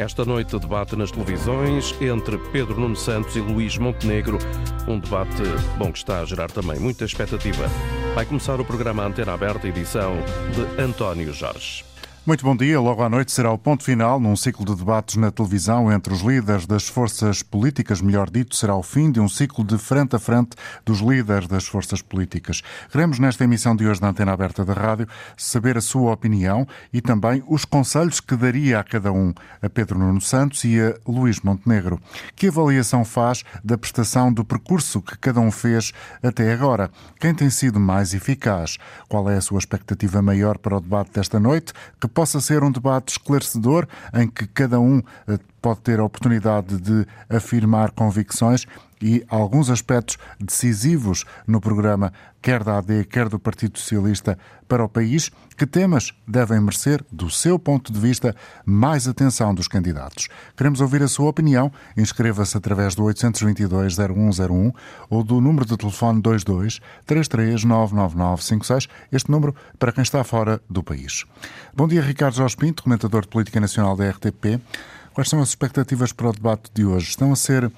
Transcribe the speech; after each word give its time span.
Esta 0.00 0.24
noite, 0.24 0.58
debate 0.58 0.96
nas 0.96 1.10
televisões 1.10 1.94
entre 2.00 2.38
Pedro 2.38 2.80
Nuno 2.80 2.96
Santos 2.96 3.36
e 3.36 3.40
Luís 3.40 3.76
Montenegro. 3.76 4.38
Um 4.88 4.98
debate 4.98 5.42
bom 5.76 5.92
que 5.92 5.98
está 5.98 6.20
a 6.20 6.24
gerar 6.24 6.50
também 6.50 6.80
muita 6.80 7.04
expectativa. 7.04 7.64
Vai 8.14 8.24
começar 8.24 8.58
o 8.58 8.64
programa 8.64 9.04
Antena 9.04 9.34
Aberta, 9.34 9.68
edição 9.68 10.14
de 10.54 10.82
António 10.82 11.34
Jorge. 11.34 11.89
Muito 12.30 12.44
bom 12.44 12.54
dia. 12.54 12.80
Logo 12.80 13.02
à 13.02 13.08
noite 13.08 13.32
será 13.32 13.50
o 13.50 13.58
ponto 13.58 13.82
final 13.82 14.20
num 14.20 14.36
ciclo 14.36 14.64
de 14.64 14.76
debates 14.76 15.16
na 15.16 15.32
televisão 15.32 15.90
entre 15.90 16.14
os 16.14 16.20
líderes 16.20 16.64
das 16.64 16.86
forças 16.86 17.42
políticas. 17.42 18.00
Melhor 18.00 18.30
dito, 18.30 18.54
será 18.54 18.76
o 18.76 18.84
fim 18.84 19.10
de 19.10 19.18
um 19.18 19.28
ciclo 19.28 19.64
de 19.64 19.76
frente 19.76 20.14
a 20.14 20.18
frente 20.20 20.50
dos 20.86 21.00
líderes 21.00 21.48
das 21.48 21.66
forças 21.66 22.00
políticas. 22.00 22.62
Queremos, 22.88 23.18
nesta 23.18 23.42
emissão 23.42 23.74
de 23.74 23.84
hoje 23.84 24.00
da 24.00 24.10
Antena 24.10 24.30
Aberta 24.30 24.64
da 24.64 24.72
Rádio, 24.72 25.08
saber 25.36 25.76
a 25.76 25.80
sua 25.80 26.12
opinião 26.12 26.68
e 26.92 27.00
também 27.00 27.42
os 27.48 27.64
conselhos 27.64 28.20
que 28.20 28.36
daria 28.36 28.78
a 28.78 28.84
cada 28.84 29.10
um, 29.10 29.34
a 29.60 29.68
Pedro 29.68 29.98
Nuno 29.98 30.20
Santos 30.20 30.62
e 30.62 30.80
a 30.80 30.94
Luís 31.10 31.40
Montenegro. 31.40 32.00
Que 32.36 32.46
avaliação 32.46 33.04
faz 33.04 33.42
da 33.64 33.76
prestação 33.76 34.32
do 34.32 34.44
percurso 34.44 35.02
que 35.02 35.18
cada 35.18 35.40
um 35.40 35.50
fez 35.50 35.92
até 36.22 36.52
agora? 36.52 36.92
Quem 37.18 37.34
tem 37.34 37.50
sido 37.50 37.80
mais 37.80 38.14
eficaz? 38.14 38.78
Qual 39.08 39.28
é 39.28 39.36
a 39.36 39.40
sua 39.40 39.58
expectativa 39.58 40.22
maior 40.22 40.58
para 40.58 40.76
o 40.76 40.80
debate 40.80 41.10
desta 41.14 41.40
noite? 41.40 41.72
Que 42.00 42.06
possa 42.20 42.38
ser 42.38 42.62
um 42.62 42.70
debate 42.70 43.12
esclarecedor 43.12 43.86
em 44.12 44.28
que 44.28 44.46
cada 44.46 44.78
um 44.78 45.00
eh, 45.26 45.38
pode 45.60 45.80
ter 45.80 46.00
a 46.00 46.04
oportunidade 46.04 46.80
de 46.80 47.06
afirmar 47.28 47.90
convicções 47.90 48.66
e 49.02 49.24
alguns 49.28 49.70
aspectos 49.70 50.18
decisivos 50.38 51.24
no 51.46 51.60
programa, 51.60 52.12
quer 52.42 52.62
da 52.62 52.78
AD, 52.78 53.04
quer 53.06 53.28
do 53.28 53.38
Partido 53.38 53.78
Socialista, 53.78 54.38
para 54.68 54.84
o 54.84 54.88
país. 54.88 55.30
Que 55.56 55.66
temas 55.66 56.14
devem 56.26 56.60
merecer, 56.60 57.04
do 57.10 57.30
seu 57.30 57.58
ponto 57.58 57.92
de 57.92 57.98
vista, 57.98 58.34
mais 58.64 59.08
atenção 59.08 59.54
dos 59.54 59.68
candidatos? 59.68 60.28
Queremos 60.56 60.80
ouvir 60.80 61.02
a 61.02 61.08
sua 61.08 61.28
opinião. 61.28 61.72
Inscreva-se 61.96 62.56
através 62.56 62.94
do 62.94 63.02
822-0101 63.04 64.72
ou 65.08 65.24
do 65.24 65.40
número 65.40 65.66
de 65.66 65.76
telefone 65.76 66.22
22 66.22 66.80
3399956, 67.06 68.88
este 69.12 69.30
número 69.30 69.54
para 69.78 69.92
quem 69.92 70.02
está 70.02 70.22
fora 70.24 70.60
do 70.68 70.82
país. 70.82 71.24
Bom 71.74 71.88
dia, 71.88 72.02
Ricardo 72.02 72.36
Jorge 72.36 72.56
Pinto, 72.56 72.82
comentador 72.82 73.22
de 73.22 73.28
Política 73.28 73.60
Nacional 73.60 73.96
da 73.96 74.08
RTP. 74.10 74.60
Quais 75.20 75.28
são 75.28 75.42
as 75.42 75.50
expectativas 75.50 76.12
para 76.14 76.30
o 76.30 76.32
debate 76.32 76.70
de 76.72 76.82
hoje? 76.82 77.10
Estão 77.10 77.30
a 77.30 77.36
ser 77.36 77.70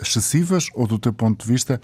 excessivas 0.00 0.66
ou, 0.74 0.84
do 0.84 0.98
teu 0.98 1.12
ponto 1.12 1.46
de 1.46 1.52
vista, 1.52 1.80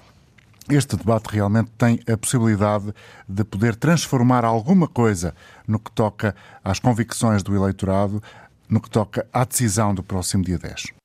este 0.69 0.97
debate 0.97 1.29
realmente 1.29 1.71
tem 1.79 2.01
a 2.13 2.17
possibilidade 2.17 2.93
de 3.29 3.45
poder 3.45 3.77
transformar 3.77 4.45
alguma 4.45 4.89
coisa 4.89 5.37
no 5.69 5.79
que 5.79 5.93
toca 5.93 6.35
às 6.65 6.81
convicções 6.81 7.45
do 7.45 7.55
eleitorado, 7.55 8.21
no 8.69 8.81
que 8.81 8.91
toca 8.91 9.25
à 9.33 9.45
decisão 9.45 9.95
do 9.95 10.03
próximo 10.03 10.43
dia 10.43 10.59
10? 10.59 10.98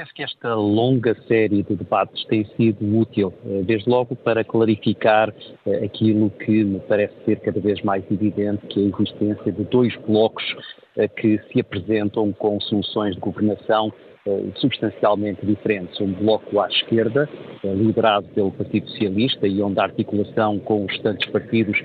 Penso 0.00 0.14
que 0.14 0.22
esta 0.22 0.54
longa 0.54 1.14
série 1.28 1.62
de 1.62 1.76
debates 1.76 2.24
tem 2.24 2.46
sido 2.56 2.82
útil, 2.98 3.34
eh, 3.44 3.60
desde 3.64 3.90
logo 3.90 4.16
para 4.16 4.42
clarificar 4.42 5.30
eh, 5.66 5.84
aquilo 5.84 6.30
que 6.30 6.64
me 6.64 6.80
parece 6.80 7.12
ser 7.26 7.38
cada 7.40 7.60
vez 7.60 7.82
mais 7.82 8.02
evidente, 8.10 8.66
que 8.68 8.80
é 8.80 8.84
a 8.84 9.02
existência 9.02 9.52
de 9.52 9.62
dois 9.64 9.94
blocos 10.08 10.42
eh, 10.96 11.06
que 11.06 11.38
se 11.52 11.60
apresentam 11.60 12.32
com 12.32 12.58
soluções 12.62 13.14
de 13.14 13.20
governação 13.20 13.92
substancialmente 14.56 15.44
diferentes. 15.44 16.00
Um 16.00 16.12
bloco 16.12 16.60
à 16.60 16.68
esquerda, 16.68 17.28
liderado 17.64 18.26
pelo 18.28 18.50
Partido 18.50 18.88
Socialista 18.88 19.46
e 19.46 19.62
onde 19.62 19.80
a 19.80 19.84
articulação 19.84 20.58
com 20.58 20.84
os 20.84 20.92
restantes 20.92 21.30
partidos 21.30 21.80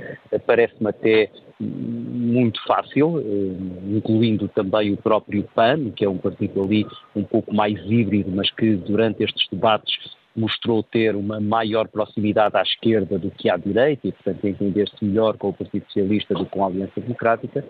parece-me 0.46 0.90
até 0.90 1.30
muito 1.60 2.62
fácil, 2.66 3.20
eh, 3.20 3.96
incluindo 3.96 4.48
também 4.50 4.92
o 4.92 4.98
próprio 4.98 5.44
PAN, 5.56 5.92
que 5.92 6.04
é 6.04 6.10
um 6.10 6.18
partido 6.18 6.62
ali 6.62 6.86
um 7.16 7.24
pouco 7.24 7.54
mais 7.54 7.80
híbrido, 7.86 8.30
mas 8.32 8.52
que 8.52 8.76
durante 8.76 9.24
estes 9.24 9.48
debates 9.50 9.96
mostrou 10.36 10.84
ter 10.84 11.16
uma 11.16 11.40
maior 11.40 11.88
proximidade 11.88 12.58
à 12.58 12.62
esquerda 12.62 13.18
do 13.18 13.32
que 13.32 13.50
à 13.50 13.56
direita 13.56 14.08
e, 14.08 14.12
portanto, 14.12 14.46
entender-se 14.46 15.06
melhor 15.06 15.38
com 15.38 15.50
o 15.50 15.54
Partido 15.54 15.86
Socialista 15.86 16.34
do 16.34 16.46
que 16.46 16.52
com 16.52 16.64
a 16.66 16.68
Aliança 16.68 17.00
Democrática. 17.00 17.64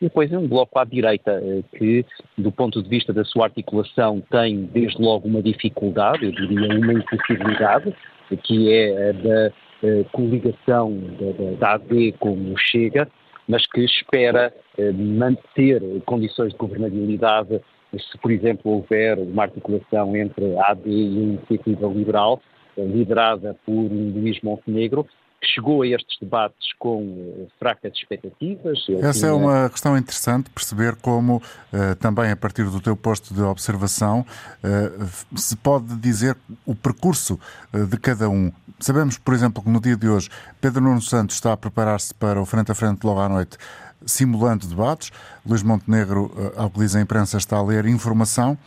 E 0.00 0.04
depois 0.04 0.30
é 0.30 0.38
um 0.38 0.46
bloco 0.46 0.78
à 0.78 0.84
direita 0.84 1.40
eh, 1.42 1.62
que, 1.76 2.04
do 2.36 2.52
ponto 2.52 2.82
de 2.82 2.88
vista 2.88 3.14
da 3.14 3.24
sua 3.24 3.44
articulação, 3.46 4.22
tem 4.30 4.64
desde 4.66 5.00
logo 5.00 5.26
uma 5.26 5.42
dificuldade, 5.42 6.26
eu 6.26 6.32
diria 6.32 6.78
uma 6.78 6.92
impossibilidade, 6.92 7.94
que 8.42 8.72
é 8.72 9.12
da 9.14 9.52
eh, 9.82 10.04
coligação 10.12 10.92
da, 11.18 11.56
da 11.58 11.74
AD 11.74 12.12
com 12.18 12.32
o 12.32 12.58
Chega, 12.58 13.08
mas 13.48 13.66
que 13.66 13.80
espera 13.80 14.52
eh, 14.76 14.92
manter 14.92 15.82
condições 16.04 16.52
de 16.52 16.58
governabilidade 16.58 17.60
se, 17.92 18.18
por 18.18 18.30
exemplo, 18.30 18.72
houver 18.72 19.18
uma 19.18 19.44
articulação 19.44 20.14
entre 20.14 20.58
a 20.58 20.72
AD 20.72 20.82
e 20.84 21.18
a 21.18 21.22
Iniciativa 21.22 21.86
Liberal, 21.86 22.42
liderada 22.76 23.56
por 23.64 23.72
Luís 23.72 24.38
Montenegro, 24.42 25.06
chegou 25.46 25.82
a 25.82 25.86
estes 25.86 26.18
debates 26.20 26.72
com 26.78 27.02
uh, 27.02 27.48
fracas 27.58 27.92
expectativas. 27.94 28.78
Essa 29.02 29.28
é 29.28 29.32
uma 29.32 29.68
questão 29.70 29.96
interessante, 29.96 30.50
perceber 30.50 30.96
como, 30.96 31.36
uh, 31.36 31.94
também 31.98 32.30
a 32.30 32.36
partir 32.36 32.64
do 32.64 32.80
teu 32.80 32.96
posto 32.96 33.32
de 33.32 33.42
observação, 33.42 34.24
uh, 34.64 35.38
se 35.38 35.56
pode 35.56 35.96
dizer 35.96 36.36
o 36.64 36.74
percurso 36.74 37.38
de 37.72 37.96
cada 37.98 38.28
um. 38.28 38.52
Sabemos, 38.78 39.18
por 39.18 39.34
exemplo, 39.34 39.62
que 39.62 39.70
no 39.70 39.80
dia 39.80 39.96
de 39.96 40.08
hoje 40.08 40.28
Pedro 40.60 40.82
Nuno 40.82 41.00
Santos 41.00 41.36
está 41.36 41.52
a 41.52 41.56
preparar-se 41.56 42.14
para 42.14 42.40
o 42.40 42.46
frente 42.46 42.70
a 42.70 42.74
frente 42.74 43.04
logo 43.04 43.20
à 43.20 43.28
noite, 43.28 43.56
simulando 44.04 44.66
debates. 44.66 45.10
Luís 45.44 45.62
Montenegro, 45.62 46.52
ao 46.56 46.70
que 46.70 46.80
diz 46.80 46.94
a 46.94 47.00
imprensa, 47.00 47.38
está 47.38 47.56
a 47.56 47.62
ler 47.62 47.86
informação. 47.86 48.58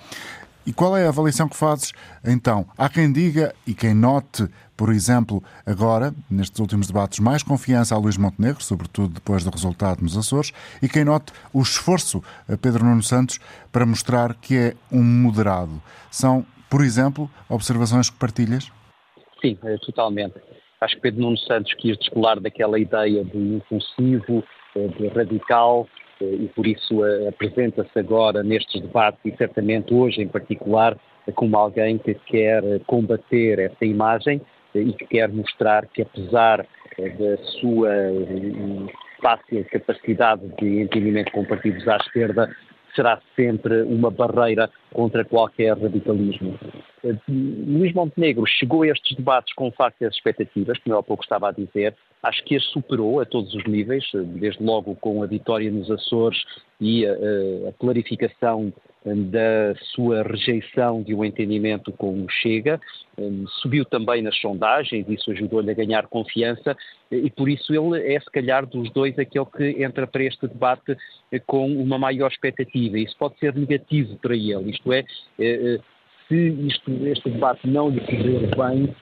E 0.70 0.72
qual 0.72 0.96
é 0.96 1.04
a 1.04 1.10
avaliação 1.10 1.50
que 1.50 1.58
fazes? 1.58 1.94
Então, 2.24 2.64
há 2.78 2.88
quem 2.88 3.12
diga 3.12 3.56
e 3.66 3.74
quem 3.74 3.96
note, 3.96 4.48
por 4.78 4.92
exemplo, 4.92 5.44
agora, 5.66 6.14
nestes 6.30 6.60
últimos 6.60 6.86
debates, 6.86 7.18
mais 7.18 7.42
confiança 7.42 7.96
a 7.96 7.98
Luís 7.98 8.18
Montenegro, 8.18 8.62
sobretudo 8.62 9.16
depois 9.16 9.44
do 9.44 9.50
resultado 9.50 10.04
nos 10.04 10.16
Açores, 10.16 10.54
e 10.80 10.88
quem 10.88 11.04
note 11.04 11.34
o 11.52 11.60
esforço 11.60 12.24
a 12.48 12.56
Pedro 12.56 12.86
Nuno 12.86 13.02
Santos 13.02 13.40
para 13.72 13.84
mostrar 13.84 14.36
que 14.36 14.56
é 14.56 14.76
um 14.92 15.02
moderado. 15.02 15.82
São, 16.12 16.46
por 16.70 16.84
exemplo, 16.84 17.28
observações 17.50 18.12
que 18.12 18.18
partilhas? 18.18 18.72
Sim, 19.42 19.58
é, 19.64 19.76
totalmente. 19.78 20.36
Acho 20.80 20.98
que 20.98 21.02
Pedro 21.02 21.22
Nuno 21.22 21.38
Santos 21.40 21.74
quis 21.80 21.98
descolar 21.98 22.40
daquela 22.40 22.80
ideia 22.80 23.26
de 23.26 23.56
impulsivo, 23.56 24.44
é, 24.76 24.88
de 24.88 25.08
radical, 25.08 25.88
e 26.22 26.50
por 26.56 26.68
isso 26.68 27.02
apresenta-se 27.28 27.98
agora 27.98 28.44
nestes 28.44 28.82
debates 28.82 29.20
e 29.26 29.36
certamente 29.38 29.94
hoje 29.94 30.22
em 30.22 30.28
particular 30.28 30.98
como 31.36 31.58
alguém 31.58 31.98
que 31.98 32.16
quer 32.26 32.64
combater 32.88 33.60
essa 33.60 33.86
imagem 33.86 34.42
e 34.74 34.94
que 34.94 35.06
quer 35.06 35.30
mostrar 35.30 35.86
que 35.88 36.02
apesar 36.02 36.66
da 36.98 37.38
sua 37.60 37.90
fácil 39.22 39.66
capacidade 39.66 40.48
de 40.60 40.82
entendimento 40.82 41.32
com 41.32 41.46
partidos 41.46 41.88
à 41.88 41.98
esquerda, 41.98 42.50
será 42.96 43.20
sempre 43.36 43.84
uma 43.84 44.10
barreira 44.10 44.70
contra 44.92 45.24
qualquer 45.24 45.78
radicalismo. 45.78 46.58
Eh, 47.04 47.16
Luís 47.28 47.94
Montenegro 47.94 48.46
chegou 48.48 48.82
a 48.82 48.88
estes 48.88 49.16
debates 49.16 49.54
com 49.54 49.72
factas 49.72 50.14
expectativas, 50.14 50.78
como 50.80 50.96
eu 50.96 51.00
há 51.00 51.04
pouco 51.04 51.24
estava 51.24 51.50
a 51.50 51.52
dizer, 51.52 51.96
acho 52.24 52.44
que 52.44 52.56
as 52.56 52.64
superou 52.66 53.20
a 53.20 53.26
todos 53.26 53.54
os 53.54 53.64
níveis, 53.66 54.04
eh, 54.14 54.20
desde 54.20 54.64
logo 54.64 54.96
com 54.96 55.24
a 55.24 55.26
vitória 55.26 55.72
nos 55.72 55.90
Açores 55.90 56.40
e 56.80 57.06
a, 57.06 57.14
a 57.70 57.74
clarificação 57.80 58.74
da 59.06 59.74
sua 59.94 60.24
rejeição 60.24 61.02
de 61.02 61.16
um 61.16 61.24
entendimento 61.24 61.92
com 61.94 62.22
o 62.22 62.30
Chega, 62.30 62.80
subiu 63.62 63.86
também 63.86 64.22
nas 64.22 64.38
sondagens, 64.40 65.08
isso 65.08 65.32
ajudou-lhe 65.32 65.72
a 65.72 65.74
ganhar 65.74 66.08
confiança 66.08 66.76
e 67.10 67.30
por 67.30 67.50
isso 67.50 67.74
ele 67.74 68.14
é, 68.14 68.20
se 68.20 68.30
calhar, 68.30 68.66
dos 68.66 68.92
dois 68.92 69.18
aquele 69.18 69.46
que 69.46 69.84
entra 69.84 70.06
para 70.06 70.24
este 70.24 70.48
debate 70.48 70.98
com 71.46 71.66
uma 71.72 71.98
maior 71.98 72.30
expectativa. 72.30 73.00
Isso 73.00 73.16
pode 73.18 73.38
ser 73.40 73.56
negativo 73.56 74.18
para 74.18 74.36
ele, 74.36 74.72
isto 74.72 74.92
é, 74.92 75.00
eh, 75.00 75.06
eh, 75.40 75.80
se 76.28 76.50
isto, 76.68 76.92
este 77.08 77.30
debate 77.30 77.68
não 77.68 77.90
lhe 77.90 78.02
correr 78.02 78.56
bem, 78.56 78.96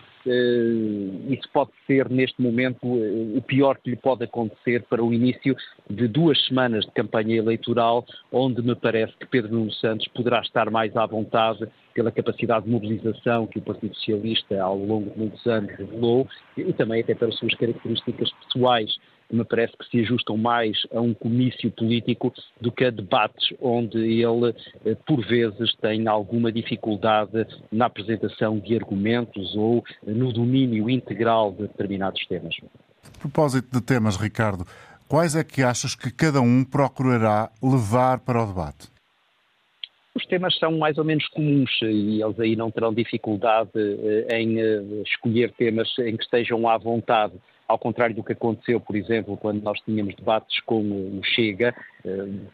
isso 1.30 1.48
pode 1.54 1.72
ser, 1.86 2.10
neste 2.10 2.42
momento, 2.42 2.86
uh, 2.86 3.38
o 3.38 3.42
pior 3.42 3.78
que 3.78 3.90
lhe 3.90 3.96
pode 3.96 4.24
acontecer 4.24 4.84
para 4.84 5.04
o 5.04 5.14
início 5.14 5.56
de 5.90 6.08
duas 6.08 6.44
semanas 6.46 6.86
de 6.86 6.92
campanha 6.92 7.38
eleitoral, 7.38 8.06
onde 8.32 8.62
me 8.62 8.76
parece 8.76 9.14
que 9.18 9.26
Pedro 9.26 9.54
Nuno 9.54 9.72
Santos 9.74 10.08
poderá 10.10 10.42
estar 10.42 10.70
mais 10.70 10.96
à 10.96 11.06
vontade 11.06 11.68
pela 11.94 12.12
capacidade 12.12 12.66
de 12.66 12.72
mobilização 12.72 13.48
que 13.48 13.60
o 13.60 13.62
Partido 13.62 13.96
Socialista 13.96 14.62
ao 14.62 14.78
longo 14.78 15.10
de 15.12 15.18
muitos 15.18 15.46
anos 15.48 15.72
revelou 15.72 16.28
e 16.56 16.72
também 16.74 17.02
até 17.02 17.16
pelas 17.16 17.36
suas 17.38 17.54
características 17.56 18.32
pessoais 18.46 18.98
me 19.32 19.44
parece 19.44 19.76
que 19.78 19.86
se 19.90 20.00
ajustam 20.02 20.38
mais 20.38 20.78
a 20.94 21.02
um 21.02 21.14
comício 21.14 21.70
político 21.72 22.34
do 22.62 22.72
que 22.72 22.86
a 22.86 22.90
debates 22.90 23.54
onde 23.62 23.98
ele, 23.98 24.56
eh, 24.86 24.96
por 25.06 25.26
vezes, 25.26 25.76
tem 25.82 26.08
alguma 26.08 26.52
dificuldade 26.52 27.46
na 27.72 27.86
apresentação 27.86 28.60
de 28.60 28.76
argumentos 28.76 29.56
ou 29.56 29.84
no 30.04 30.32
domínio 30.32 30.90
integral 30.90 31.52
de 31.52 31.64
determinados 31.64 32.26
temas. 32.28 32.56
A 33.16 33.20
propósito 33.20 33.68
de 33.72 33.82
temas, 33.82 34.16
Ricardo, 34.16 34.66
quais 35.08 35.36
é 35.36 35.44
que 35.44 35.62
achas 35.62 35.96
que 35.96 36.12
cada 36.12 36.42
um 36.42 36.64
procurará 36.64 37.50
levar 37.62 38.20
para 38.20 38.44
o 38.44 38.48
debate? 38.48 38.90
os 40.16 40.26
temas 40.26 40.58
são 40.58 40.76
mais 40.80 40.98
ou 40.98 41.04
menos 41.06 41.28
comuns 41.28 41.70
e 41.84 42.24
eles 42.24 42.40
aí 42.40 42.56
não 42.56 42.72
terão 42.72 42.92
dificuldade 42.92 43.70
em 44.32 44.58
escolher 45.04 45.52
temas 45.52 45.88
em 46.00 46.18
que 46.18 46.24
estejam 46.24 46.68
à 46.68 46.76
vontade 46.76 47.36
ao 47.68 47.78
contrário 47.78 48.16
do 48.16 48.24
que 48.24 48.34
aconteceu, 48.34 48.80
por 48.80 48.96
exemplo, 48.96 49.36
quando 49.38 49.62
nós 49.62 49.80
tínhamos 49.81 50.16
debates 50.16 50.60
com 50.62 50.81
o 50.81 51.22
Chega, 51.24 51.75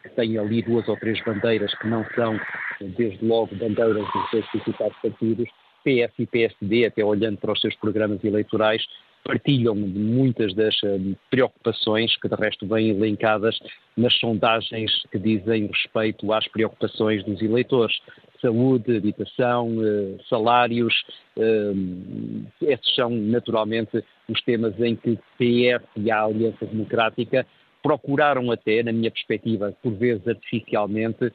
que 0.02 0.08
tem 0.10 0.36
ali 0.38 0.60
duas 0.62 0.88
ou 0.88 0.96
três 0.96 1.22
bandeiras 1.24 1.72
que 1.78 1.86
não 1.86 2.04
são, 2.14 2.38
desde 2.80 3.24
logo, 3.24 3.54
bandeiras 3.54 4.04
dos 4.12 4.30
seus 4.30 4.46
principais 4.50 4.92
partidos, 5.00 5.48
PS 5.84 6.12
e 6.18 6.26
PSD, 6.26 6.86
até 6.86 7.04
olhando 7.04 7.38
para 7.38 7.52
os 7.52 7.60
seus 7.60 7.76
programas 7.76 8.24
eleitorais, 8.24 8.84
partilham 9.22 9.74
muitas 9.74 10.54
das 10.54 10.74
eh, 10.84 10.98
preocupações 11.30 12.14
que 12.18 12.28
de 12.28 12.34
resto 12.34 12.66
vêm 12.66 12.90
elencadas 12.90 13.58
nas 13.96 14.14
sondagens 14.18 14.90
que 15.10 15.18
dizem 15.18 15.66
respeito 15.66 16.30
às 16.32 16.46
preocupações 16.48 17.24
dos 17.24 17.40
eleitores. 17.40 17.96
Saúde, 18.44 18.96
habitação, 18.96 19.70
eh, 19.82 20.18
salários, 20.28 20.94
eh, 21.38 21.72
esses 22.60 22.94
são 22.94 23.08
naturalmente 23.08 24.04
os 24.28 24.42
temas 24.42 24.78
em 24.78 24.94
que 24.96 25.18
PS 25.38 25.84
e 25.96 26.10
a 26.10 26.24
Aliança 26.24 26.66
Democrática 26.66 27.46
procuraram 27.82 28.50
até, 28.50 28.82
na 28.82 28.92
minha 28.92 29.10
perspectiva, 29.10 29.74
por 29.82 29.94
vezes 29.94 30.26
artificialmente, 30.26 31.32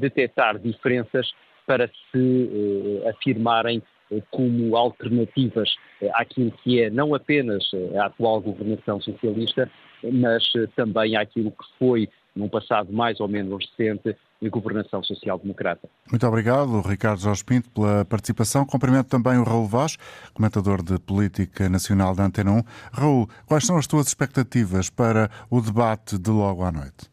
detectar 0.00 0.58
diferenças 0.58 1.30
para 1.66 1.88
se 2.10 3.02
afirmarem 3.08 3.82
como 4.30 4.76
alternativas 4.76 5.74
eh, 6.00 6.10
àquilo 6.14 6.50
que 6.62 6.82
é 6.82 6.90
não 6.90 7.14
apenas 7.14 7.70
eh, 7.74 7.98
a 7.98 8.06
atual 8.06 8.40
governação 8.40 9.00
socialista, 9.00 9.70
mas 10.02 10.44
eh, 10.56 10.66
também 10.74 11.16
àquilo 11.16 11.50
que 11.50 11.78
foi, 11.78 12.08
num 12.34 12.48
passado 12.48 12.92
mais 12.92 13.20
ou 13.20 13.28
menos 13.28 13.64
recente, 13.76 14.16
a 14.44 14.48
governação 14.48 15.02
social-democrata. 15.02 15.88
Muito 16.10 16.26
obrigado, 16.26 16.80
Ricardo 16.80 17.20
Jorge 17.20 17.44
Pinto, 17.44 17.70
pela 17.70 18.04
participação. 18.04 18.64
Cumprimento 18.64 19.08
também 19.08 19.36
o 19.36 19.42
Raul 19.42 19.66
Vaz, 19.66 19.96
comentador 20.32 20.82
de 20.82 20.98
Política 21.00 21.68
Nacional 21.68 22.14
da 22.14 22.24
Antena 22.24 22.52
1. 22.52 22.62
Raul, 22.92 23.28
quais 23.46 23.66
são 23.66 23.76
as 23.76 23.86
tuas 23.86 24.06
expectativas 24.06 24.90
para 24.90 25.28
o 25.50 25.60
debate 25.60 26.16
de 26.18 26.30
logo 26.30 26.62
à 26.62 26.70
noite? 26.70 27.10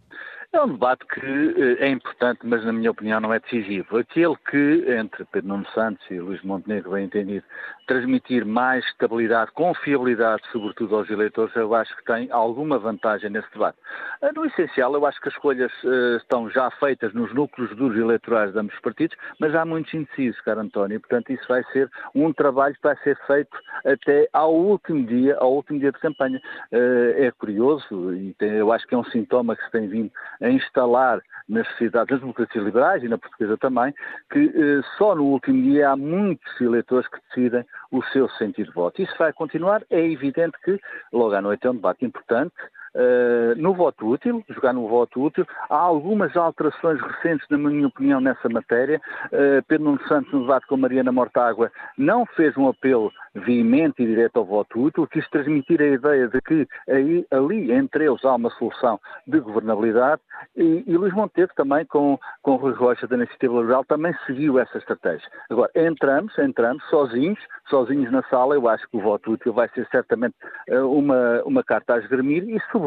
É 0.56 0.63
um 0.63 0.69
debate 0.69 1.06
que 1.07 1.19
eh, 1.19 1.86
é 1.86 1.90
importante, 1.90 2.40
mas 2.46 2.63
na 2.63 2.72
minha 2.72 2.90
opinião 2.90 3.19
não 3.19 3.34
é 3.34 3.42
decisivo. 3.42 3.98
Aquele 3.98 4.38
que, 4.50 4.86
entre 4.88 5.25
Pedro 5.25 5.50
Nuno 5.50 5.68
Santos 5.74 6.10
e 6.10 6.18
Luís 6.18 6.42
Montenegro, 6.44 6.92
bem 6.92 7.04
entendido, 7.04 7.44
transmitir 7.88 8.46
mais 8.46 8.86
estabilidade, 8.86 9.52
confiabilidade, 9.52 10.42
sobretudo 10.54 10.96
aos 10.96 11.10
eleitores, 11.10 11.54
eu 11.57 11.75
acho 11.75 11.94
que 11.98 12.06
tem 12.06 12.31
alguma 12.31 12.80
vantagem 12.80 13.30
nesse 13.30 13.52
debate. 13.52 13.78
Eh, 14.22 14.31
no 14.34 14.46
essencial, 14.46 14.94
eu 14.94 15.06
acho 15.06 15.19
que 15.19 15.28
as 15.28 15.34
escolhas 15.34 15.72
uh, 15.84 16.16
estão 16.18 16.50
já 16.50 16.72
feitas 16.72 17.13
nos 17.13 17.34
núcleos 17.34 17.75
duros 17.75 17.98
eleitorais 17.98 18.54
de 18.54 18.60
ambos 18.60 18.74
os 18.75 18.81
partidos, 18.81 19.18
mas 19.40 19.54
há 19.54 19.66
muitos 19.66 19.94
indecisos, 19.94 20.40
caro 20.42 20.62
António, 20.62 20.96
e 20.96 21.00
portanto 21.00 21.31
isso 21.31 21.46
vai 21.50 21.63
ser 21.74 21.90
um 22.16 22.31
trabalho 22.31 22.75
que 22.75 22.81
vai 22.81 22.96
ser 23.04 23.18
feito 23.28 23.58
até 23.86 24.28
ao 24.31 24.56
último 24.56 25.06
dia, 25.06 25.36
ao 25.38 25.54
último 25.54 25.80
dia 25.80 25.92
de 25.92 26.00
campanha. 26.00 26.42
Uh, 26.72 27.24
é 27.24 27.31
curioso 27.31 28.13
e 28.13 28.34
eu 28.40 28.72
acho 28.72 28.88
que 28.88 28.96
é 28.96 28.98
um 28.98 29.04
sintoma 29.04 29.56
que 29.56 29.66
se 29.66 29.72
tem 29.72 29.88
vindo 29.88 30.12
a 30.45 30.50
instalar 30.50 31.21
nas 31.47 31.68
sociedades, 31.69 32.12
nas 32.12 32.21
democracias 32.21 32.63
liberais 32.63 33.03
e 33.03 33.07
na 33.07 33.18
portuguesa 33.18 33.57
também, 33.57 33.94
que 34.31 34.39
eh, 34.39 34.81
só 34.97 35.15
no 35.15 35.25
último 35.25 35.62
dia 35.62 35.89
há 35.89 35.95
muitos 35.95 36.62
eleitores 36.62 37.07
que 37.07 37.19
decidem 37.30 37.65
o 37.92 38.03
seu 38.06 38.30
sentido 38.31 38.68
de 38.68 38.74
voto. 38.74 39.01
Isso 39.01 39.13
vai 39.18 39.33
continuar. 39.33 39.83
É 39.89 40.00
evidente 40.00 40.57
que 40.63 40.80
logo 41.12 41.33
à 41.33 41.42
noite 41.42 41.65
é 41.65 41.69
um 41.69 41.75
debate 41.75 42.06
importante. 42.06 42.53
Uh, 42.95 43.53
no 43.57 43.74
voto 43.74 44.07
útil, 44.07 44.42
jogar 44.50 44.71
no 44.71 44.88
voto 44.88 45.21
útil. 45.21 45.45
Há 45.69 45.75
algumas 45.75 46.33
alterações 46.38 46.97
recentes, 47.01 47.45
na 47.50 47.57
minha 47.57 47.88
opinião, 47.88 48.21
nessa 48.21 48.47
matéria. 48.47 49.01
Uh, 49.25 49.62
Pedro 49.68 49.86
Nuno 49.86 50.07
Santos, 50.07 50.31
no 50.31 50.42
debate 50.42 50.65
com 50.68 50.77
Mariana 50.77 51.12
Mortágua, 51.12 51.69
não 51.97 52.25
fez 52.25 52.56
um 52.56 52.69
apelo 52.69 53.12
veemente 53.33 54.01
e 54.01 54.06
direto 54.06 54.38
ao 54.38 54.45
voto 54.45 54.81
útil, 54.81 55.06
quis 55.07 55.30
transmitir 55.30 55.81
a 55.81 55.88
ideia 55.88 56.30
de 56.30 56.42
que 56.42 56.65
aí, 56.88 57.25
ali, 57.31 57.69
entre 57.74 58.06
eles, 58.06 58.24
há 58.24 58.36
uma 58.36 58.50
solução 58.51 58.98
de 59.27 59.41
governabilidade 59.41 60.21
e, 60.56 60.86
e 60.88 60.98
Luís 60.98 61.13
Monteiro 61.13 61.51
também, 61.53 61.86
com, 61.86 62.18
com 62.41 62.56
Rui 62.56 62.71
Rocha 62.71 63.06
da 63.07 63.18
Iniciativa 63.18 63.59
Liberal, 63.59 63.83
também 63.83 64.15
seguiu 64.25 64.57
essa 64.57 64.77
estratégia. 64.77 65.27
Agora, 65.50 65.69
entramos, 65.75 66.38
entramos 66.39 66.81
sozinhos, 66.89 67.39
sozinhos 67.69 68.09
na 68.09 68.24
sala, 68.30 68.56
eu 68.56 68.69
acho 68.69 68.88
que 68.88 68.95
o 68.95 69.01
voto 69.01 69.33
útil 69.33 69.51
vai 69.51 69.68
ser 69.69 69.86
certamente 69.91 70.36
eh, 70.69 70.80
uma, 70.80 71.44
uma 71.44 71.63
carta 71.63 71.95
a 71.95 72.00
esgrimir 72.00 72.48
e, 72.48 72.57
sobretudo, 72.71 72.85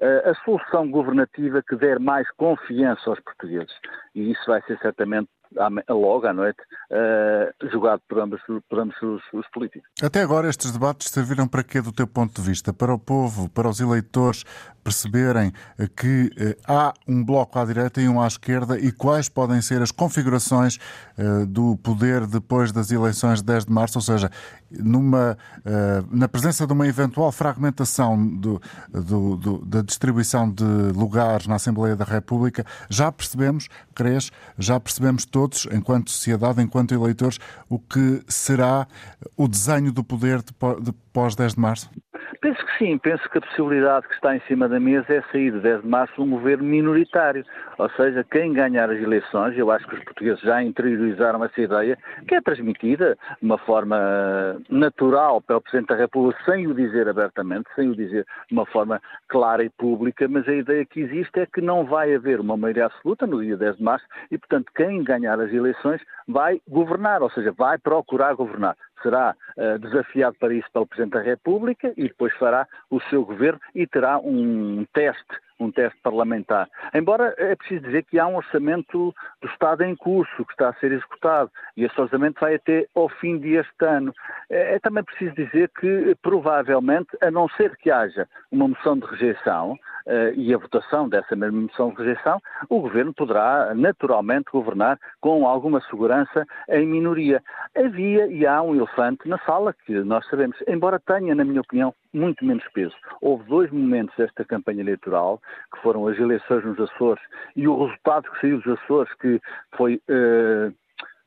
eh, 0.00 0.30
a 0.30 0.34
solução 0.44 0.90
governativa 0.90 1.62
que 1.62 1.76
der 1.76 1.98
mais 1.98 2.30
confiança 2.32 3.10
aos 3.10 3.20
portugueses. 3.20 3.74
E 4.14 4.30
isso 4.30 4.44
vai 4.46 4.62
ser 4.62 4.78
certamente 4.78 5.28
logo 5.88 6.26
à 6.26 6.32
noite, 6.32 6.58
uh, 6.90 7.70
jogado 7.70 8.00
por 8.08 8.20
ambos, 8.20 8.40
por 8.68 8.78
ambos 8.78 8.96
os, 9.02 9.22
os, 9.32 9.48
políticos. 9.48 9.88
Até 10.02 10.22
agora 10.22 10.48
estes 10.48 10.70
debates 10.70 11.10
serviram 11.10 11.46
para 11.46 11.62
quê 11.62 11.80
do 11.80 11.92
teu 11.92 12.06
ponto 12.06 12.40
de 12.40 12.46
vista? 12.46 12.72
Para 12.72 12.92
o 12.92 12.98
povo, 12.98 13.48
para 13.48 13.68
os 13.68 13.80
eleitores 13.80 14.44
perceberem 14.82 15.52
que 15.96 16.26
uh, 16.26 16.60
há 16.66 16.94
um 17.06 17.24
bloco 17.24 17.58
à 17.58 17.64
direita 17.64 18.00
e 18.00 18.08
um 18.08 18.20
à 18.20 18.26
esquerda 18.26 18.78
e 18.78 18.90
quais 18.92 19.28
podem 19.28 19.60
ser 19.60 19.82
as 19.82 19.90
configurações 19.90 20.78
uh, 21.18 21.46
do 21.46 21.76
poder 21.78 22.26
depois 22.26 22.72
das 22.72 22.90
eleições 22.90 23.40
de 23.40 23.46
10 23.46 23.66
de 23.66 23.72
março, 23.72 23.98
ou 23.98 24.02
seja, 24.02 24.30
numa, 24.70 25.38
na 26.10 26.28
presença 26.28 26.66
de 26.66 26.72
uma 26.74 26.86
eventual 26.86 27.32
fragmentação 27.32 28.22
do, 28.36 28.60
do, 28.90 29.36
do, 29.36 29.58
da 29.64 29.80
distribuição 29.80 30.50
de 30.50 30.64
lugares 30.94 31.46
na 31.46 31.54
Assembleia 31.54 31.96
da 31.96 32.04
República, 32.04 32.66
já 32.90 33.10
percebemos, 33.10 33.68
crees, 33.94 34.30
já 34.58 34.78
percebemos 34.78 35.24
todos, 35.24 35.37
enquanto 35.72 36.10
sociedade, 36.10 36.62
enquanto 36.62 36.94
eleitores, 36.94 37.38
o 37.68 37.78
que 37.78 38.22
será 38.28 38.86
o 39.36 39.46
desenho 39.48 39.92
do 39.92 40.02
poder 40.04 40.42
de 40.42 40.92
pós 41.12 41.34
10 41.34 41.54
de 41.54 41.60
março? 41.60 41.90
Penso 42.40 42.64
que 42.64 42.78
sim, 42.78 42.98
penso 42.98 43.28
que 43.30 43.38
a 43.38 43.40
possibilidade 43.40 44.06
que 44.06 44.14
está 44.14 44.36
em 44.36 44.40
cima 44.40 44.68
da 44.68 44.78
mesa 44.78 45.06
é 45.12 45.22
sair 45.32 45.50
de 45.50 45.60
10 45.60 45.82
de 45.82 45.88
março 45.88 46.22
um 46.22 46.30
governo 46.30 46.64
minoritário, 46.64 47.44
ou 47.78 47.88
seja, 47.90 48.24
quem 48.24 48.52
ganhar 48.52 48.90
as 48.90 49.00
eleições, 49.00 49.56
eu 49.56 49.70
acho 49.70 49.86
que 49.88 49.94
os 49.94 50.04
portugueses 50.04 50.40
já 50.40 50.62
interiorizaram 50.62 51.42
essa 51.42 51.60
ideia, 51.60 51.98
que 52.26 52.34
é 52.34 52.40
transmitida 52.40 53.16
de 53.40 53.46
uma 53.46 53.58
forma 53.58 54.60
natural 54.68 55.40
pelo 55.40 55.60
Presidente 55.60 55.88
da 55.88 55.96
República, 55.96 56.40
sem 56.44 56.66
o 56.66 56.74
dizer 56.74 57.08
abertamente, 57.08 57.68
sem 57.74 57.88
o 57.88 57.96
dizer 57.96 58.26
de 58.48 58.52
uma 58.52 58.66
forma 58.66 59.00
clara 59.28 59.64
e 59.64 59.70
pública, 59.70 60.28
mas 60.28 60.46
a 60.48 60.54
ideia 60.54 60.84
que 60.84 61.00
existe 61.00 61.40
é 61.40 61.46
que 61.46 61.60
não 61.60 61.84
vai 61.84 62.14
haver 62.14 62.40
uma 62.40 62.56
maioria 62.56 62.86
absoluta 62.86 63.26
no 63.26 63.42
dia 63.42 63.56
10 63.56 63.76
de 63.78 63.82
março 63.82 64.06
e, 64.30 64.38
portanto, 64.38 64.70
quem 64.74 65.02
ganhar 65.02 65.40
as 65.40 65.52
eleições 65.52 66.00
vai 66.26 66.60
governar, 66.68 67.22
ou 67.22 67.30
seja, 67.30 67.52
vai 67.52 67.78
procurar 67.78 68.34
governar 68.34 68.76
será 69.02 69.34
uh, 69.56 69.78
desafiado 69.78 70.36
para 70.38 70.54
isso 70.54 70.68
pelo 70.72 70.86
Presidente 70.86 71.12
da 71.12 71.20
República 71.20 71.92
e 71.96 72.04
depois 72.04 72.32
fará 72.34 72.66
o 72.90 73.00
seu 73.02 73.24
governo 73.24 73.60
e 73.74 73.86
terá 73.86 74.18
um 74.18 74.86
teste, 74.92 75.38
um 75.58 75.70
teste 75.70 75.98
parlamentar. 76.02 76.68
Embora 76.94 77.34
é 77.38 77.56
preciso 77.56 77.84
dizer 77.84 78.04
que 78.04 78.18
há 78.18 78.26
um 78.26 78.36
orçamento 78.36 79.14
do 79.40 79.48
Estado 79.48 79.82
em 79.84 79.96
curso 79.96 80.44
que 80.44 80.52
está 80.52 80.68
a 80.68 80.74
ser 80.74 80.92
executado 80.92 81.50
e 81.76 81.84
esse 81.84 82.00
orçamento 82.00 82.40
vai 82.40 82.54
até 82.54 82.86
ao 82.94 83.08
fim 83.08 83.38
deste 83.38 83.84
ano. 83.84 84.12
É, 84.50 84.74
é 84.74 84.78
também 84.78 85.04
preciso 85.04 85.34
dizer 85.34 85.70
que 85.78 86.16
provavelmente, 86.22 87.10
a 87.20 87.30
não 87.30 87.48
ser 87.50 87.76
que 87.76 87.90
haja 87.90 88.28
uma 88.50 88.68
moção 88.68 88.98
de 88.98 89.06
rejeição, 89.06 89.78
e 90.36 90.54
a 90.54 90.58
votação 90.58 91.08
dessa 91.08 91.36
mesma 91.36 91.60
moção 91.60 91.90
de 91.90 91.96
rejeição, 91.96 92.40
o 92.68 92.80
Governo 92.80 93.12
poderá 93.12 93.74
naturalmente 93.74 94.50
governar 94.50 94.98
com 95.20 95.46
alguma 95.46 95.80
segurança 95.82 96.46
em 96.68 96.86
minoria. 96.86 97.42
Havia 97.76 98.26
e 98.26 98.46
há 98.46 98.62
um 98.62 98.74
elefante 98.74 99.28
na 99.28 99.38
sala, 99.40 99.74
que 99.84 99.92
nós 100.00 100.26
sabemos, 100.28 100.56
embora 100.66 101.00
tenha, 101.00 101.34
na 101.34 101.44
minha 101.44 101.60
opinião, 101.60 101.94
muito 102.12 102.44
menos 102.44 102.64
peso. 102.72 102.94
Houve 103.20 103.44
dois 103.44 103.70
momentos 103.70 104.14
desta 104.16 104.44
campanha 104.44 104.80
eleitoral, 104.80 105.40
que 105.74 105.80
foram 105.82 106.06
as 106.06 106.18
eleições 106.18 106.64
nos 106.64 106.78
Açores 106.80 107.22
e 107.54 107.68
o 107.68 107.84
resultado 107.84 108.30
que 108.30 108.40
saiu 108.40 108.60
dos 108.60 108.78
Açores, 108.78 109.12
que 109.14 109.40
foi. 109.76 110.00
Uh, 110.08 110.72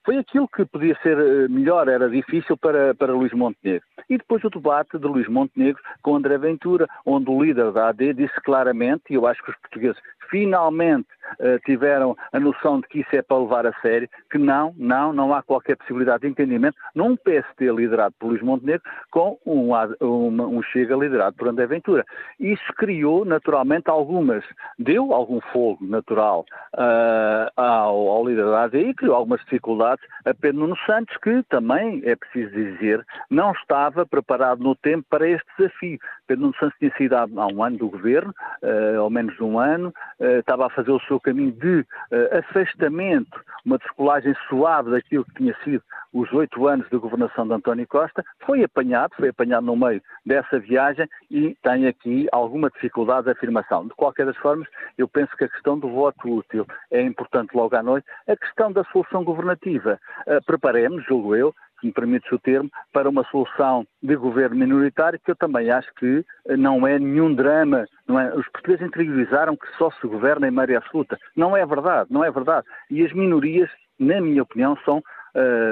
foi 0.03 0.17
aquilo 0.17 0.48
que 0.48 0.65
podia 0.65 0.98
ser 1.01 1.17
eh, 1.17 1.48
melhor, 1.48 1.88
era 1.88 2.10
difícil 2.10 2.58
para, 2.58 2.93
para 2.96 3.13
Luís 3.13 3.31
Montenegro. 3.34 3.86
E 4.10 4.17
depois 4.17 4.43
o 4.43 4.50
debate 4.50 4.98
de 4.98 5.05
Luís 5.05 5.27
Montenegro 5.27 5.81
com 6.01 6.15
André 6.15 6.38
Ventura, 6.38 6.88
onde 7.05 7.29
o 7.29 7.43
líder 7.43 7.72
da 7.72 7.89
AD 7.89 8.13
disse 8.13 8.41
claramente, 8.41 9.03
e 9.10 9.13
eu 9.13 9.27
acho 9.27 9.43
que 9.43 9.51
os 9.51 9.58
portugueses 9.58 10.01
finalmente 10.31 11.07
uh, 11.39 11.59
tiveram 11.65 12.15
a 12.31 12.39
noção 12.39 12.79
de 12.79 12.88
que 12.88 13.01
isso 13.01 13.15
é 13.15 13.21
para 13.21 13.38
levar 13.38 13.67
a 13.67 13.73
sério, 13.81 14.09
que 14.31 14.38
não, 14.38 14.73
não, 14.77 15.13
não 15.13 15.33
há 15.33 15.43
qualquer 15.43 15.75
possibilidade 15.75 16.21
de 16.21 16.29
entendimento 16.29 16.77
num 16.95 17.15
PST 17.15 17.59
liderado 17.59 18.15
por 18.17 18.29
Luís 18.29 18.41
Montenegro 18.41 18.81
com 19.11 19.38
um, 19.45 19.71
um, 20.01 20.57
um 20.57 20.63
Chega 20.63 20.95
liderado 20.95 21.35
por 21.35 21.50
André 21.50 21.67
Ventura. 21.67 22.05
Isso 22.39 22.73
criou 22.77 23.25
naturalmente 23.25 23.89
algumas, 23.89 24.43
deu 24.79 25.13
algum 25.13 25.41
fogo 25.51 25.85
natural 25.85 26.45
uh, 26.75 27.51
ao, 27.55 28.07
ao 28.07 28.25
líder 28.25 28.45
da 28.45 28.63
AD 28.63 28.79
e 28.79 28.93
criou 28.93 29.15
algumas 29.15 29.41
dificuldades 29.41 30.03
a 30.25 30.33
Pedro 30.33 30.61
Nuno 30.61 30.77
Santos, 30.85 31.15
que 31.17 31.43
também, 31.50 32.01
é 32.05 32.15
preciso 32.15 32.51
dizer, 32.51 33.05
não 33.29 33.51
estava 33.51 34.05
preparado 34.05 34.63
no 34.63 34.75
tempo 34.75 35.05
para 35.09 35.27
este 35.27 35.45
desafio. 35.57 36.00
Pedro 36.25 36.43
Nuno 36.43 36.55
Santos 36.57 36.77
tinha 36.79 36.93
sido 36.95 37.13
há, 37.15 37.25
um 37.25 37.63
ano 37.63 37.77
do 37.77 37.89
governo, 37.89 38.33
uh, 38.63 39.01
ao 39.01 39.09
menos 39.09 39.39
um 39.41 39.59
ano, 39.59 39.91
estava 40.39 40.67
a 40.67 40.69
fazer 40.69 40.91
o 40.91 40.99
seu 41.01 41.19
caminho 41.19 41.51
de 41.51 41.79
uh, 41.79 42.39
afastamento, 42.39 43.39
uma 43.65 43.77
descolagem 43.77 44.33
suave 44.47 44.91
daquilo 44.91 45.25
que 45.25 45.35
tinha 45.35 45.55
sido 45.63 45.83
os 46.13 46.31
oito 46.33 46.67
anos 46.67 46.89
de 46.89 46.97
governação 46.97 47.47
de 47.47 47.53
António 47.53 47.87
Costa, 47.87 48.23
foi 48.45 48.63
apanhado, 48.63 49.15
foi 49.15 49.29
apanhado 49.29 49.65
no 49.65 49.75
meio 49.75 50.01
dessa 50.25 50.59
viagem 50.59 51.07
e 51.29 51.55
tem 51.63 51.87
aqui 51.87 52.27
alguma 52.31 52.69
dificuldade 52.69 53.25
de 53.25 53.31
afirmação. 53.31 53.87
De 53.87 53.93
qualquer 53.93 54.25
das 54.25 54.35
formas, 54.37 54.67
eu 54.97 55.07
penso 55.07 55.35
que 55.37 55.45
a 55.45 55.49
questão 55.49 55.79
do 55.79 55.89
voto 55.89 56.29
útil 56.29 56.67
é 56.91 57.01
importante 57.01 57.55
logo 57.55 57.75
à 57.75 57.81
noite. 57.81 58.05
A 58.27 58.35
questão 58.35 58.71
da 58.71 58.83
solução 58.85 59.23
governativa, 59.23 59.99
uh, 60.27 60.45
preparemos, 60.45 61.05
julgo 61.05 61.35
eu, 61.35 61.55
se 61.81 61.88
me 61.88 61.91
permites 61.91 62.31
o 62.31 62.39
termo, 62.39 62.69
para 62.93 63.09
uma 63.09 63.25
solução 63.25 63.85
de 64.01 64.15
governo 64.15 64.55
minoritário, 64.55 65.19
que 65.19 65.31
eu 65.31 65.35
também 65.35 65.69
acho 65.69 65.91
que 65.95 66.23
eh, 66.47 66.55
não 66.55 66.88
é 66.88 66.97
nenhum 66.97 67.33
drama. 67.33 67.85
Não 68.07 68.19
é? 68.19 68.33
Os 68.35 68.47
portugueses 68.50 68.85
interiorizaram 68.85 69.57
que 69.57 69.67
só 69.77 69.91
se 69.91 70.07
governa 70.07 70.47
em 70.47 70.51
maioria 70.51 70.77
absoluta. 70.77 71.17
Não 71.35 71.57
é 71.57 71.65
verdade, 71.65 72.09
não 72.11 72.23
é 72.23 72.31
verdade. 72.31 72.65
E 72.89 73.03
as 73.03 73.11
minorias, 73.11 73.69
na 74.00 74.21
minha 74.21 74.43
opinião, 74.43 74.77
são 74.85 75.03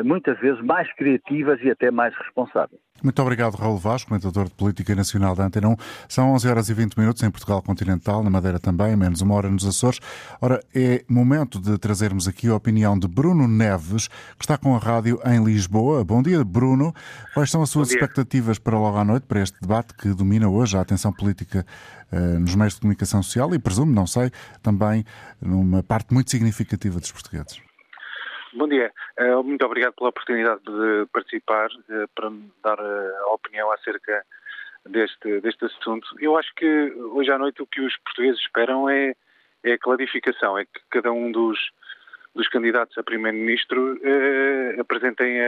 muitas 0.05 0.39
vezes 0.39 0.61
mais 0.63 0.91
criativas 0.95 1.59
e 1.61 1.69
até 1.69 1.91
mais 1.91 2.15
responsáveis. 2.17 2.79
Muito 3.01 3.21
obrigado, 3.21 3.55
Raul 3.55 3.77
Vaz, 3.77 4.03
comentador 4.03 4.45
de 4.45 4.53
Política 4.55 4.93
Nacional 4.93 5.33
da 5.33 5.45
Antena 5.45 5.69
1. 5.69 5.75
São 6.07 6.33
11 6.33 6.49
horas 6.49 6.69
e 6.69 6.73
20 6.73 6.97
minutos 6.97 7.23
em 7.23 7.31
Portugal 7.31 7.61
Continental, 7.61 8.21
na 8.23 8.29
Madeira 8.29 8.59
também, 8.59 8.95
menos 8.95 9.21
uma 9.21 9.35
hora 9.35 9.49
nos 9.49 9.65
Açores. 9.65 9.99
Ora, 10.41 10.59
é 10.75 11.03
momento 11.07 11.61
de 11.61 11.77
trazermos 11.77 12.27
aqui 12.27 12.49
a 12.49 12.55
opinião 12.55 12.99
de 12.99 13.07
Bruno 13.07 13.47
Neves, 13.47 14.07
que 14.07 14.43
está 14.43 14.57
com 14.57 14.75
a 14.75 14.79
rádio 14.79 15.19
em 15.25 15.43
Lisboa. 15.43 16.03
Bom 16.03 16.21
dia, 16.21 16.43
Bruno. 16.43 16.93
Quais 17.33 17.49
são 17.49 17.61
as 17.61 17.69
suas 17.69 17.89
expectativas 17.89 18.59
para 18.59 18.77
logo 18.77 18.97
à 18.97 19.05
noite, 19.05 19.25
para 19.25 19.41
este 19.41 19.59
debate 19.61 19.93
que 19.93 20.09
domina 20.09 20.49
hoje 20.49 20.77
a 20.77 20.81
atenção 20.81 21.13
política 21.13 21.65
uh, 22.11 22.39
nos 22.39 22.53
meios 22.55 22.73
de 22.73 22.81
comunicação 22.81 23.23
social 23.23 23.53
e, 23.55 23.59
presumo, 23.59 23.93
não 23.93 24.05
sei, 24.05 24.29
também 24.61 25.05
numa 25.41 25.81
parte 25.81 26.13
muito 26.13 26.29
significativa 26.29 26.99
dos 26.99 27.11
portugueses? 27.13 27.68
Bom 28.59 28.67
dia. 28.67 28.91
Uh, 29.17 29.41
muito 29.41 29.65
obrigado 29.65 29.93
pela 29.93 30.09
oportunidade 30.09 30.59
de 30.65 31.05
participar 31.13 31.67
uh, 31.67 32.09
para 32.13 32.29
me 32.29 32.51
dar 32.61 32.77
uh, 32.77 33.15
a 33.29 33.33
opinião 33.33 33.71
acerca 33.71 34.21
deste, 34.85 35.39
deste 35.39 35.63
assunto. 35.63 36.05
Eu 36.19 36.37
acho 36.37 36.53
que 36.55 36.65
hoje 37.13 37.31
à 37.31 37.37
noite 37.37 37.61
o 37.61 37.65
que 37.65 37.79
os 37.79 37.95
portugueses 37.99 38.41
esperam 38.41 38.89
é, 38.89 39.15
é 39.63 39.71
a 39.71 39.79
clarificação, 39.79 40.57
é 40.57 40.65
que 40.65 40.81
cada 40.89 41.09
um 41.09 41.31
dos, 41.31 41.57
dos 42.35 42.49
candidatos 42.49 42.97
a 42.97 43.03
primeiro-ministro 43.03 43.97
apresentem 44.77 45.39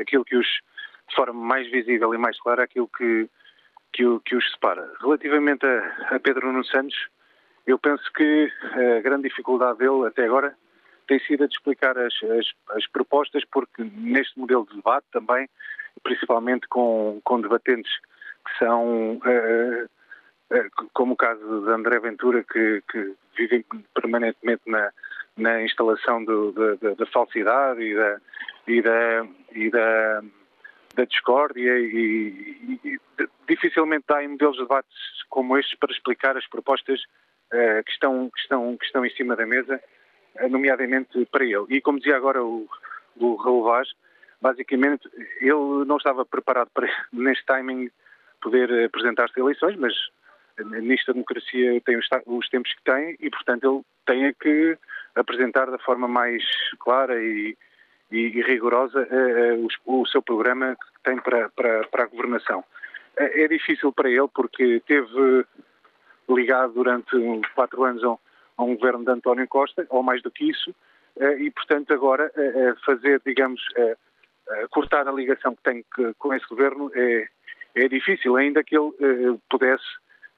aquilo 0.00 0.24
que 0.24 0.36
os, 0.36 0.46
de 0.46 1.16
forma 1.16 1.44
mais 1.44 1.68
visível 1.68 2.14
e 2.14 2.18
mais 2.18 2.38
clara, 2.38 2.62
aquilo 2.62 2.88
que, 2.96 3.28
que, 3.92 4.04
que 4.24 4.36
os 4.36 4.52
separa. 4.52 4.88
Relativamente 5.00 5.66
a, 5.66 6.14
a 6.14 6.20
Pedro 6.20 6.46
Nuno 6.46 6.64
Santos, 6.64 7.08
eu 7.66 7.76
penso 7.76 8.04
que 8.12 8.52
a 8.98 9.00
grande 9.00 9.28
dificuldade 9.28 9.78
dele 9.78 10.06
até 10.06 10.26
agora 10.26 10.56
tem 11.06 11.18
sido 11.20 11.44
a 11.44 11.46
de 11.46 11.54
explicar 11.54 11.96
as, 11.98 12.14
as, 12.22 12.76
as, 12.76 12.86
propostas, 12.88 13.44
porque 13.50 13.82
neste 13.94 14.38
modelo 14.38 14.66
de 14.66 14.76
debate 14.76 15.06
também, 15.12 15.48
principalmente 16.02 16.66
com, 16.68 17.20
com 17.24 17.40
debatentes 17.40 17.92
que 18.46 18.58
são, 18.58 19.14
uh, 19.14 19.84
uh, 20.54 20.88
como 20.92 21.14
o 21.14 21.16
caso 21.16 21.64
de 21.64 21.70
André 21.70 21.98
Ventura, 22.00 22.44
que, 22.44 22.82
que 22.90 23.14
vivem 23.36 23.64
permanentemente 23.94 24.62
na, 24.66 24.90
na 25.36 25.62
instalação 25.62 26.24
do, 26.24 26.52
da, 26.52 26.94
da, 26.94 27.06
falsidade 27.06 27.82
e 27.82 27.94
da, 27.94 28.20
e 28.66 28.82
da, 28.82 29.26
e 29.52 29.70
da, 29.70 30.22
da 30.94 31.04
discórdia 31.04 31.78
e, 31.78 32.78
e, 32.84 32.88
e 32.88 32.98
dificilmente 33.48 34.04
há 34.10 34.22
em 34.22 34.28
modelos 34.28 34.56
de 34.56 34.62
debates 34.62 34.96
como 35.28 35.58
estes 35.58 35.78
para 35.78 35.92
explicar 35.92 36.36
as 36.36 36.46
propostas 36.46 37.00
que, 37.50 37.90
estão, 37.92 38.30
que, 38.30 38.40
estão, 38.40 38.76
que 38.76 38.84
estão 38.84 39.06
em 39.06 39.10
cima 39.10 39.36
da 39.36 39.46
mesa 39.46 39.80
nomeadamente 40.50 41.26
para 41.26 41.44
ele. 41.44 41.66
E 41.68 41.80
como 41.80 41.98
dizia 41.98 42.16
agora 42.16 42.42
o, 42.42 42.68
o 43.16 43.34
Raul 43.36 43.64
Vaz, 43.64 43.88
basicamente 44.40 45.08
ele 45.40 45.84
não 45.86 45.96
estava 45.96 46.24
preparado 46.24 46.70
para, 46.72 46.88
neste 47.12 47.44
timing, 47.46 47.90
poder 48.40 48.84
apresentar-se 48.84 49.38
a 49.38 49.42
eleições, 49.42 49.76
mas 49.76 49.94
nesta 50.64 51.12
democracia 51.12 51.80
tem 51.82 51.96
os, 51.96 52.06
os, 52.26 52.48
tempos 52.48 52.72
que 52.72 52.82
tem 52.84 53.16
e, 53.20 53.30
portanto, 53.30 53.64
ele 53.64 53.84
tem 54.06 54.34
que 54.40 54.78
apresentar 55.14 55.70
da 55.70 55.78
forma 55.78 56.08
mais 56.08 56.42
clara 56.78 57.22
e, 57.22 57.56
e, 58.10 58.18
e 58.18 58.42
rigorosa 58.42 59.00
uh, 59.00 59.68
o, 59.84 60.02
o, 60.02 60.06
seu 60.06 60.22
programa 60.22 60.76
que 60.76 61.02
tem 61.10 61.18
para, 61.18 61.48
para, 61.50 61.86
para 61.88 62.04
a 62.04 62.06
governação. 62.06 62.60
Uh, 63.18 63.30
é 63.34 63.48
difícil 63.48 63.92
para 63.92 64.10
ele 64.10 64.28
porque 64.34 64.80
teve 64.86 65.44
ligado 66.28 66.72
durante 66.72 67.16
quatro 67.54 67.84
anos 67.84 68.02
a 68.56 68.64
um 68.64 68.74
governo 68.76 69.04
de 69.04 69.10
António 69.10 69.46
Costa, 69.48 69.86
ou 69.90 70.02
mais 70.02 70.22
do 70.22 70.30
que 70.30 70.48
isso, 70.48 70.74
eh, 71.18 71.38
e, 71.38 71.50
portanto, 71.50 71.92
agora 71.92 72.30
eh, 72.36 72.52
eh, 72.54 72.74
fazer, 72.84 73.20
digamos, 73.24 73.62
cortar 74.70 75.08
a 75.08 75.12
ligação 75.12 75.56
que 75.56 75.62
tem 75.62 75.84
com 76.18 76.32
esse 76.32 76.46
governo 76.46 76.88
é, 76.94 77.26
é 77.74 77.88
difícil, 77.88 78.36
ainda 78.36 78.62
que 78.62 78.76
ele 78.76 78.92
pudesse 79.50 79.84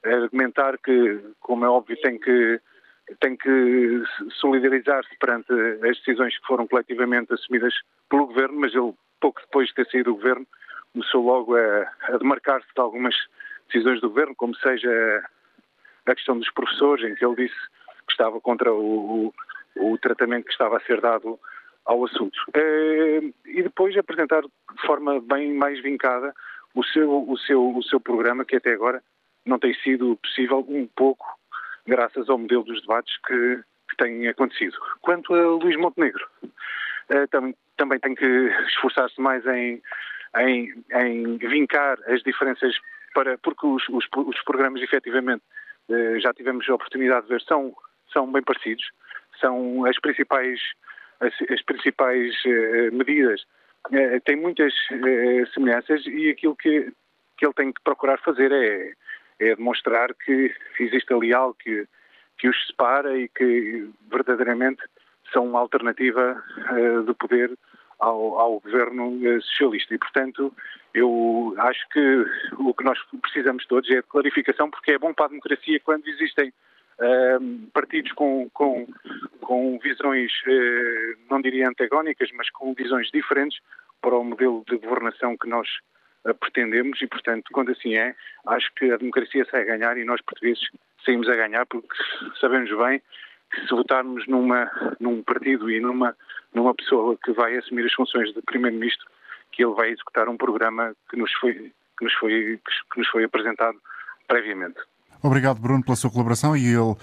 argumentar 0.02 0.78
que, 0.78 1.20
como 1.40 1.66
é 1.66 1.68
óbvio, 1.68 2.00
tem 2.00 2.18
que, 2.18 2.58
tem 3.20 3.36
que 3.36 4.02
solidarizar-se 4.40 5.14
perante 5.18 5.52
as 5.86 5.98
decisões 5.98 6.38
que 6.38 6.46
foram 6.46 6.66
coletivamente 6.66 7.34
assumidas 7.34 7.74
pelo 8.08 8.28
governo, 8.28 8.60
mas 8.60 8.74
ele, 8.74 8.94
pouco 9.20 9.42
depois 9.42 9.68
de 9.68 9.74
ter 9.74 9.90
saído 9.90 10.10
do 10.10 10.16
governo, 10.16 10.46
começou 10.94 11.22
logo 11.22 11.54
a, 11.54 11.92
a 12.04 12.16
demarcar-se 12.16 12.68
de 12.74 12.80
algumas 12.80 13.14
decisões 13.66 14.00
do 14.00 14.08
governo, 14.08 14.34
como 14.34 14.56
seja 14.56 15.22
a 16.06 16.14
questão 16.14 16.38
dos 16.38 16.50
professores, 16.52 17.04
em 17.04 17.14
que 17.14 17.24
ele 17.24 17.36
disse 17.36 17.58
que 18.08 18.12
estava 18.12 18.40
contra 18.40 18.72
o, 18.72 19.32
o, 19.76 19.92
o 19.92 19.98
tratamento 19.98 20.46
que 20.46 20.52
estava 20.52 20.78
a 20.78 20.80
ser 20.80 21.00
dado 21.00 21.38
ao 21.84 22.04
assunto. 22.04 22.38
Eh, 22.54 23.20
e 23.46 23.62
depois 23.62 23.96
apresentar 23.96 24.42
de 24.42 24.86
forma 24.86 25.20
bem 25.20 25.52
mais 25.54 25.80
vincada 25.82 26.34
o 26.74 26.84
seu, 26.84 27.28
o 27.28 27.38
seu, 27.38 27.76
o 27.76 27.82
seu 27.82 28.00
programa, 28.00 28.44
que 28.44 28.56
até 28.56 28.72
agora 28.72 29.02
não 29.44 29.58
tem 29.58 29.74
sido 29.74 30.16
possível, 30.22 30.64
um 30.68 30.86
pouco 30.86 31.26
graças 31.86 32.28
ao 32.28 32.38
modelo 32.38 32.64
dos 32.64 32.80
debates 32.82 33.16
que, 33.26 33.60
que 33.88 33.96
têm 33.96 34.28
acontecido. 34.28 34.76
Quanto 35.00 35.34
a 35.34 35.42
Luís 35.46 35.76
Montenegro, 35.76 36.26
eh, 37.08 37.26
também, 37.28 37.54
também 37.76 37.98
tem 37.98 38.14
que 38.14 38.26
esforçar-se 38.68 39.20
mais 39.20 39.44
em, 39.46 39.82
em, 40.36 40.84
em 40.92 41.38
vincar 41.38 41.98
as 42.06 42.22
diferenças 42.22 42.74
para, 43.14 43.38
porque 43.38 43.66
os, 43.66 43.82
os, 43.88 44.06
os 44.14 44.42
programas 44.44 44.82
efetivamente 44.82 45.42
eh, 45.88 46.20
já 46.20 46.34
tivemos 46.34 46.68
a 46.68 46.74
oportunidade 46.74 47.26
de 47.26 47.32
ver, 47.32 47.42
são 47.42 47.74
são 48.12 48.30
bem 48.30 48.42
parecidos, 48.42 48.84
são 49.40 49.84
as 49.84 49.98
principais, 49.98 50.60
as, 51.20 51.32
as 51.50 51.62
principais 51.62 52.34
uh, 52.44 52.94
medidas 52.94 53.42
uh, 53.90 54.20
têm 54.24 54.36
muitas 54.36 54.72
uh, 54.90 55.46
semelhanças 55.52 56.04
e 56.06 56.30
aquilo 56.30 56.56
que, 56.56 56.92
que 57.36 57.46
ele 57.46 57.54
tem 57.54 57.72
que 57.72 57.82
procurar 57.82 58.18
fazer 58.18 58.52
é, 58.52 58.92
é 59.38 59.56
demonstrar 59.56 60.14
que 60.14 60.52
existe 60.80 61.12
ali 61.12 61.32
algo 61.32 61.54
que, 61.54 61.86
que 62.38 62.48
os 62.48 62.66
separa 62.66 63.16
e 63.16 63.28
que 63.28 63.88
verdadeiramente 64.10 64.82
são 65.32 65.46
uma 65.46 65.60
alternativa 65.60 66.42
de 67.06 67.12
poder 67.14 67.52
ao, 67.98 68.38
ao, 68.38 68.60
governo 68.60 69.20
socialista. 69.42 69.94
E, 69.94 69.98
portanto, 69.98 70.54
eu 70.94 71.54
acho 71.58 71.86
que 71.90 72.24
o 72.58 72.72
que 72.72 72.82
nós 72.82 72.98
precisamos 73.20 73.66
todos 73.66 73.90
é 73.90 73.96
de 73.96 74.02
clarificação, 74.04 74.70
porque 74.70 74.92
é 74.92 74.98
bom 74.98 75.12
para 75.12 75.26
a 75.26 75.28
democracia 75.28 75.78
quando 75.80 76.08
existem 76.08 76.50
partidos 77.72 78.12
com, 78.12 78.48
com, 78.50 78.86
com 79.40 79.78
visões, 79.78 80.32
uh, 80.46 81.18
não 81.30 81.40
diria 81.40 81.68
antagónicas, 81.68 82.30
mas 82.34 82.50
com 82.50 82.74
visões 82.74 83.08
diferentes 83.10 83.58
para 84.00 84.16
o 84.16 84.24
modelo 84.24 84.64
de 84.68 84.76
governação 84.78 85.36
que 85.36 85.48
nós 85.48 85.68
uh, 86.24 86.34
pretendemos 86.34 87.00
e, 87.00 87.06
portanto, 87.06 87.48
quando 87.52 87.70
assim 87.70 87.94
é, 87.94 88.14
acho 88.46 88.72
que 88.74 88.90
a 88.90 88.96
democracia 88.96 89.46
sai 89.50 89.62
a 89.62 89.76
ganhar 89.76 89.96
e 89.96 90.04
nós 90.04 90.20
portugueses 90.22 90.62
saímos 91.04 91.28
a 91.28 91.36
ganhar 91.36 91.64
porque 91.66 91.88
sabemos 92.40 92.76
bem 92.76 93.00
que 93.50 93.60
se 93.62 93.68
votarmos 93.68 94.26
numa, 94.26 94.70
num 95.00 95.22
partido 95.22 95.70
e 95.70 95.80
numa, 95.80 96.16
numa 96.52 96.74
pessoa 96.74 97.16
que 97.24 97.32
vai 97.32 97.56
assumir 97.56 97.86
as 97.86 97.94
funções 97.94 98.34
de 98.34 98.42
Primeiro-Ministro, 98.42 99.06
que 99.52 99.64
ele 99.64 99.74
vai 99.74 99.90
executar 99.90 100.28
um 100.28 100.36
programa 100.36 100.94
que 101.08 101.16
nos 101.16 101.32
foi, 101.34 101.54
que 101.54 102.04
nos 102.04 102.12
foi, 102.14 102.60
que 102.92 102.98
nos 102.98 103.08
foi 103.08 103.24
apresentado 103.24 103.80
previamente. 104.26 104.78
Obrigado, 105.20 105.60
Bruno, 105.60 105.82
pela 105.82 105.96
sua 105.96 106.10
colaboração. 106.10 106.56
E 106.56 106.66
ele 106.66 106.78
uh, 106.78 106.96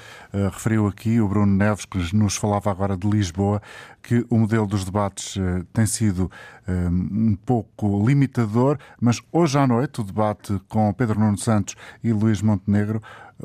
referiu 0.51 0.87
aqui, 0.87 1.19
o 1.19 1.27
Bruno 1.27 1.53
Neves, 1.53 1.85
que 1.85 2.15
nos 2.15 2.35
falava 2.35 2.71
agora 2.71 2.95
de 2.95 3.07
Lisboa, 3.09 3.61
que 4.01 4.25
o 4.29 4.37
modelo 4.37 4.65
dos 4.65 4.85
debates 4.85 5.35
uh, 5.35 5.65
tem 5.73 5.85
sido 5.85 6.31
uh, 6.67 6.89
um 6.89 7.35
pouco 7.45 8.05
limitador, 8.05 8.77
mas 9.01 9.21
hoje 9.31 9.57
à 9.59 9.67
noite, 9.67 9.99
o 9.99 10.03
debate 10.03 10.59
com 10.69 10.93
Pedro 10.93 11.19
Nuno 11.19 11.37
Santos 11.37 11.75
e 12.03 12.13
Luís 12.13 12.41
Montenegro, 12.41 13.01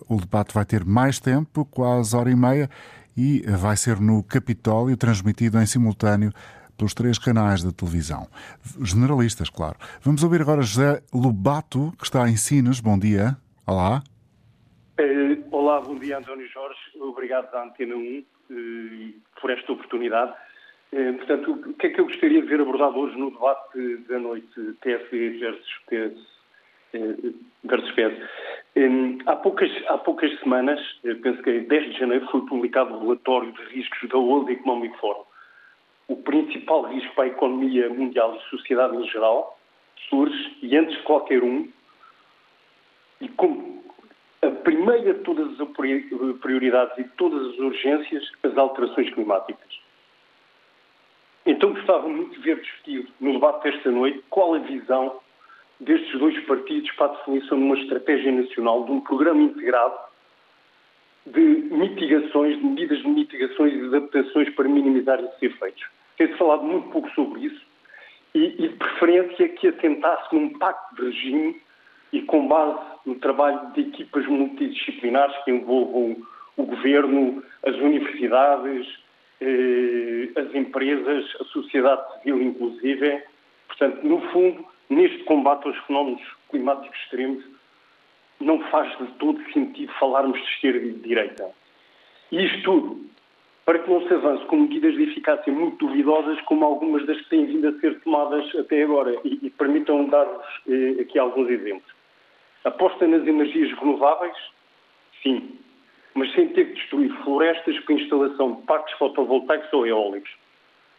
o 0.09 0.21
debate 0.21 0.55
vai 0.55 0.65
ter 0.65 0.85
mais 0.85 1.19
tempo, 1.19 1.65
quase 1.65 2.15
hora 2.15 2.31
e 2.31 2.37
meia, 2.37 2.71
e 3.17 3.43
vai 3.59 3.77
ser 3.77 4.01
no 4.01 4.23
Capitólio, 4.23 4.97
transmitido 4.97 5.61
em 5.61 5.67
simultâneo 5.67 6.33
pelos 6.77 6.95
três 6.95 7.19
canais 7.19 7.63
de 7.63 7.73
televisão. 7.73 8.29
Generalistas, 8.81 9.51
claro. 9.51 9.77
Vamos 10.03 10.23
ouvir 10.23 10.41
agora 10.41 10.63
José 10.63 11.03
Lobato, 11.13 11.93
que 11.99 12.05
está 12.05 12.29
em 12.31 12.37
Sines. 12.37 12.81
Bom 12.81 12.99
dia. 12.99 13.37
Olá. 13.67 14.03
Olá, 15.51 15.81
bom 15.81 15.95
dia 15.95 16.19
António 16.19 16.47
Jorge, 16.49 16.79
obrigado 17.01 17.51
da 17.51 17.63
Antena 17.63 17.97
1 17.97 18.23
por 19.41 19.51
esta 19.51 19.73
oportunidade. 19.73 20.35
Portanto, 20.91 21.53
o 21.53 21.73
que 21.73 21.87
é 21.87 21.91
que 21.91 22.01
eu 22.03 22.05
gostaria 22.05 22.43
de 22.43 22.47
ver 22.47 22.61
abordado 22.61 22.99
hoje 22.99 23.17
no 23.19 23.31
debate 23.31 23.97
da 24.11 24.19
noite 24.19 24.53
TSE 24.83 25.39
versus, 25.39 25.81
TS, 25.89 26.13
versus 27.65 27.91
PS? 27.93 29.25
Há 29.25 29.37
poucas, 29.37 29.71
há 29.89 29.97
poucas 29.97 30.39
semanas, 30.41 30.79
penso 31.23 31.43
que 31.45 31.51
em 31.51 31.65
10 31.65 31.93
de 31.95 31.99
janeiro, 31.99 32.29
foi 32.31 32.45
publicado 32.45 32.95
o 32.95 33.01
relatório 33.01 33.53
de 33.53 33.63
riscos 33.75 34.07
da 34.07 34.19
World 34.19 34.53
Economic 34.53 34.99
Forum. 34.99 35.25
O 36.09 36.17
principal 36.17 36.83
risco 36.83 37.15
para 37.15 37.25
a 37.25 37.29
economia 37.29 37.89
mundial 37.89 38.37
e 38.37 38.51
sociedade 38.51 38.95
em 38.99 39.09
geral 39.09 39.59
surge, 40.11 40.59
e 40.61 40.77
antes 40.77 40.95
de 40.95 41.03
qualquer 41.05 41.43
um, 41.43 41.67
e 43.19 43.29
como 43.31 43.81
a 44.43 44.51
primeira 44.51 45.15
de 45.15 45.21
todas 45.21 45.61
as 45.61 45.69
prioridades 46.39 46.99
e 46.99 47.05
todas 47.17 47.53
as 47.53 47.59
urgências, 47.59 48.31
as 48.43 48.57
alterações 48.57 49.13
climáticas. 49.13 49.81
Então 51.45 51.73
gostava 51.73 52.09
muito 52.09 52.35
de 52.37 52.41
ver 52.41 52.61
discutido 52.61 53.09
no 53.21 53.33
debate 53.33 53.65
desta 53.65 53.91
noite 53.91 54.23
qual 54.31 54.55
a 54.55 54.59
visão 54.59 55.21
destes 55.79 56.19
dois 56.19 56.39
partidos 56.45 56.91
para 56.93 57.07
a 57.07 57.17
definição 57.17 57.59
de 57.59 57.65
uma 57.65 57.79
estratégia 57.79 58.33
nacional, 58.33 58.85
de 58.85 58.93
um 58.93 59.01
programa 59.01 59.43
integrado 59.43 59.99
de 61.27 61.41
mitigações, 61.41 62.59
de 62.59 62.65
medidas 62.65 62.99
de 62.99 63.09
mitigações 63.09 63.73
e 63.73 63.79
de 63.79 63.87
adaptações 63.87 64.49
para 64.55 64.69
minimizar 64.69 65.21
esses 65.21 65.43
efeitos. 65.43 65.85
Tem-se 66.17 66.37
falado 66.37 66.63
muito 66.63 66.89
pouco 66.91 67.11
sobre 67.11 67.47
isso 67.47 67.61
e, 68.35 68.45
e, 68.59 68.69
de 68.69 68.77
preferência 68.77 69.49
que 69.49 69.69
atentasse 69.69 70.35
num 70.35 70.59
pacto 70.59 70.95
de 70.97 71.03
regime 71.03 71.63
e 72.13 72.23
com 72.23 72.47
base 72.49 72.79
no 73.07 73.15
trabalho 73.17 73.73
de 73.73 73.83
equipas 73.83 74.27
multidisciplinares 74.27 75.37
que 75.45 75.51
envolvam 75.51 76.17
o 76.57 76.65
governo, 76.65 77.43
as 77.65 77.75
universidades, 77.77 78.87
eh, 79.41 80.29
as 80.37 80.55
empresas, 80.55 81.25
a 81.41 81.45
sociedade 81.45 82.03
civil 82.19 82.43
inclusive. 82.43 83.23
Portanto, 83.69 84.03
no 84.03 84.21
fundo, 84.31 84.65
neste 84.89 85.25
combate 85.25 85.67
aos 85.67 85.79
fenómenos 85.87 86.23
climáticos 86.51 86.99
extremos, 86.99 87.45
não 88.41 88.61
faz 88.71 88.97
de 88.99 89.07
todo 89.19 89.41
sentido 89.53 89.93
falarmos 89.99 90.39
de 90.39 90.47
esquerda 90.47 90.87
e 90.87 90.93
de 90.93 91.01
direita. 91.01 91.51
E 92.33 92.45
isto 92.45 92.63
tudo 92.63 93.11
para 93.65 93.79
que 93.79 93.91
não 93.91 94.07
se 94.09 94.15
avance 94.15 94.45
com 94.47 94.57
medidas 94.57 94.95
de 94.95 95.05
eficácia 95.05 95.53
muito 95.53 95.87
duvidosas, 95.87 96.41
como 96.43 96.65
algumas 96.65 97.07
das 97.07 97.19
que 97.19 97.29
têm 97.29 97.47
vindo 97.47 97.69
a 97.69 97.73
ser 97.79 98.01
tomadas 98.01 98.45
até 98.57 98.83
agora. 98.83 99.15
E, 99.25 99.39
e 99.43 99.51
permitam 99.51 100.07
dar-vos 100.07 100.45
eh, 100.69 101.03
aqui 101.03 101.19
alguns 101.19 101.49
exemplos. 101.49 102.00
Aposta 102.65 103.07
nas 103.07 103.27
energias 103.27 103.73
renováveis? 103.79 104.37
Sim. 105.23 105.59
Mas 106.15 106.33
sem 106.35 106.49
ter 106.49 106.67
que 106.67 106.75
destruir 106.75 107.11
florestas 107.23 107.79
com 107.81 107.93
instalação 107.93 108.55
de 108.55 108.63
parques 108.63 108.97
fotovoltaicos 108.99 109.73
ou 109.73 109.87
eólicos. 109.87 110.31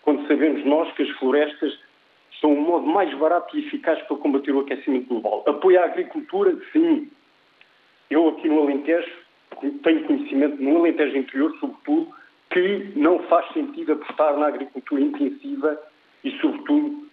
Quando 0.03 0.27
sabemos 0.27 0.65
nós 0.65 0.91
que 0.93 1.03
as 1.03 1.09
florestas 1.17 1.77
são 2.39 2.53
o 2.53 2.61
modo 2.61 2.87
mais 2.87 3.13
barato 3.17 3.55
e 3.55 3.67
eficaz 3.67 4.01
para 4.03 4.17
combater 4.17 4.51
o 4.51 4.61
aquecimento 4.61 5.07
global. 5.07 5.43
Apoio 5.47 5.79
à 5.81 5.85
agricultura? 5.85 6.57
Sim. 6.71 7.11
Eu 8.09 8.29
aqui 8.29 8.49
no 8.49 8.63
Alentejo 8.63 9.11
tenho 9.83 10.03
conhecimento, 10.05 10.61
no 10.61 10.79
Alentejo 10.79 11.17
interior, 11.17 11.55
sobretudo, 11.59 12.13
que 12.49 12.91
não 12.95 13.19
faz 13.23 13.47
sentido 13.53 13.93
apostar 13.93 14.37
na 14.37 14.47
agricultura 14.47 15.01
intensiva 15.01 15.79
e, 16.23 16.31
sobretudo, 16.39 17.07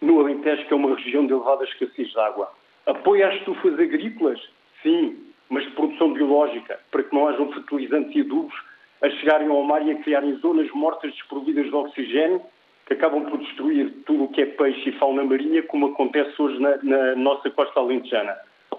no 0.00 0.20
Alentejo, 0.20 0.66
que 0.66 0.72
é 0.72 0.76
uma 0.76 0.96
região 0.96 1.26
de 1.26 1.32
elevada 1.32 1.64
escassez 1.64 2.08
de 2.08 2.18
água. 2.18 2.50
Apoio 2.86 3.26
às 3.26 3.34
estufas 3.36 3.78
agrícolas? 3.78 4.40
Sim, 4.82 5.18
mas 5.48 5.64
de 5.64 5.70
produção 5.72 6.12
biológica, 6.12 6.78
para 6.90 7.02
que 7.02 7.14
não 7.14 7.28
hajam 7.28 7.52
fertilizantes 7.52 8.14
e 8.14 8.20
adubos 8.20 8.54
a 9.02 9.10
chegarem 9.10 9.48
ao 9.48 9.62
mar 9.62 9.86
e 9.86 9.90
a 9.90 10.02
criarem 10.02 10.34
zonas 10.36 10.70
mortas 10.72 11.12
desprovidas 11.12 11.66
de 11.66 11.74
oxigênio 11.74 12.42
que 12.86 12.94
acabam 12.94 13.24
por 13.24 13.38
destruir 13.38 13.92
tudo 14.04 14.24
o 14.24 14.28
que 14.28 14.42
é 14.42 14.46
peixe 14.46 14.90
e 14.90 14.98
fauna 14.98 15.24
marinha, 15.24 15.62
como 15.62 15.86
acontece 15.86 16.40
hoje 16.42 16.60
na, 16.60 16.76
na 16.82 17.14
nossa 17.14 17.48
costa 17.50 17.78
alentejana. 17.78 18.36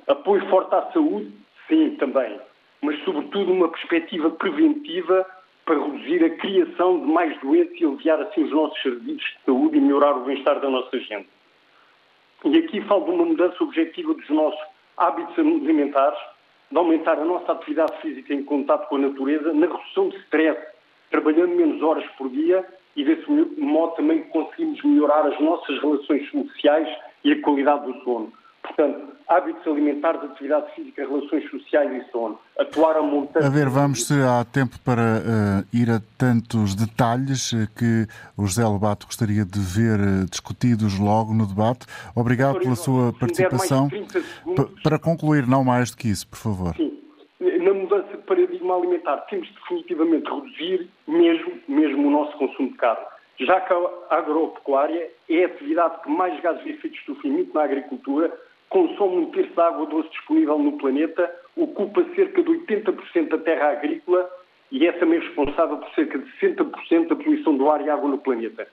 Apoio 0.08 0.46
forte 0.50 0.76
à 0.76 0.82
saúde? 0.92 1.32
Sim, 1.68 1.96
também. 1.96 2.38
Mas, 2.82 3.02
sobretudo, 3.06 3.54
uma 3.54 3.70
perspectiva 3.70 4.30
preventiva 4.32 5.26
para 5.66 5.80
reduzir 5.80 6.26
a 6.26 6.30
criação 6.32 7.00
de 7.00 7.06
mais 7.06 7.40
doentes 7.40 7.80
e 7.80 7.86
aliviar 7.86 8.20
assim 8.22 8.44
os 8.44 8.52
nossos 8.52 8.82
serviços 8.82 9.24
de 9.24 9.46
saúde 9.46 9.78
e 9.78 9.82
melhorar 9.82 10.18
o 10.18 10.26
bem-estar 10.26 10.60
da 10.60 10.70
nossa 10.70 11.00
gente. 11.00 11.30
E 12.44 12.58
aqui 12.58 12.82
falo 12.82 13.06
de 13.06 13.12
uma 13.12 13.26
mudança 13.26 13.64
objetiva 13.64 14.14
dos 14.14 14.30
nossos 14.30 14.60
hábitos 14.98 15.38
alimentares, 15.38 16.20
de 16.72 16.78
aumentar 16.78 17.20
a 17.20 17.26
nossa 17.26 17.52
atividade 17.52 17.96
física 18.02 18.34
em 18.34 18.44
contato 18.44 18.88
com 18.90 18.96
a 18.96 19.00
natureza, 19.00 19.54
na 19.54 19.68
redução 19.68 20.10
de 20.10 20.18
stress, 20.18 20.60
trabalhando 21.12 21.56
menos 21.56 21.82
horas 21.84 22.06
por 22.18 22.30
dia 22.30 22.66
e 22.96 23.04
desse 23.04 23.30
modo 23.30 23.96
também 23.96 24.24
conseguimos 24.24 24.82
melhorar 24.84 25.26
as 25.28 25.40
nossas 25.40 25.80
relações 25.82 26.30
sociais 26.30 26.88
e 27.24 27.32
a 27.32 27.42
qualidade 27.42 27.86
do 27.86 28.04
sono. 28.04 28.34
Portanto, 28.62 29.12
hábitos 29.28 29.66
alimentares, 29.66 30.22
atividade 30.24 30.74
física, 30.76 31.08
relações 31.08 31.50
sociais 31.50 32.04
e 32.04 32.12
sono. 32.12 32.38
Atuar 32.60 32.98
a 32.98 33.02
montanha. 33.02 33.48
A 33.48 33.50
ver, 33.50 33.70
vamos 33.70 34.06
se 34.06 34.14
há 34.14 34.44
tempo 34.46 34.78
para 34.84 35.02
uh, 35.02 35.76
ir 35.76 35.90
a 35.90 36.02
tantos 36.18 36.76
detalhes 36.76 37.54
eh, 37.54 37.68
que 37.78 38.06
o 38.38 38.46
José 38.46 38.64
Lobato 38.64 39.06
gostaria 39.06 39.46
de 39.46 39.60
ver 39.60 40.00
uh, 40.00 40.30
discutidos 40.30 41.00
logo 41.00 41.34
no 41.34 41.48
debate. 41.48 41.86
Obrigado 42.16 42.60
pela 42.60 42.76
sua 42.76 43.14
participação. 43.14 43.90
Para 44.84 45.00
concluir, 45.00 45.48
não 45.48 45.64
mais 45.64 45.92
do 45.92 45.98
que 45.98 46.10
isso, 46.10 46.28
por 46.28 46.38
favor. 46.38 46.76
Sim. 46.76 47.00
Na 47.40 47.74
mudança 47.74 48.10
de 48.10 48.24
paradigma 48.24 48.76
alimentar, 48.76 49.18
temos 49.30 49.48
definitivamente 49.54 50.30
reduzir 50.30 50.90
mesmo, 51.08 51.54
mesmo 51.68 52.08
o 52.08 52.12
nosso 52.12 52.38
consumo 52.38 52.70
de 52.70 52.78
carne 52.78 53.06
já 53.46 53.60
que 53.62 53.74
a 53.74 54.18
agropecuária 54.18 55.10
é 55.30 55.44
a 55.44 55.48
atividade 55.48 56.02
que 56.04 56.10
mais 56.10 56.40
gases 56.42 56.64
de 56.64 56.72
efeito 56.72 56.94
de 56.94 57.00
estufa 57.00 57.28
emite 57.28 57.54
na 57.54 57.64
agricultura, 57.64 58.32
consome 58.72 59.18
um 59.18 59.32
terço 59.32 59.54
da 59.54 59.68
água 59.68 59.86
doce 59.86 60.10
disponível 60.10 60.58
no 60.58 60.78
planeta, 60.78 61.30
ocupa 61.58 62.04
cerca 62.16 62.42
de 62.42 62.50
80% 62.50 63.28
da 63.28 63.38
terra 63.38 63.72
agrícola 63.72 64.30
e 64.72 64.88
é 64.88 64.92
também 64.94 65.20
responsável 65.20 65.78
por 65.78 65.90
cerca 65.94 66.18
de 66.18 66.32
60% 66.40 67.08
da 67.10 67.16
poluição 67.18 67.56
do 67.56 67.70
ar 67.70 67.86
e 67.86 67.90
água 67.90 68.10
no 68.10 68.18
planeta. 68.18 68.66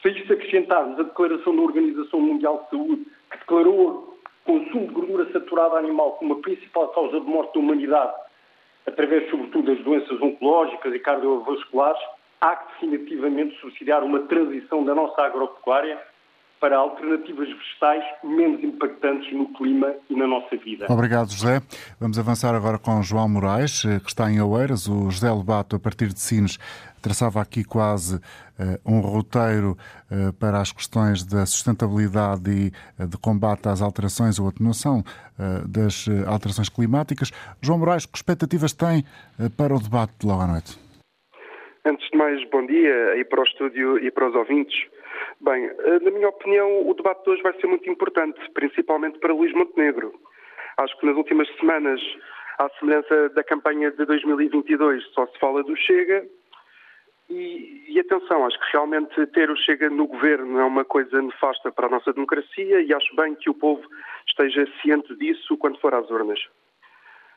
Se 0.00 0.08
a 0.08 0.10
isto 0.10 0.32
acrescentarmos 0.32 0.98
a 0.98 1.02
declaração 1.02 1.54
da 1.54 1.62
Organização 1.62 2.20
Mundial 2.20 2.62
de 2.64 2.70
Saúde, 2.70 3.06
que 3.30 3.38
declarou 3.38 3.88
o 3.88 4.16
consumo 4.44 4.86
de 4.88 4.94
gordura 4.94 5.30
saturada 5.30 5.76
animal 5.76 6.12
como 6.12 6.32
a 6.32 6.40
principal 6.40 6.88
causa 6.88 7.20
de 7.20 7.26
morte 7.26 7.52
da 7.52 7.60
humanidade, 7.60 8.12
através, 8.86 9.28
sobretudo, 9.30 9.66
das 9.74 9.84
doenças 9.84 10.20
oncológicas 10.20 10.94
e 10.94 10.98
cardiovasculares, 10.98 12.02
há 12.40 12.56
que 12.56 12.86
definitivamente 12.86 13.60
subsidiar 13.60 14.02
uma 14.02 14.20
transição 14.20 14.82
da 14.82 14.94
nossa 14.94 15.20
agropecuária 15.22 16.00
para 16.62 16.76
alternativas 16.76 17.48
vegetais 17.48 18.04
menos 18.22 18.62
impactantes 18.62 19.32
no 19.32 19.52
clima 19.54 19.92
e 20.08 20.14
na 20.14 20.28
nossa 20.28 20.56
vida. 20.56 20.86
Obrigado, 20.88 21.32
José. 21.32 21.60
Vamos 22.00 22.20
avançar 22.20 22.54
agora 22.54 22.78
com 22.78 23.02
João 23.02 23.28
Moraes, 23.28 23.84
eh, 23.84 23.98
que 23.98 24.06
está 24.06 24.30
em 24.30 24.40
Oeiras. 24.40 24.86
O 24.86 25.10
José 25.10 25.28
Lebato, 25.28 25.74
a 25.74 25.80
partir 25.80 26.06
de 26.06 26.20
Sines, 26.20 26.58
traçava 27.02 27.40
aqui 27.40 27.64
quase 27.64 28.14
uh, 28.14 28.20
um 28.86 29.00
roteiro 29.00 29.72
uh, 29.72 30.32
para 30.34 30.60
as 30.60 30.70
questões 30.70 31.24
da 31.24 31.44
sustentabilidade 31.46 32.48
e 32.48 32.70
uh, 33.02 33.08
de 33.08 33.18
combate 33.18 33.68
às 33.68 33.82
alterações 33.82 34.38
ou 34.38 34.46
atenuação 34.48 35.02
das 35.66 36.06
alterações 36.28 36.68
climáticas. 36.68 37.32
João 37.60 37.80
Moraes, 37.80 38.06
que 38.06 38.16
expectativas 38.16 38.72
tem 38.72 39.02
para 39.56 39.74
o 39.74 39.80
debate 39.80 40.12
de 40.20 40.26
logo 40.26 40.40
à 40.40 40.46
noite? 40.46 40.78
Antes 41.84 42.08
de 42.12 42.16
mais, 42.16 42.38
bom 42.50 42.64
dia 42.64 42.94
aí 43.14 43.24
para 43.24 43.40
o 43.40 43.44
estúdio 43.44 43.98
e 43.98 44.08
para 44.12 44.28
os 44.28 44.36
ouvintes. 44.36 44.76
Bem, 45.42 45.64
eh, 45.64 45.98
na 46.00 46.10
minha 46.12 46.28
opinião, 46.28 46.88
o 46.88 46.94
debate 46.94 47.24
de 47.24 47.30
hoje 47.30 47.42
vai 47.42 47.52
ser 47.60 47.66
muito 47.66 47.90
importante, 47.90 48.38
principalmente 48.54 49.18
para 49.18 49.34
Luís 49.34 49.52
Montenegro. 49.52 50.14
Acho 50.76 50.96
que 50.98 51.06
nas 51.06 51.16
últimas 51.16 51.48
semanas, 51.56 52.00
à 52.58 52.68
semelhança 52.78 53.28
da 53.30 53.42
campanha 53.42 53.90
de 53.90 54.04
2022, 54.04 55.04
só 55.12 55.26
se 55.26 55.36
fala 55.40 55.64
do 55.64 55.76
Chega. 55.76 56.24
E, 57.28 57.86
e, 57.88 57.98
atenção, 57.98 58.46
acho 58.46 58.56
que 58.60 58.72
realmente 58.72 59.26
ter 59.28 59.50
o 59.50 59.56
Chega 59.56 59.90
no 59.90 60.06
governo 60.06 60.60
é 60.60 60.64
uma 60.64 60.84
coisa 60.84 61.20
nefasta 61.20 61.72
para 61.72 61.88
a 61.88 61.90
nossa 61.90 62.12
democracia 62.12 62.80
e 62.80 62.94
acho 62.94 63.16
bem 63.16 63.34
que 63.34 63.50
o 63.50 63.54
povo 63.54 63.82
esteja 64.28 64.64
ciente 64.80 65.12
disso 65.16 65.56
quando 65.56 65.80
for 65.80 65.92
às 65.92 66.08
urnas. 66.08 66.38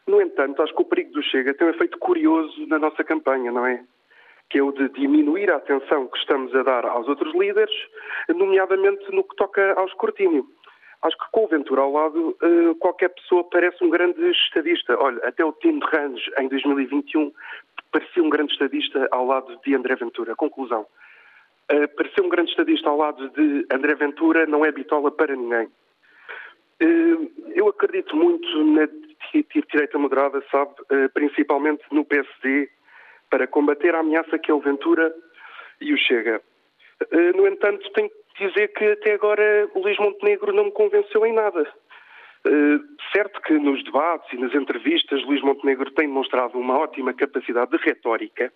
No 0.05 0.21
entanto, 0.21 0.61
acho 0.61 0.75
que 0.75 0.81
o 0.83 0.85
perigo 0.85 1.11
do 1.11 1.23
Chega 1.23 1.55
tem 1.55 1.65
um 1.65 1.71
efeito 1.71 1.97
curioso 1.97 2.67
na 2.67 2.77
nossa 2.77 3.03
campanha, 3.03 3.51
não 3.51 3.65
é? 3.65 3.83
Que 4.49 4.59
é 4.59 4.63
o 4.63 4.71
de 4.71 4.89
diminuir 4.89 5.51
a 5.51 5.57
atenção 5.57 6.07
que 6.07 6.17
estamos 6.17 6.53
a 6.55 6.63
dar 6.63 6.85
aos 6.85 7.07
outros 7.07 7.33
líderes, 7.33 7.75
nomeadamente 8.29 9.03
no 9.11 9.23
que 9.23 9.35
toca 9.35 9.73
ao 9.73 9.85
escrutínio. 9.85 10.45
Acho 11.01 11.17
que 11.17 11.31
com 11.31 11.43
o 11.43 11.47
Ventura 11.47 11.81
ao 11.81 11.91
lado, 11.91 12.35
eh, 12.41 12.73
qualquer 12.79 13.09
pessoa 13.09 13.43
parece 13.43 13.83
um 13.83 13.89
grande 13.89 14.19
estadista. 14.31 14.97
Olha, 14.99 15.19
até 15.27 15.45
o 15.45 15.53
Tim 15.53 15.79
Range, 15.79 16.31
em 16.39 16.47
2021, 16.47 17.31
parecia 17.91 18.23
um 18.23 18.29
grande 18.29 18.53
estadista 18.53 19.07
ao 19.11 19.25
lado 19.25 19.59
de 19.63 19.75
André 19.75 19.95
Ventura. 19.95 20.35
Conclusão. 20.35 20.85
Eh, 21.69 21.87
parecer 21.87 22.21
um 22.21 22.29
grande 22.29 22.49
estadista 22.49 22.89
ao 22.89 22.97
lado 22.97 23.29
de 23.29 23.67
André 23.71 23.93
Ventura 23.93 24.47
não 24.47 24.65
é 24.65 24.71
bitola 24.71 25.11
para 25.11 25.35
ninguém. 25.35 25.67
Eh, 26.79 27.17
eu 27.53 27.67
acredito 27.67 28.15
muito 28.15 28.63
na 28.63 28.87
direita 29.71 29.97
moderada, 29.99 30.41
sabe, 30.49 30.71
principalmente 31.13 31.83
no 31.91 32.05
PSD, 32.05 32.69
para 33.35 33.47
combater 33.47 33.93
a 33.93 33.99
ameaça 33.99 34.39
que 34.39 34.49
é 34.49 34.53
o 34.53 34.61
Ventura 34.61 35.13
e 35.81 35.93
o 35.93 35.97
Chega. 35.97 36.41
Eh, 37.11 37.33
no 37.33 37.45
entanto, 37.45 37.91
tenho 37.91 38.09
que 38.33 38.47
dizer 38.47 38.69
que 38.69 38.85
até 38.91 39.13
agora 39.15 39.69
o 39.75 39.81
Luís 39.81 39.97
Montenegro 39.97 40.53
não 40.53 40.65
me 40.65 40.71
convenceu 40.71 41.25
em 41.25 41.33
nada. 41.33 41.67
Eh, 42.47 42.79
certo 43.13 43.41
que 43.41 43.51
nos 43.55 43.83
debates 43.83 44.31
e 44.31 44.37
nas 44.37 44.55
entrevistas 44.55 45.21
Luís 45.25 45.41
Montenegro 45.41 45.91
tem 45.91 46.07
demonstrado 46.07 46.57
uma 46.57 46.79
ótima 46.79 47.13
capacidade 47.13 47.71
de 47.71 47.83
retórica, 47.83 48.53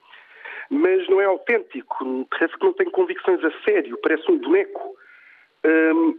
mas 0.69 1.05
não 1.09 1.19
é 1.19 1.25
autêntico, 1.25 2.25
parece 2.29 2.57
que 2.57 2.63
não 2.63 2.71
tem 2.71 2.89
convicções 2.89 3.43
a 3.43 3.51
sério, 3.65 3.99
parece 4.01 4.31
um 4.31 4.37
boneco. 4.37 4.95
Ehm, 5.65 6.13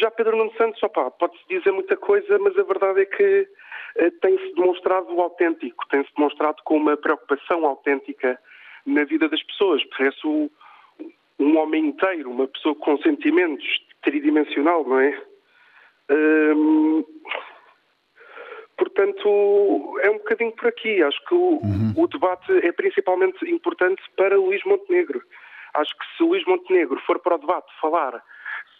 já 0.00 0.10
Pedro 0.10 0.36
Nuno 0.36 0.52
Santos, 0.56 0.80
pode-se 1.18 1.42
dizer 1.48 1.72
muita 1.72 1.96
coisa, 1.96 2.38
mas 2.38 2.56
a 2.58 2.62
verdade 2.62 3.02
é 3.02 3.06
que 3.06 3.48
eh, 3.96 4.10
tem-se 4.20 4.54
demonstrado 4.54 5.20
autêntico, 5.20 5.86
tem-se 5.88 6.10
demonstrado 6.16 6.62
com 6.64 6.76
uma 6.76 6.96
preocupação 6.96 7.64
autêntica 7.64 8.38
na 8.86 9.04
vida 9.04 9.28
das 9.28 9.42
pessoas. 9.42 9.82
Parece 9.96 10.26
um 11.38 11.58
homem 11.58 11.86
inteiro, 11.86 12.30
uma 12.30 12.46
pessoa 12.46 12.74
com 12.74 12.98
sentimentos, 12.98 13.66
tridimensional, 14.02 14.84
não 14.84 15.00
é? 15.00 15.22
Hum, 16.10 17.04
portanto, 18.76 19.98
é 20.02 20.10
um 20.10 20.18
bocadinho 20.18 20.52
por 20.52 20.68
aqui. 20.68 21.02
Acho 21.02 21.24
que 21.26 21.34
o, 21.34 21.60
uhum. 21.62 21.92
o, 21.96 22.06
debate 22.06 22.52
é 22.66 22.72
principalmente 22.72 23.48
importante 23.50 24.02
para 24.16 24.36
Luís 24.36 24.62
Montenegro. 24.64 25.22
Acho 25.74 25.96
que 25.96 26.04
se 26.16 26.22
Luís 26.22 26.44
Montenegro 26.46 27.00
for 27.06 27.18
para 27.20 27.36
o 27.36 27.38
debate 27.38 27.72
falar 27.80 28.22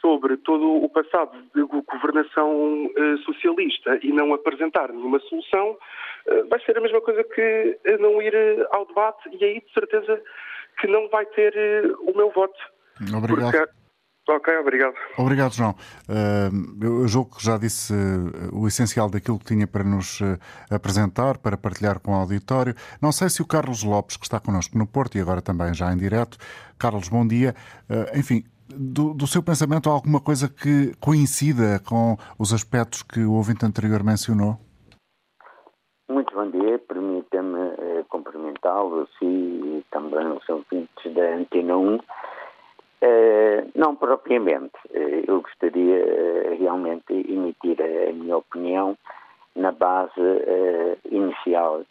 sobre 0.01 0.37
todo 0.39 0.85
o 0.85 0.89
passado 0.89 1.37
de 1.55 1.63
governação 1.63 2.87
uh, 2.87 3.19
socialista 3.19 3.99
e 4.03 4.13
não 4.13 4.33
apresentar 4.35 4.93
nenhuma 4.93 5.21
solução, 5.21 5.71
uh, 5.73 6.49
vai 6.49 6.61
ser 6.61 6.77
a 6.77 6.81
mesma 6.81 7.01
coisa 7.01 7.23
que 7.25 7.79
não 8.01 8.21
ir 8.21 8.35
ao 8.71 8.87
debate 8.87 9.29
e 9.33 9.45
aí 9.45 9.61
de 9.61 9.73
certeza 9.73 10.21
que 10.81 10.87
não 10.87 11.09
vai 11.09 11.27
ter 11.27 11.55
o 12.01 12.17
meu 12.17 12.31
voto. 12.31 12.59
Obrigado. 13.15 13.53
Porque 13.53 13.81
Ok, 14.29 14.57
obrigado. 14.59 14.95
Obrigado, 15.19 15.53
João. 15.53 15.75
Eu 16.81 17.09
julgo 17.09 17.37
que 17.37 17.45
já 17.45 17.59
disse 17.59 17.93
o 18.53 18.69
essencial 18.69 19.11
daquilo 19.11 19.41
que 19.41 19.47
tinha 19.47 19.67
para 19.67 19.83
nos 19.83 20.21
apresentar, 20.71 21.39
para 21.39 21.57
partilhar 21.57 21.99
com 21.99 22.13
o 22.13 22.15
auditório. 22.15 22.73
Não 23.03 23.11
sei 23.11 23.29
se 23.29 23.43
o 23.43 23.47
Carlos 23.47 23.83
Lopes, 23.83 24.17
que 24.17 24.25
está 24.25 24.39
connosco 24.39 24.79
no 24.79 24.87
Porto 24.87 25.19
e 25.19 25.21
agora 25.21 25.43
também 25.43 25.75
já 25.75 25.93
em 25.93 25.97
direto. 25.97 26.39
Carlos, 26.79 27.09
bom 27.09 27.27
dia. 27.27 27.57
enfim, 28.15 28.45
do, 28.75 29.15
do, 29.15 29.27
seu 29.27 29.43
pensamento, 29.43 29.89
há 29.89 29.93
alguma 29.93 30.21
coisa 30.21 30.49
que 30.49 30.95
coincida 31.01 31.81
com 31.89 32.17
os 32.39 32.53
aspectos 32.53 33.03
que 33.03 33.21
o 33.21 33.35
ouvinte 33.35 33.65
anterior 33.65 34.03
mencionou? 34.03 34.59
Muito 36.09 36.35
bom 36.35 36.51
dia. 36.51 36.79
Permita-me 36.79 38.05
cumprimentá-lo, 38.09 39.09
e 39.23 39.85
também 39.91 40.27
os 40.27 40.49
ouvintes 40.49 41.15
da 41.15 41.35
Antena 41.37 41.77
1. 41.77 41.97
Uh, 41.97 43.71
não 43.75 43.97
propriamente. 43.97 44.77
Uh, 44.91 45.25
eu 45.27 45.41
gostaria 45.41 46.05
uh, 46.05 46.59
realmente 46.59 47.05
de 47.09 47.33
emitir 47.33 47.77
a, 47.81 48.11
a, 48.11 48.13
minha 48.13 48.37
opinião 48.37 48.97
na 49.57 49.73
base 49.73 50.13
inicial 51.11 51.83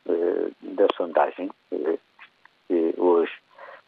da 0.61 0.87
sondagem 0.95 1.51
que 1.69 2.95
hoje 2.97 3.33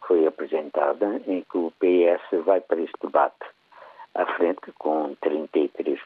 foi 0.06 0.26
apresentada, 0.26 1.20
em 1.26 1.42
que 1.42 1.58
o 1.58 1.72
PS 1.78 2.44
vai 2.44 2.60
para 2.60 2.80
este 2.80 2.94
debate 3.02 3.46
à 4.14 4.26
frente 4.36 4.72
com 4.78 5.16
33% 5.16 6.00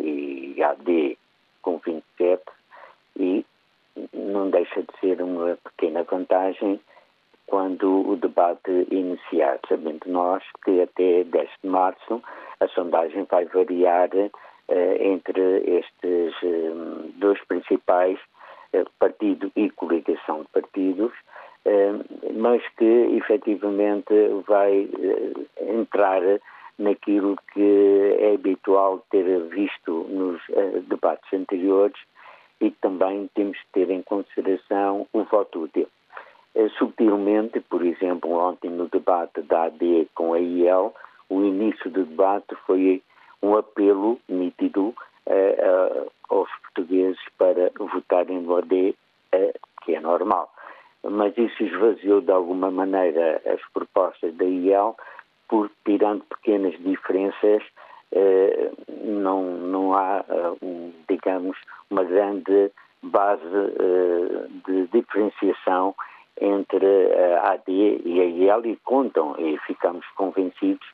e 0.00 0.62
AD 0.62 1.18
com 1.62 1.80
27% 1.80 2.40
e 3.18 3.44
não 4.12 4.50
deixa 4.50 4.82
de 4.82 5.00
ser 5.00 5.22
uma 5.22 5.56
pequena 5.56 6.02
vantagem 6.04 6.80
quando 7.46 8.08
o 8.08 8.16
debate 8.16 8.70
iniciar, 8.90 9.58
sabendo 9.68 10.02
nós 10.06 10.42
que 10.64 10.82
até 10.82 11.24
10 11.24 11.50
de 11.62 11.68
março 11.68 12.22
a 12.60 12.68
sondagem 12.68 13.24
vai 13.24 13.44
variar 13.46 14.10
eh, 14.14 14.98
entre 15.00 15.40
estes 15.78 16.34
eh, 16.42 16.72
dois 17.14 17.40
principais, 17.44 18.18
eh, 18.72 18.84
partido 18.98 19.50
e 19.54 19.70
coligação 19.70 20.42
de 20.42 20.48
partidos, 20.48 21.12
mas 22.34 22.62
que 22.76 22.84
efetivamente 23.16 24.14
vai 24.46 24.88
eh, 24.98 25.32
entrar 25.72 26.22
naquilo 26.78 27.36
que 27.52 28.16
é 28.20 28.34
habitual 28.34 29.04
ter 29.10 29.40
visto 29.48 30.06
nos 30.08 30.40
eh, 30.50 30.82
debates 30.86 31.32
anteriores 31.32 31.98
e 32.60 32.70
também 32.70 33.28
temos 33.34 33.58
que 33.58 33.66
ter 33.72 33.90
em 33.90 34.02
consideração 34.02 35.06
o 35.12 35.24
voto 35.24 35.62
útil. 35.62 35.88
Eh, 36.56 36.70
subtilmente, 36.78 37.60
por 37.60 37.84
exemplo, 37.84 38.30
ontem 38.30 38.70
no 38.70 38.88
debate 38.88 39.42
da 39.42 39.64
AD 39.64 40.08
com 40.14 40.32
a 40.32 40.38
IEL, 40.40 40.94
o 41.28 41.42
início 41.42 41.90
do 41.90 42.04
debate 42.04 42.54
foi 42.66 43.02
um 43.42 43.54
apelo 43.54 44.18
nítido 44.26 44.94
eh, 45.26 45.56
eh, 45.58 46.06
aos 46.30 46.48
portugueses 46.62 47.20
para 47.36 47.70
votarem 47.78 48.40
no 48.40 48.56
AD, 48.56 48.94
que 49.84 49.94
é 49.94 50.00
normal. 50.00 50.50
Mas 51.10 51.36
isso 51.36 51.62
esvaziou 51.62 52.20
de 52.20 52.32
alguma 52.32 52.70
maneira 52.70 53.40
as 53.46 53.60
propostas 53.72 54.34
da 54.34 54.44
IEL, 54.44 54.96
por 55.48 55.70
tirando 55.84 56.24
pequenas 56.24 56.76
diferenças, 56.78 57.62
não, 59.04 59.42
não 59.42 59.94
há, 59.94 60.24
digamos, 61.08 61.56
uma 61.90 62.02
grande 62.02 62.70
base 63.02 63.42
de 64.66 64.86
diferenciação 64.88 65.94
entre 66.40 66.86
a 67.42 67.52
AD 67.52 67.70
e 68.04 68.20
a 68.20 68.24
IEL 68.24 68.66
e 68.66 68.76
contam, 68.84 69.34
e 69.38 69.56
ficamos 69.66 70.06
convencidos 70.16 70.86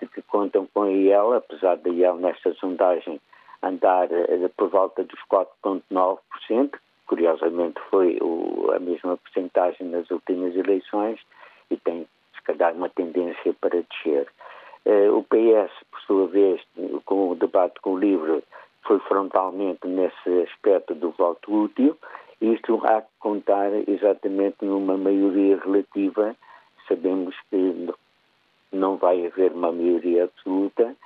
de 0.00 0.06
que 0.06 0.22
contam 0.22 0.66
com 0.72 0.82
a 0.82 0.90
IEL, 0.90 1.34
apesar 1.34 1.76
da 1.76 1.90
IEL 1.90 2.16
nesta 2.16 2.52
sondagem 2.54 3.20
andar 3.62 4.10
eh, 4.10 4.50
por 4.56 4.68
volta 4.68 5.04
dos 5.04 5.20
4,9%, 5.30 6.72
curiosamente 7.10 7.80
foi 7.90 8.18
o, 8.22 8.70
a 8.72 8.78
mesma 8.78 9.16
porcentagem 9.16 9.88
nas 9.88 10.08
últimas 10.12 10.54
eleições 10.54 11.18
e 11.68 11.76
tem, 11.76 12.06
se 12.36 12.42
calhar, 12.44 12.72
uma 12.72 12.88
tendência 12.88 13.52
para 13.60 13.82
descer. 13.82 14.28
Uh, 14.86 15.18
o 15.18 15.24
PS, 15.24 15.72
por 15.90 16.00
sua 16.02 16.26
vez, 16.28 16.62
com 17.04 17.30
o 17.30 17.34
debate 17.34 17.80
com 17.80 17.94
o 17.94 17.98
livro, 17.98 18.44
foi 18.84 19.00
frontalmente 19.00 19.88
nesse 19.88 20.42
aspecto 20.44 20.94
do 20.94 21.10
voto 21.10 21.52
útil 21.52 21.98
isto 22.40 22.80
há 22.86 23.02
que 23.02 23.08
contar 23.18 23.70
exatamente 23.86 24.64
numa 24.64 24.96
maioria 24.96 25.58
relativa. 25.58 26.34
Sabemos 26.88 27.36
que 27.50 27.92
não 28.72 28.96
vai 28.96 29.26
haver 29.26 29.52
uma 29.52 29.70
maioria 29.70 30.24
absoluta 30.24 30.96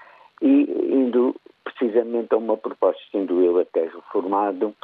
e 0.40 0.62
indo 0.92 1.34
precisamente 1.64 2.32
a 2.32 2.36
uma 2.36 2.56
proposta, 2.56 3.02
sendo 3.10 3.42
eu 3.42 3.58
até 3.58 3.84
reformado, 3.84 4.74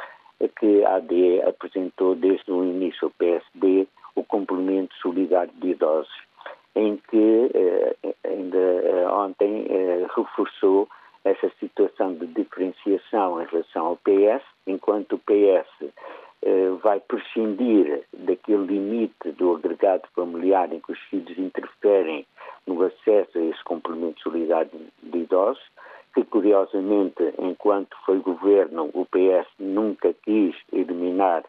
que 0.49 0.83
a 0.85 0.95
AD 0.95 1.41
apresentou 1.47 2.15
desde 2.15 2.51
o 2.51 2.63
início 2.63 3.07
o 3.07 3.11
PSD 3.11 3.87
o 4.15 4.23
complemento 4.23 4.93
solidário 4.95 5.53
de 5.55 5.69
idosos, 5.69 6.11
em 6.75 6.97
que 7.09 7.51
eh, 7.53 7.95
ainda 8.23 8.57
eh, 8.57 9.07
ontem 9.09 9.65
eh, 9.69 10.07
reforçou 10.15 10.87
essa 11.23 11.49
situação 11.59 12.13
de 12.15 12.25
diferenciação 12.27 13.41
em 13.41 13.45
relação 13.45 13.85
ao 13.85 13.97
PS, 13.97 14.43
enquanto 14.65 15.13
o 15.13 15.19
PS 15.19 15.91
vai 16.81 16.99
prescindir 16.99 18.01
daquele 18.11 18.65
limite 18.65 19.31
do 19.33 19.55
agregado 19.55 20.07
familiar 20.15 20.73
em 20.73 20.79
que 20.79 20.91
os 20.91 20.99
filhos 21.01 21.37
interferem 21.37 22.25
no 22.65 22.81
acesso 22.81 23.37
a 23.37 23.41
esse 23.43 23.63
complemento 23.63 24.19
solidário 24.21 24.71
de 25.03 25.17
idosos, 25.19 25.61
que 26.13 26.23
curiosamente, 26.25 27.33
enquanto 27.39 27.95
foi 28.05 28.19
governo, 28.19 28.89
o 28.93 29.05
PS 29.05 29.47
nunca 29.59 30.13
quis 30.23 30.55
eliminar 30.71 31.43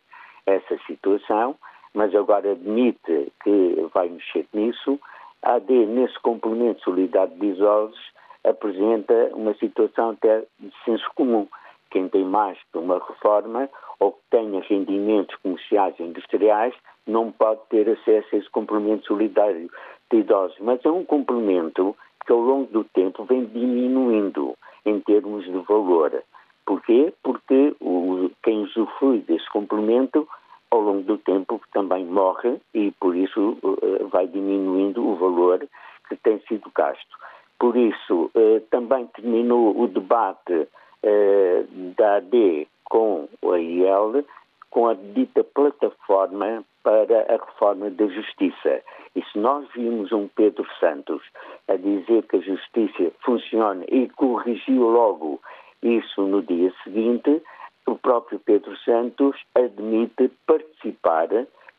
essa 0.46 0.78
situação, 0.86 1.56
mas 1.94 2.14
agora 2.14 2.52
admite 2.52 3.32
que 3.42 3.88
vai 3.92 4.08
mexer 4.08 4.46
nisso. 4.52 4.98
A 5.42 5.54
AD, 5.54 5.86
nesse 5.86 6.18
complemento 6.20 6.82
solidário 6.82 7.34
de 7.34 7.46
idosos, 7.46 8.12
apresenta 8.44 9.30
uma 9.34 9.54
situação 9.54 10.10
até 10.10 10.44
de 10.58 10.72
senso 10.84 11.08
comum. 11.14 11.46
Quem 11.90 12.08
tem 12.08 12.24
mais 12.24 12.58
que 12.72 12.78
uma 12.78 12.98
reforma 12.98 13.68
ou 14.00 14.12
que 14.12 14.20
tenha 14.30 14.60
rendimentos 14.62 15.36
comerciais 15.36 15.94
e 15.98 16.02
industriais 16.02 16.74
não 17.06 17.30
pode 17.30 17.60
ter 17.68 17.88
acesso 17.88 18.28
a 18.32 18.38
esse 18.38 18.50
complemento 18.50 19.06
solidário 19.06 19.70
de 20.10 20.18
idosos. 20.18 20.56
Mas 20.60 20.84
é 20.84 20.90
um 20.90 21.04
complemento 21.04 21.96
que 22.24 22.32
ao 22.32 22.40
longo 22.40 22.72
do 22.72 22.84
tempo 22.84 23.24
vem 23.24 23.44
diminuindo 23.46 24.54
em 24.84 25.00
termos 25.00 25.44
de 25.44 25.58
valor. 25.60 26.22
Porquê? 26.64 27.12
Porque 27.22 27.74
o, 27.80 28.30
quem 28.42 28.62
usufrui 28.62 29.20
desse 29.20 29.48
complemento 29.50 30.28
ao 30.70 30.80
longo 30.80 31.02
do 31.02 31.18
tempo 31.18 31.60
também 31.72 32.04
morre 32.04 32.60
e 32.72 32.92
por 32.92 33.14
isso 33.14 33.58
uh, 33.62 34.08
vai 34.08 34.26
diminuindo 34.26 35.06
o 35.06 35.16
valor 35.16 35.66
que 36.08 36.16
tem 36.16 36.40
sido 36.48 36.70
gasto. 36.74 37.16
Por 37.58 37.76
isso, 37.76 38.30
uh, 38.34 38.60
também 38.70 39.06
terminou 39.08 39.78
o 39.78 39.86
debate 39.86 40.52
uh, 40.52 41.94
da 41.96 42.16
AD 42.16 42.66
com 42.84 43.28
a 43.44 43.58
IEL 43.58 44.24
com 44.72 44.88
a 44.88 44.94
dita 44.94 45.44
plataforma 45.44 46.64
para 46.82 47.26
a 47.28 47.32
reforma 47.32 47.90
da 47.90 48.06
justiça. 48.06 48.82
E 49.14 49.22
se 49.22 49.38
nós 49.38 49.68
vimos 49.76 50.10
um 50.12 50.28
Pedro 50.28 50.66
Santos 50.80 51.22
a 51.68 51.76
dizer 51.76 52.22
que 52.24 52.36
a 52.36 52.40
justiça 52.40 53.12
funciona 53.22 53.84
e 53.86 54.08
corrigiu 54.08 54.88
logo 54.88 55.40
isso 55.82 56.22
no 56.22 56.42
dia 56.42 56.72
seguinte, 56.82 57.42
o 57.86 57.96
próprio 57.96 58.38
Pedro 58.38 58.74
Santos 58.78 59.36
admite 59.54 60.30
participar 60.46 61.28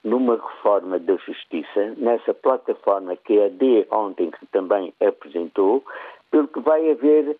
numa 0.03 0.36
reforma 0.36 0.99
da 0.99 1.15
justiça, 1.15 1.95
nessa 1.97 2.34
plataforma 2.34 3.15
que 3.15 3.41
a 3.41 3.49
D 3.49 3.88
ontem 3.89 4.32
também 4.51 4.93
apresentou, 5.01 5.84
pelo 6.29 6.47
que 6.47 6.60
vai 6.60 6.91
haver 6.91 7.38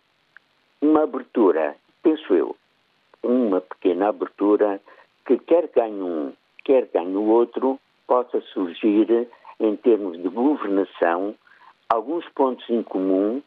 uma 0.82 1.04
abertura, 1.04 1.76
penso 2.02 2.34
eu, 2.34 2.56
uma 3.22 3.62
pequena 3.62 4.10
abertura 4.10 4.82
que 5.26 5.38
quer 5.38 5.70
ganhe 5.76 6.02
um, 6.02 6.34
quer 6.64 6.88
ganhe 6.94 7.16
o 7.16 7.24
outro, 7.24 7.80
possa 8.08 8.42
surgir 8.54 9.28
em 9.60 9.76
termos 9.78 10.22
de 10.22 10.30
governação 10.30 11.36
alguns 11.90 12.28
pontos 12.30 12.68
em 12.70 12.84
comum, 12.84 13.42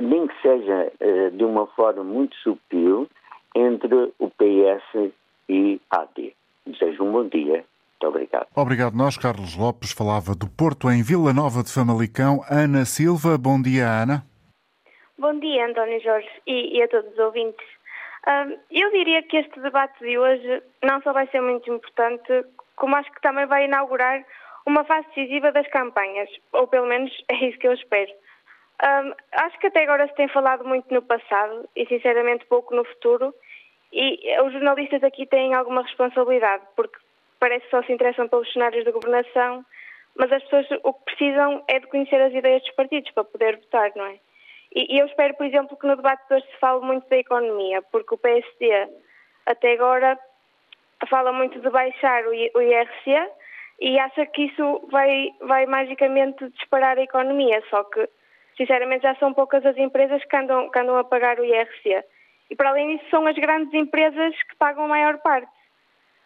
nem 0.00 0.26
que 0.26 0.42
seja 0.42 0.92
uh, 1.00 1.30
de 1.30 1.44
uma 1.44 1.66
forma 1.68 2.02
muito 2.02 2.36
subtil, 2.36 3.08
entre 3.54 4.12
o 4.18 4.30
PS 4.30 5.12
e 5.48 5.80
a 5.90 6.02
AD. 6.02 6.34
Desejo 6.66 7.04
um 7.04 7.12
bom 7.12 7.28
dia. 7.28 7.64
Muito 8.04 8.08
obrigado. 8.08 8.46
Obrigado. 8.56 8.96
Nós, 8.96 9.16
Carlos 9.16 9.56
Lopes, 9.56 9.92
falava 9.92 10.34
do 10.34 10.48
Porto 10.48 10.90
em 10.90 11.02
Vila 11.02 11.32
Nova 11.32 11.62
de 11.62 11.72
Famalicão. 11.72 12.40
Ana 12.50 12.84
Silva, 12.84 13.38
bom 13.38 13.60
dia, 13.60 13.86
Ana. 13.86 14.24
Bom 15.16 15.38
dia, 15.38 15.66
António 15.66 16.00
Jorge, 16.02 16.28
e, 16.46 16.76
e 16.76 16.82
a 16.82 16.88
todos 16.88 17.12
os 17.12 17.18
ouvintes. 17.18 17.64
Eu 18.70 18.90
diria 18.90 19.22
que 19.22 19.36
este 19.36 19.60
debate 19.60 19.98
de 20.00 20.18
hoje 20.18 20.62
não 20.82 21.00
só 21.02 21.12
vai 21.12 21.26
ser 21.28 21.40
muito 21.40 21.70
importante, 21.72 22.44
como 22.76 22.96
acho 22.96 23.10
que 23.12 23.20
também 23.20 23.46
vai 23.46 23.66
inaugurar 23.66 24.24
uma 24.66 24.84
fase 24.84 25.06
decisiva 25.08 25.52
das 25.52 25.68
campanhas, 25.68 26.28
ou 26.52 26.66
pelo 26.66 26.86
menos 26.86 27.12
é 27.28 27.34
isso 27.46 27.58
que 27.58 27.68
eu 27.68 27.74
espero. 27.74 28.10
Acho 29.32 29.58
que 29.58 29.66
até 29.66 29.82
agora 29.82 30.08
se 30.08 30.14
tem 30.14 30.28
falado 30.28 30.64
muito 30.64 30.92
no 30.92 31.02
passado 31.02 31.68
e 31.76 31.86
sinceramente 31.86 32.46
pouco 32.46 32.74
no 32.74 32.84
futuro, 32.84 33.34
e 33.92 34.40
os 34.40 34.52
jornalistas 34.52 35.04
aqui 35.04 35.26
têm 35.26 35.54
alguma 35.54 35.82
responsabilidade, 35.82 36.64
porque 36.74 36.98
parece 37.38 37.64
que 37.66 37.70
só 37.70 37.82
se 37.82 37.92
interessam 37.92 38.26
pelos 38.26 38.50
cenários 38.52 38.84
da 38.84 38.90
governação, 38.90 39.64
mas 40.16 40.32
as 40.32 40.42
pessoas 40.44 40.66
o 40.82 40.94
que 40.94 41.04
precisam 41.04 41.62
é 41.68 41.78
de 41.78 41.86
conhecer 41.88 42.20
as 42.20 42.32
ideias 42.32 42.62
dos 42.62 42.74
partidos 42.74 43.10
para 43.12 43.24
poder 43.24 43.56
votar, 43.56 43.92
não 43.94 44.06
é? 44.06 44.18
E, 44.74 44.94
e 44.94 44.98
eu 44.98 45.06
espero, 45.06 45.34
por 45.34 45.46
exemplo, 45.46 45.76
que 45.76 45.86
no 45.86 45.96
debate 45.96 46.26
de 46.28 46.34
hoje 46.34 46.46
se 46.46 46.58
fale 46.58 46.84
muito 46.84 47.08
da 47.08 47.16
economia, 47.16 47.82
porque 47.92 48.14
o 48.14 48.18
PSD 48.18 48.88
até 49.46 49.72
agora 49.72 50.18
fala 51.08 51.32
muito 51.32 51.60
de 51.60 51.70
baixar 51.70 52.26
o 52.26 52.34
IRC 52.34 53.30
e 53.80 53.98
acha 53.98 54.26
que 54.26 54.46
isso 54.46 54.88
vai, 54.90 55.30
vai 55.42 55.66
magicamente 55.66 56.48
disparar 56.50 56.98
a 56.98 57.02
economia, 57.02 57.62
só 57.68 57.84
que 57.84 58.08
sinceramente 58.56 59.02
já 59.02 59.14
são 59.16 59.34
poucas 59.34 59.64
as 59.66 59.76
empresas 59.76 60.24
que 60.24 60.36
andam, 60.36 60.70
que 60.70 60.78
andam 60.78 60.96
a 60.96 61.04
pagar 61.04 61.38
o 61.38 61.44
IRC. 61.44 62.04
E 62.50 62.56
para 62.56 62.70
além 62.70 62.96
disso 62.96 63.10
são 63.10 63.26
as 63.26 63.36
grandes 63.36 63.72
empresas 63.74 64.34
que 64.44 64.56
pagam 64.56 64.84
a 64.84 64.88
maior 64.88 65.18
parte. 65.18 65.50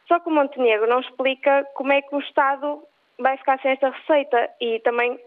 Só 0.06 0.18
que 0.20 0.28
o 0.28 0.32
Montenegro 0.32 0.86
não 0.86 1.00
explica 1.00 1.66
como 1.74 1.92
é 1.92 2.02
que 2.02 2.14
o 2.14 2.20
Estado 2.20 2.82
vai 3.18 3.36
ficar 3.36 3.60
sem 3.60 3.72
esta 3.72 3.90
receita 3.90 4.50
e 4.60 4.78
também 4.80 5.18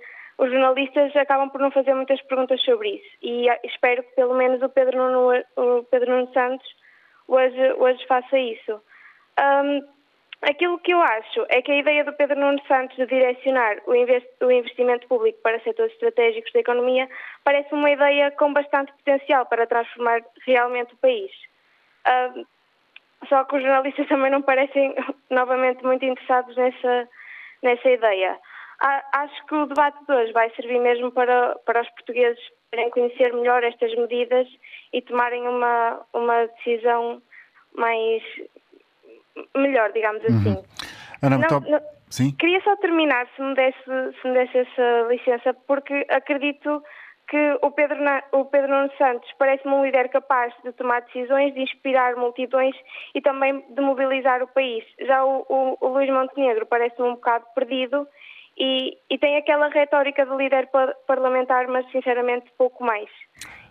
os 0.42 0.50
jornalistas 0.50 1.16
acabam 1.16 1.50
por 1.52 1.62
não 1.62 1.70
fazer 1.70 1.94
muitas 1.94 2.20
perguntas 2.24 2.60
sobre 2.64 2.96
isso. 2.96 3.18
E 3.22 3.48
espero 3.64 4.02
que 4.02 4.16
pelo 4.16 4.34
menos 4.34 4.60
o 4.64 4.70
Pedro 4.70 4.98
Nuno, 4.98 5.40
o 5.56 5.84
Pedro 5.84 6.10
Nuno 6.10 6.34
Santos 6.34 6.68
hoje, 7.28 7.74
hoje 7.74 8.04
faça 8.08 8.40
isso. 8.40 8.82
Um, 9.40 9.88
aquilo 10.42 10.80
que 10.80 10.94
eu 10.94 11.00
acho 11.00 11.46
é 11.48 11.62
que 11.62 11.72
a 11.72 11.78
ideia 11.78 12.04
do 12.04 12.14
Pedro 12.14 12.40
Nuno 12.40 12.60
Santos 12.68 12.98
de 12.98 13.06
direcionar 13.06 13.78
o, 13.86 13.94
investimento 14.52 15.08
público 15.08 15.40
para 15.44 15.60
setores 15.60 15.94
estratégicos 15.94 16.52
da 16.52 16.62
economia 16.62 17.08
parece 17.44 17.72
uma 17.76 17.92
ideia 17.92 18.32
com 18.32 18.52
bastante 18.52 18.92
potencial 18.94 19.46
para 19.46 19.68
transformar 19.68 20.24
realmente 20.48 20.96
o 20.96 20.98
país. 20.98 21.32
Um, 22.36 22.46
só 23.30 23.44
que 23.44 23.58
os 23.58 23.62
jornalistas 23.62 24.08
também 24.10 24.32
não 24.32 24.42
parecem 24.42 24.96
novamente 25.30 25.84
muito 25.84 26.04
interessados 26.04 26.56
nessa, 26.58 27.08
nessa 27.62 27.90
ideia. 27.92 28.40
Acho 28.82 29.46
que 29.46 29.56
o 29.56 29.68
debate 29.68 30.04
de 30.06 30.12
hoje 30.12 30.34
vai 30.34 30.50
servir 30.56 30.80
mesmo 30.80 31.12
para, 31.12 31.56
para 31.66 31.82
os 31.82 31.90
portugueses 31.92 32.42
poderem 32.72 32.90
conhecer 32.90 33.32
melhor 33.34 33.64
estas 33.64 33.94
medidas 33.96 34.48
e 34.92 35.02
tomarem 35.04 35.48
uma, 35.48 36.02
uma 36.14 36.48
decisão 36.48 37.22
mais 37.76 38.24
melhor, 39.56 39.92
digamos 39.92 40.24
uhum. 40.24 40.40
assim. 40.40 40.64
Ana, 41.22 41.38
não, 41.38 41.60
não, 41.60 41.82
Sim? 42.10 42.36
Queria 42.38 42.62
só 42.62 42.76
terminar, 42.76 43.26
se 43.36 43.42
me, 43.42 43.54
desse, 43.54 43.84
se 44.22 44.28
me 44.28 44.34
desse 44.34 44.58
essa 44.58 45.08
licença, 45.10 45.54
porque 45.66 46.06
acredito 46.10 46.84
que 47.30 47.58
o 47.62 47.72
Pedro, 47.72 47.98
o 48.34 48.44
Pedro 48.44 48.68
Nuno 48.68 48.92
Santos 48.98 49.32
parece-me 49.40 49.74
um 49.74 49.86
líder 49.86 50.10
capaz 50.10 50.54
de 50.66 50.74
tomar 50.74 51.02
decisões, 51.04 51.54
de 51.54 51.62
inspirar 51.62 52.18
multidões 52.18 52.76
e 53.16 53.22
também 53.22 53.64
de 53.70 53.82
mobilizar 53.82 54.44
o 54.44 54.48
país. 54.48 54.84
Já 55.00 55.24
o, 55.24 55.46
o, 55.48 55.78
o 55.80 55.88
Luís 55.88 56.10
Montenegro 56.10 56.66
parece-me 56.66 57.08
um 57.08 57.14
bocado 57.14 57.46
perdido 57.56 58.06
e, 58.58 58.98
e, 59.10 59.18
tem 59.18 59.38
aquela 59.38 59.70
retórica 59.70 60.26
de 60.26 60.36
líder 60.36 60.70
parlamentar, 61.08 61.68
mas 61.68 61.90
sinceramente 61.92 62.52
pouco 62.58 62.84
mais. 62.84 63.10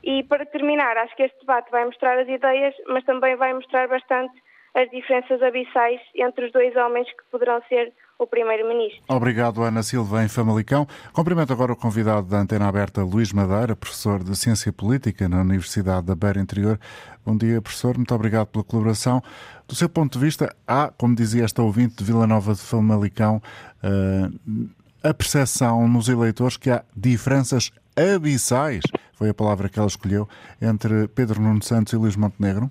E 0.03 0.23
para 0.25 0.47
terminar, 0.47 0.97
acho 0.97 1.15
que 1.15 1.25
este 1.25 1.39
debate 1.41 1.71
vai 1.71 1.85
mostrar 1.85 2.19
as 2.19 2.29
ideias, 2.29 2.75
mas 2.89 3.05
também 3.05 3.37
vai 3.37 3.53
mostrar 3.53 3.87
bastante 3.89 4.33
as 4.75 4.89
diferenças 4.91 5.43
abissais 5.43 6.01
entre 6.15 6.47
os 6.47 6.53
dois 6.53 6.75
homens 6.77 7.09
que 7.13 7.25
poderão 7.31 7.61
ser 7.69 7.93
o 8.21 8.27
Primeiro-Ministro. 8.27 9.03
Obrigado, 9.09 9.63
Ana 9.63 9.83
Silva, 9.83 10.23
em 10.23 10.29
Famalicão. 10.29 10.87
Cumprimento 11.13 11.53
agora 11.53 11.73
o 11.73 11.77
convidado 11.77 12.27
da 12.27 12.39
Antena 12.39 12.69
Aberta, 12.69 13.03
Luís 13.03 13.33
Madeira, 13.33 13.75
professor 13.75 14.23
de 14.23 14.37
Ciência 14.37 14.71
Política 14.71 15.27
na 15.27 15.41
Universidade 15.41 16.07
da 16.07 16.15
Beira 16.15 16.39
Interior. 16.39 16.79
Bom 17.25 17.35
dia, 17.35 17.63
professor. 17.63 17.97
Muito 17.97 18.15
obrigado 18.15 18.49
pela 18.49 18.63
colaboração. 18.63 19.23
Do 19.67 19.75
seu 19.75 19.89
ponto 19.89 20.19
de 20.19 20.25
vista, 20.25 20.55
há, 20.67 20.93
como 20.99 21.15
dizia 21.15 21.45
esta 21.45 21.63
ouvinte 21.63 21.97
de 21.97 22.05
Vila 22.05 22.27
Nova 22.27 22.53
de 22.53 22.61
Famalicão, 22.61 23.41
uh, 23.83 24.69
a 25.03 25.15
percepção 25.15 25.89
nos 25.89 26.09
eleitores 26.09 26.59
que 26.59 26.71
há 26.71 26.85
diferenças 26.95 27.73
abissais, 27.97 28.83
foi 29.15 29.31
a 29.31 29.35
palavra 29.35 29.69
que 29.69 29.79
ela 29.79 29.89
escolheu, 29.89 30.29
entre 30.61 31.09
Pedro 31.09 31.41
Nuno 31.41 31.63
Santos 31.63 31.95
e 31.95 31.97
Luís 31.97 32.17
Montenegro? 32.17 32.71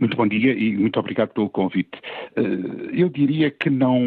Muito 0.00 0.16
bom 0.16 0.28
dia 0.28 0.52
e 0.52 0.76
muito 0.76 0.98
obrigado 1.00 1.30
pelo 1.30 1.50
convite. 1.50 1.98
Eh, 2.36 2.42
eu 2.92 3.08
diria 3.08 3.50
que 3.50 3.68
não, 3.68 3.98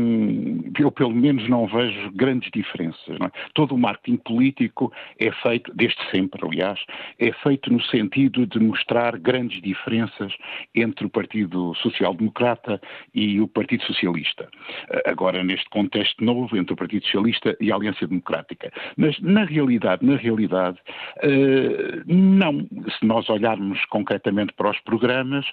eu 0.79 0.89
pelo 0.89 1.11
menos 1.11 1.47
não 1.49 1.67
vejo 1.67 2.11
grandes 2.13 2.49
diferenças. 2.51 3.09
É? 3.09 3.31
Todo 3.53 3.75
o 3.75 3.77
marketing 3.77 4.17
político 4.17 4.91
é 5.19 5.31
feito, 5.31 5.71
desde 5.75 5.99
sempre, 6.09 6.39
aliás, 6.45 6.79
é 7.19 7.31
feito 7.33 7.71
no 7.71 7.81
sentido 7.81 8.45
de 8.47 8.59
mostrar 8.59 9.17
grandes 9.17 9.61
diferenças 9.61 10.33
entre 10.73 11.05
o 11.05 11.09
Partido 11.09 11.73
Social 11.75 12.13
Democrata 12.13 12.79
e 13.13 13.41
o 13.41 13.47
Partido 13.47 13.83
Socialista. 13.83 14.47
Eh, 14.89 15.09
agora, 15.09 15.43
neste 15.43 15.69
contexto 15.69 16.23
novo, 16.23 16.55
entre 16.55 16.73
o 16.73 16.77
Partido 16.77 17.03
Socialista 17.03 17.57
e 17.59 17.69
a 17.69 17.75
Aliança 17.75 18.07
Democrática. 18.07 18.71
Mas, 18.95 19.19
na 19.19 19.43
realidade, 19.43 20.05
na 20.05 20.15
realidade, 20.15 20.77
eh, 21.21 22.01
não. 22.05 22.65
Se 22.97 23.05
nós 23.05 23.29
olharmos 23.29 23.83
concretamente 23.85 24.53
para 24.53 24.71
os 24.71 24.79
programas, 24.81 25.45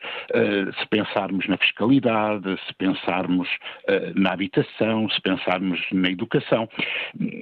se 0.79 0.87
pensarmos 0.89 1.47
na 1.49 1.57
fiscalidade, 1.57 2.59
se 2.67 2.75
pensarmos 2.75 3.49
uh, 3.49 4.19
na 4.19 4.33
habitação, 4.33 5.09
se 5.09 5.21
pensarmos 5.21 5.81
na 5.93 6.11
educação. 6.11 6.69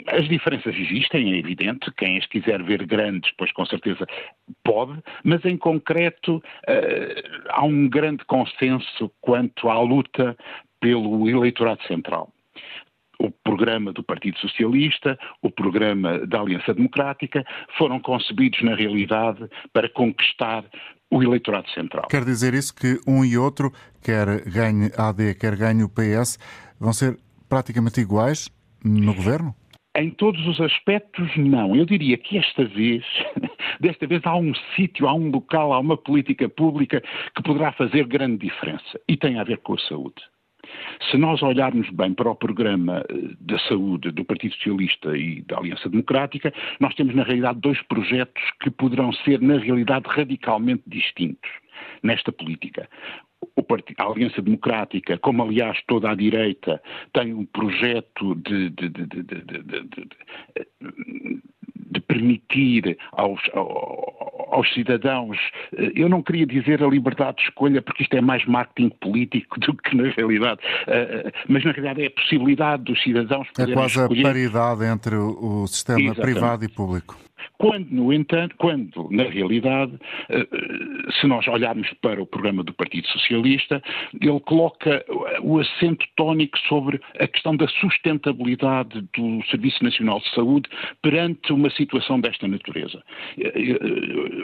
As 0.08 0.28
diferenças 0.28 0.74
existem, 0.74 1.32
é 1.34 1.38
evidente. 1.38 1.90
Quem 1.96 2.18
as 2.18 2.26
quiser 2.26 2.62
ver 2.62 2.86
grandes, 2.86 3.32
pois 3.36 3.52
com 3.52 3.66
certeza 3.66 4.06
pode, 4.64 5.00
mas 5.24 5.44
em 5.44 5.56
concreto 5.56 6.36
uh, 6.36 6.42
há 7.48 7.64
um 7.64 7.88
grande 7.88 8.24
consenso 8.24 9.10
quanto 9.20 9.68
à 9.68 9.80
luta 9.80 10.36
pelo 10.80 11.28
eleitorado 11.28 11.82
central 11.84 12.30
o 13.18 13.30
programa 13.30 13.92
do 13.92 14.02
Partido 14.02 14.38
Socialista, 14.38 15.18
o 15.42 15.50
programa 15.50 16.18
da 16.26 16.40
Aliança 16.40 16.74
Democrática, 16.74 17.44
foram 17.76 17.98
concebidos 17.98 18.62
na 18.62 18.74
realidade 18.74 19.48
para 19.72 19.88
conquistar 19.88 20.64
o 21.10 21.22
eleitorado 21.22 21.68
central. 21.70 22.06
Quer 22.08 22.24
dizer 22.24 22.54
isso 22.54 22.74
que 22.74 22.98
um 23.06 23.24
e 23.24 23.38
outro, 23.38 23.72
quer 24.02 24.42
ganhe 24.44 24.90
a 24.96 25.08
AD, 25.08 25.34
quer 25.34 25.56
ganhe 25.56 25.82
o 25.82 25.88
PS, 25.88 26.38
vão 26.78 26.92
ser 26.92 27.18
praticamente 27.48 28.00
iguais 28.00 28.48
no 28.84 29.14
governo? 29.14 29.54
Em 29.96 30.10
todos 30.10 30.46
os 30.46 30.60
aspectos, 30.60 31.30
não. 31.38 31.74
Eu 31.74 31.86
diria 31.86 32.18
que 32.18 32.36
esta 32.36 32.66
vez, 32.66 33.02
desta 33.80 34.06
vez, 34.06 34.20
há 34.24 34.36
um 34.36 34.52
sítio, 34.74 35.08
há 35.08 35.14
um 35.14 35.30
local, 35.30 35.72
há 35.72 35.80
uma 35.80 35.96
política 35.96 36.48
pública 36.48 37.02
que 37.34 37.42
poderá 37.42 37.72
fazer 37.72 38.06
grande 38.06 38.46
diferença 38.46 39.00
e 39.08 39.16
tem 39.16 39.38
a 39.38 39.44
ver 39.44 39.58
com 39.58 39.74
a 39.74 39.78
saúde. 39.78 40.22
Se 41.10 41.16
nós 41.16 41.42
olharmos 41.42 41.88
bem 41.90 42.14
para 42.14 42.30
o 42.30 42.34
programa 42.34 43.04
eh, 43.08 43.14
da 43.40 43.58
saúde 43.60 44.10
do 44.10 44.24
Partido 44.24 44.54
Socialista 44.54 45.16
e 45.16 45.42
da 45.42 45.58
Aliança 45.58 45.88
Democrática, 45.88 46.52
nós 46.80 46.94
temos 46.94 47.14
na 47.14 47.22
realidade 47.22 47.60
dois 47.60 47.80
projetos 47.82 48.42
que 48.60 48.70
poderão 48.70 49.12
ser 49.12 49.40
na 49.40 49.58
realidade 49.58 50.06
radicalmente 50.08 50.82
distintos 50.86 51.50
nesta 52.02 52.32
política. 52.32 52.88
A 53.98 54.04
Aliança 54.04 54.42
Democrática, 54.42 55.18
como 55.18 55.42
aliás 55.42 55.78
toda 55.86 56.10
a 56.10 56.14
direita, 56.14 56.80
tem 57.12 57.34
um 57.34 57.44
projeto 57.46 58.34
de, 58.36 58.70
de, 58.70 58.88
de, 58.88 59.06
de 61.90 62.00
permitir 62.00 62.98
aos, 63.12 63.40
aos, 63.54 64.72
cidadãos, 64.74 65.38
eh, 65.76 65.92
eu 65.94 66.08
não 66.08 66.22
queria 66.22 66.46
dizer 66.46 66.82
a 66.82 66.86
liberdade 66.86 67.38
de 67.38 67.44
escolha, 67.44 67.80
porque 67.80 68.02
isto 68.02 68.14
é 68.16 68.20
mais 68.20 68.44
marketing 68.46 68.90
político 69.00 69.58
do 69.60 69.74
que 69.74 69.96
na 69.96 70.10
realidade, 70.10 70.60
eh, 70.86 71.24
eh, 71.26 71.32
mas 71.48 71.64
na 71.64 71.72
realidade 71.72 72.02
é 72.02 72.06
a 72.06 72.10
possibilidade 72.10 72.84
dos 72.84 73.02
cidadãos 73.02 73.48
poderem 73.48 73.72
É 73.72 73.76
quase 73.76 74.00
escolher... 74.00 74.20
a 74.20 74.28
paridade 74.28 74.84
entre 74.84 75.16
o 75.16 75.66
sistema 75.66 76.00
Exatamente. 76.00 76.32
privado 76.32 76.64
e 76.64 76.68
público. 76.68 77.16
Quando, 77.58 77.90
no 77.90 78.12
entanto, 78.12 78.54
quando, 78.58 79.08
na 79.10 79.24
realidade, 79.24 79.98
eh, 80.28 80.40
eh, 80.40 81.12
se 81.20 81.26
nós 81.26 81.46
olharmos 81.48 81.90
para 82.02 82.22
o 82.22 82.26
programa 82.26 82.62
do 82.62 82.72
Partido 82.72 83.06
Socialista, 83.08 83.82
ele 84.20 84.40
coloca 84.40 85.04
o 85.42 85.58
acento 85.58 86.04
tónico 86.16 86.58
sobre 86.68 87.00
a 87.18 87.26
questão 87.26 87.56
da 87.56 87.66
sustentabilidade 87.68 89.00
do 89.16 89.44
Serviço 89.46 89.82
Nacional 89.82 90.20
de 90.20 90.30
Saúde 90.34 90.68
perante 91.02 91.52
uma 91.52 91.70
situação 91.70 92.20
desta 92.20 92.46
natureza. 92.46 93.02
Eh, 93.38 93.78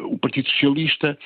o 0.04 0.18
Partido 0.18 0.48
Socialista 0.50 1.18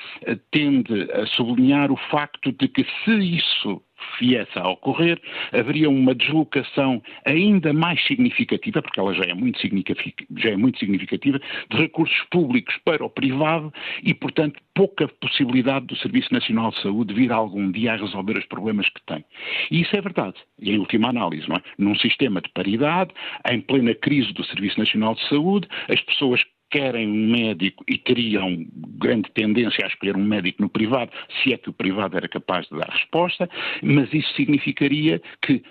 tende 0.51 1.11
a 1.11 1.25
sublinhar 1.27 1.91
o 1.91 1.97
facto 2.09 2.51
de 2.51 2.67
que 2.67 2.85
se 3.03 3.11
isso 3.11 3.81
viesse 4.19 4.57
a 4.57 4.67
ocorrer, 4.67 5.19
haveria 5.51 5.89
uma 5.89 6.13
deslocação 6.13 7.01
ainda 7.25 7.73
mais 7.73 8.03
significativa, 8.05 8.81
porque 8.81 8.99
ela 8.99 9.13
já 9.13 9.23
é 9.23 9.33
muito 9.33 9.59
significativa, 9.59 10.15
já 10.37 10.51
é 10.51 10.57
muito 10.57 10.79
significativa 10.79 11.39
de 11.69 11.77
recursos 11.77 12.19
públicos 12.31 12.75
para 12.83 13.03
o 13.03 13.09
privado 13.09 13.73
e, 14.03 14.13
portanto, 14.13 14.59
pouca 14.73 15.07
possibilidade 15.07 15.87
do 15.87 15.95
Serviço 15.97 16.33
Nacional 16.33 16.71
de 16.71 16.81
Saúde 16.81 17.13
vir 17.13 17.31
algum 17.31 17.71
dia 17.71 17.93
a 17.93 17.97
resolver 17.97 18.37
os 18.37 18.45
problemas 18.45 18.87
que 18.89 19.01
tem. 19.05 19.23
E 19.71 19.81
isso 19.81 19.95
é 19.95 20.01
verdade, 20.01 20.35
em 20.61 20.77
última 20.77 21.09
análise, 21.09 21.47
não 21.47 21.55
é? 21.55 21.61
Num 21.77 21.95
sistema 21.95 22.41
de 22.41 22.49
paridade, 22.49 23.11
em 23.49 23.61
plena 23.61 23.93
crise 23.95 24.33
do 24.33 24.43
Serviço 24.43 24.79
Nacional 24.79 25.15
de 25.15 25.27
Saúde, 25.27 25.67
as 25.89 26.01
pessoas 26.01 26.43
querem 26.69 27.07
um 27.07 27.31
médico 27.31 27.83
e 27.87 27.97
teriam 27.97 28.65
grande 28.99 29.31
tendência 29.31 29.85
a 29.85 29.87
escolher 29.87 30.15
um 30.15 30.23
médico 30.23 30.61
no 30.61 30.69
privado, 30.69 31.11
se 31.41 31.53
é 31.53 31.57
que 31.57 31.69
o 31.69 31.73
privado 31.73 32.17
era 32.17 32.27
capaz 32.27 32.67
de 32.67 32.77
dar 32.77 32.89
resposta, 32.89 33.49
mas 33.81 34.13
isso 34.13 34.33
significaria 34.35 35.21
que 35.41 35.63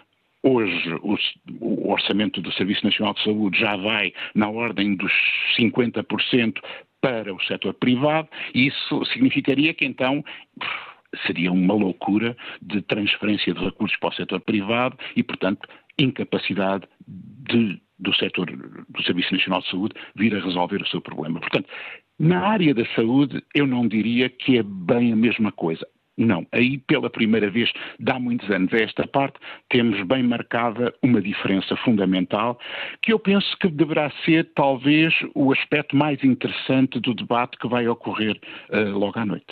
Hoje, 0.49 0.95
o 1.61 1.91
orçamento 1.91 2.41
do 2.41 2.53
Serviço 2.53 2.85
Nacional 2.85 3.15
de 3.15 3.25
Saúde 3.25 3.59
já 3.59 3.75
vai 3.75 4.13
na 4.33 4.49
ordem 4.49 4.95
dos 4.95 5.11
50% 5.59 6.61
para 7.01 7.35
o 7.35 7.43
setor 7.43 7.75
privado, 7.75 8.29
e 8.55 8.69
isso 8.69 9.05
significaria 9.07 9.75
que 9.75 9.85
então 9.85 10.25
seria 11.27 11.51
uma 11.51 11.75
loucura 11.75 12.37
de 12.63 12.81
transferência 12.83 13.53
de 13.53 13.65
recursos 13.65 13.99
para 13.99 14.11
o 14.11 14.15
setor 14.15 14.41
privado 14.41 14.97
e, 15.17 15.23
portanto, 15.25 15.69
incapacidade 15.99 16.87
de 17.09 17.81
do 17.99 18.15
setor 18.15 18.47
do 18.47 19.03
Serviço 19.03 19.33
Nacional 19.35 19.61
de 19.61 19.71
Saúde 19.71 19.95
vir 20.15 20.35
a 20.35 20.41
resolver 20.41 20.83
o 20.83 20.87
seu 20.87 21.01
problema. 21.01 21.41
Portanto, 21.41 21.69
na 22.19 22.47
área 22.47 22.75
da 22.75 22.87
saúde, 22.95 23.43
eu 23.55 23.67
não 23.67 23.87
diria 23.87 24.29
que 24.29 24.59
é 24.59 24.63
bem 24.63 25.13
a 25.13 25.17
mesma 25.17 25.53
coisa. 25.53 25.87
Não. 26.17 26.47
Aí, 26.51 26.79
pela 26.79 27.11
primeira 27.11 27.51
vez, 27.51 27.71
dá 28.01 28.19
muitos 28.19 28.49
anos 28.51 28.73
a 28.73 28.79
esta 28.79 29.07
parte, 29.07 29.39
temos 29.69 30.03
bem 30.07 30.23
marcada 30.23 30.95
uma 31.03 31.21
diferença 31.21 31.77
fundamental, 31.85 32.59
que 33.03 33.13
eu 33.13 33.19
penso 33.19 33.47
que 33.61 33.69
deverá 33.69 34.11
ser, 34.25 34.51
talvez, 34.55 35.13
o 35.35 35.53
aspecto 35.53 35.95
mais 35.95 36.23
interessante 36.25 36.99
do 37.01 37.15
debate 37.15 37.59
que 37.59 37.69
vai 37.69 37.87
ocorrer 37.87 38.41
uh, 38.71 38.99
logo 38.99 39.19
à 39.19 39.27
noite. 39.27 39.47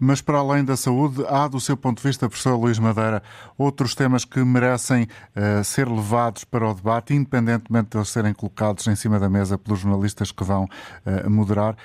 Mas, 0.00 0.22
para 0.22 0.38
além 0.38 0.64
da 0.64 0.76
saúde, 0.76 1.22
há, 1.28 1.46
do 1.46 1.60
seu 1.60 1.76
ponto 1.76 2.00
de 2.00 2.08
vista, 2.08 2.28
professor 2.28 2.56
Luís 2.56 2.78
Madeira, 2.78 3.22
outros 3.58 3.94
temas 3.94 4.24
que 4.24 4.38
merecem 4.40 5.02
uh, 5.02 5.62
ser 5.62 5.88
levados 5.88 6.44
para 6.44 6.66
o 6.66 6.72
debate, 6.72 7.12
independentemente 7.12 7.90
de 7.90 7.98
eles 7.98 8.08
serem 8.08 8.32
colocados 8.32 8.86
em 8.86 8.96
cima 8.96 9.20
da 9.20 9.28
mesa 9.28 9.58
pelos 9.58 9.80
jornalistas 9.80 10.32
que 10.32 10.44
vão 10.44 10.64
uh, 10.64 11.30
moderar 11.30 11.76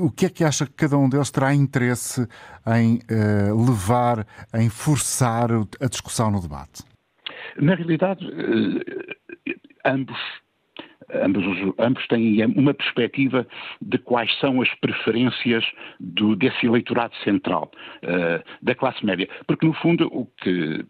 o 0.00 0.10
que 0.10 0.26
é 0.26 0.30
que 0.30 0.44
acha 0.44 0.66
que 0.66 0.72
cada 0.72 0.96
um 0.96 1.08
deles 1.08 1.30
terá 1.30 1.54
interesse 1.54 2.26
em 2.66 2.96
uh, 2.96 3.66
levar, 3.66 4.26
em 4.54 4.68
forçar 4.68 5.50
a 5.80 5.86
discussão 5.86 6.30
no 6.30 6.40
debate? 6.40 6.82
Na 7.56 7.74
realidade, 7.74 8.26
uh, 8.26 8.80
ambos 9.84 10.18
Ambos, 11.10 11.42
ambos, 11.78 12.06
têm 12.06 12.44
uma 12.44 12.74
perspectiva 12.74 13.46
de 13.80 13.96
quais 13.96 14.30
são 14.40 14.60
as 14.60 14.68
preferências 14.74 15.64
do, 15.98 16.36
desse 16.36 16.66
eleitorado 16.66 17.14
central, 17.24 17.70
uh, 18.02 18.44
da 18.60 18.74
classe 18.74 19.04
média. 19.06 19.26
Porque, 19.46 19.66
no 19.66 19.72
fundo, 19.72 20.06
o 20.12 20.26
que 20.36 20.84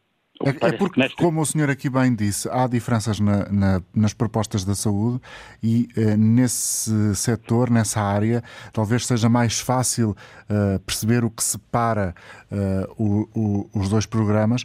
é, 0.45 0.69
é 0.69 0.73
porque, 0.73 1.01
nesta... 1.01 1.17
como 1.17 1.41
o 1.41 1.47
senhor 1.47 1.69
aqui 1.69 1.91
bem 1.91 2.15
disse, 2.15 2.49
há 2.51 2.67
diferenças 2.67 3.19
na, 3.19 3.49
na, 3.51 3.83
nas 3.95 4.13
propostas 4.13 4.65
da 4.65 4.75
saúde 4.75 5.21
e 5.63 5.89
eh, 5.97 6.17
nesse 6.17 7.15
setor, 7.17 7.71
nessa 7.71 8.01
área, 8.01 8.43
talvez 8.73 9.07
seja 9.07 9.29
mais 9.29 9.59
fácil 9.59 10.17
eh, 10.49 10.79
perceber 10.87 11.25
o 11.25 11.31
que 11.31 11.43
separa 11.43 12.15
eh, 12.51 12.89
o, 12.97 13.29
o, 13.35 13.71
os 13.75 13.89
dois 13.89 14.07
programas. 14.07 14.65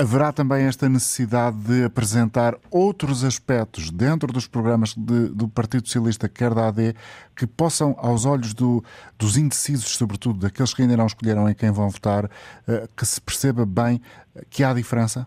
Haverá 0.00 0.32
também 0.32 0.64
esta 0.64 0.88
necessidade 0.88 1.58
de 1.58 1.84
apresentar 1.84 2.56
outros 2.70 3.22
aspectos 3.22 3.90
dentro 3.90 4.32
dos 4.32 4.46
programas 4.46 4.94
de, 4.96 5.28
do 5.28 5.46
Partido 5.46 5.86
Socialista, 5.86 6.26
quer 6.26 6.54
da 6.54 6.68
AD, 6.68 6.94
que 7.36 7.46
possam, 7.46 7.94
aos 7.98 8.24
olhos 8.24 8.54
do, 8.54 8.82
dos 9.18 9.36
indecisos, 9.36 9.94
sobretudo 9.98 10.38
daqueles 10.38 10.72
que 10.72 10.80
ainda 10.80 10.96
não 10.96 11.04
escolheram 11.06 11.46
em 11.50 11.54
quem 11.54 11.70
vão 11.70 11.90
votar, 11.90 12.30
eh, 12.66 12.88
que 12.96 13.04
se 13.04 13.20
perceba 13.20 13.66
bem 13.66 14.00
que 14.48 14.64
há 14.64 14.72
diferença? 14.72 15.26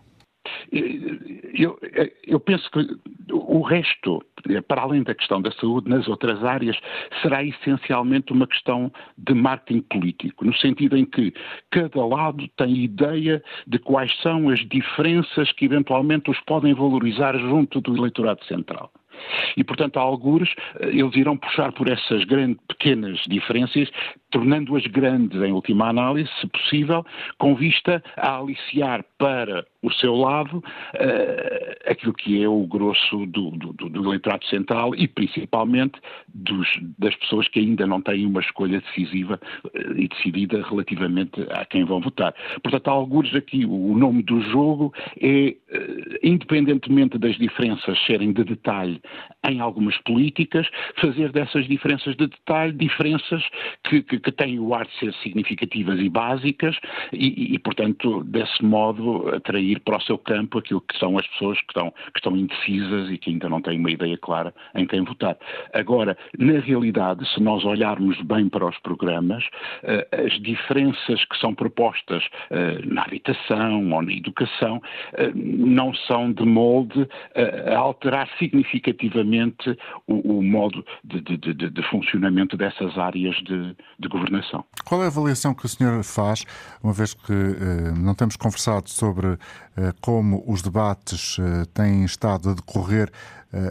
Eu, 0.72 1.78
eu 2.26 2.40
penso 2.40 2.70
que 2.70 2.86
o 3.32 3.62
resto, 3.62 4.22
para 4.68 4.82
além 4.82 5.02
da 5.02 5.14
questão 5.14 5.40
da 5.40 5.50
saúde, 5.52 5.88
nas 5.88 6.06
outras 6.08 6.42
áreas, 6.44 6.76
será 7.22 7.42
essencialmente 7.42 8.32
uma 8.32 8.46
questão 8.46 8.92
de 9.16 9.34
marketing 9.34 9.80
político, 9.82 10.44
no 10.44 10.54
sentido 10.56 10.96
em 10.96 11.04
que 11.04 11.32
cada 11.70 12.04
lado 12.04 12.46
tem 12.56 12.84
ideia 12.84 13.42
de 13.66 13.78
quais 13.78 14.14
são 14.20 14.48
as 14.48 14.60
diferenças 14.68 15.50
que 15.52 15.64
eventualmente 15.64 16.30
os 16.30 16.40
podem 16.40 16.74
valorizar 16.74 17.36
junto 17.38 17.80
do 17.80 17.96
eleitorado 17.96 18.44
central. 18.44 18.90
E, 19.56 19.64
portanto, 19.64 19.98
a 19.98 20.02
algures, 20.02 20.50
eh, 20.80 20.88
eles 20.88 21.14
irão 21.16 21.36
puxar 21.36 21.72
por 21.72 21.88
essas 21.88 22.24
grandes, 22.24 22.58
pequenas 22.68 23.20
diferenças, 23.28 23.88
tornando-as 24.30 24.86
grandes 24.86 25.40
em 25.40 25.52
última 25.52 25.88
análise, 25.88 26.28
se 26.40 26.46
possível, 26.48 27.04
com 27.38 27.54
vista 27.54 28.02
a 28.16 28.38
aliciar 28.38 29.04
para 29.16 29.64
o 29.80 29.92
seu 29.92 30.14
lado 30.14 30.58
uh, 30.58 31.90
aquilo 31.90 32.14
que 32.14 32.42
é 32.42 32.48
o 32.48 32.66
grosso 32.66 33.26
do, 33.26 33.50
do, 33.50 33.72
do, 33.72 34.08
eleitorado 34.08 34.44
central 34.46 34.94
e 34.94 35.06
principalmente 35.06 36.00
dos, 36.26 36.66
das 36.98 37.14
pessoas 37.16 37.46
que 37.48 37.60
ainda 37.60 37.86
não 37.86 38.00
têm 38.00 38.24
uma 38.24 38.40
escolha 38.40 38.80
decisiva 38.80 39.38
uh, 39.64 39.92
e 39.94 40.08
decidida 40.08 40.62
relativamente 40.62 41.40
a 41.50 41.64
quem 41.66 41.84
vão 41.84 42.00
votar. 42.00 42.34
Portanto, 42.62 42.88
há 42.88 42.92
alguns 42.92 43.34
aqui, 43.34 43.66
o 43.66 43.96
nome 43.96 44.22
do 44.22 44.40
jogo 44.50 44.92
é, 45.20 45.54
uh, 45.72 46.18
independentemente 46.22 47.18
das 47.18 47.36
diferenças 47.36 47.98
serem 48.06 48.32
de 48.32 48.42
detalhe 48.42 49.00
em 49.48 49.60
algumas 49.60 49.96
políticas, 49.98 50.68
fazer 51.00 51.30
dessas 51.32 51.66
diferenças 51.66 52.16
de 52.16 52.26
detalhe 52.26 52.72
diferenças 52.72 53.42
que, 53.84 54.02
que, 54.02 54.18
que 54.18 54.32
têm 54.32 54.58
o 54.58 54.74
ar 54.74 54.86
de 54.86 54.98
ser 54.98 55.14
significativas 55.22 55.98
e 56.00 56.08
básicas 56.08 56.76
e, 57.12 57.54
e, 57.54 57.58
portanto, 57.58 58.22
desse 58.24 58.64
modo, 58.64 59.28
atrair 59.34 59.80
para 59.80 59.98
o 59.98 60.00
seu 60.02 60.18
campo 60.18 60.58
aquilo 60.58 60.80
que 60.80 60.98
são 60.98 61.18
as 61.18 61.26
pessoas 61.28 61.58
que 61.58 61.66
estão, 61.68 61.90
que 61.90 62.18
estão 62.18 62.36
indecisas 62.36 63.10
e 63.10 63.18
que 63.18 63.30
ainda 63.30 63.48
não 63.48 63.60
têm 63.60 63.78
uma 63.78 63.90
ideia 63.90 64.16
clara 64.18 64.54
em 64.74 64.86
quem 64.86 65.02
votar. 65.02 65.36
Agora, 65.72 66.16
na 66.38 66.58
realidade, 66.60 67.26
se 67.32 67.40
nós 67.40 67.64
olharmos 67.64 68.20
bem 68.22 68.48
para 68.48 68.66
os 68.66 68.78
programas, 68.78 69.44
eh, 69.82 70.06
as 70.26 70.32
diferenças 70.40 71.24
que 71.24 71.36
são 71.38 71.54
propostas 71.54 72.24
eh, 72.50 72.80
na 72.84 73.02
habitação 73.02 73.90
ou 73.92 74.02
na 74.02 74.12
educação 74.12 74.80
eh, 75.14 75.30
não 75.34 75.94
são 75.94 76.32
de 76.32 76.44
molde 76.44 77.08
a 77.34 77.76
alterar 77.76 78.28
significativamente 78.38 78.93
o, 80.06 80.38
o 80.38 80.42
modo 80.42 80.84
de, 81.02 81.20
de, 81.20 81.36
de, 81.36 81.70
de, 81.70 81.90
funcionamento 81.90 82.56
dessas 82.56 82.96
áreas 82.98 83.36
de, 83.36 83.76
de 83.98 84.08
governação. 84.08 84.64
Qual 84.84 85.02
é 85.02 85.04
a 85.04 85.08
avaliação 85.08 85.54
que 85.54 85.66
o 85.66 85.68
senhor 85.68 86.02
faz, 86.02 86.44
uma 86.82 86.92
vez 86.92 87.14
que 87.14 87.32
eh, 87.32 87.92
não 87.98 88.14
temos 88.14 88.36
conversado 88.36 88.88
sobre 88.90 89.38
eh, 89.76 89.92
como 90.00 90.44
os 90.46 90.62
debates 90.62 91.38
eh, 91.38 91.64
têm 91.72 92.04
estado 92.04 92.50
a 92.50 92.54
decorrer 92.54 93.10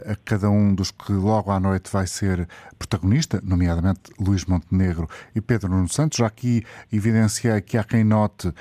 a 0.06 0.16
cada 0.24 0.50
um 0.50 0.74
dos 0.74 0.92
que 0.92 1.12
logo 1.12 1.52
à 1.52 1.60
noite 1.60 1.92
vai 1.92 2.08
ser 2.08 2.48
protagonista, 2.78 3.42
nomeadamente 3.44 4.02
Luís 4.20 4.46
Montenegro 4.46 5.10
e 5.36 5.42
Pedro 5.42 5.70
Nuno 5.70 5.90
Santos. 5.90 6.18
Já 6.18 6.28
aqui 6.28 6.64
evidenciei 6.92 7.60
que 7.62 7.78
há 7.78 7.84
quem 7.84 8.04
note 8.04 8.48
uh, 8.48 8.54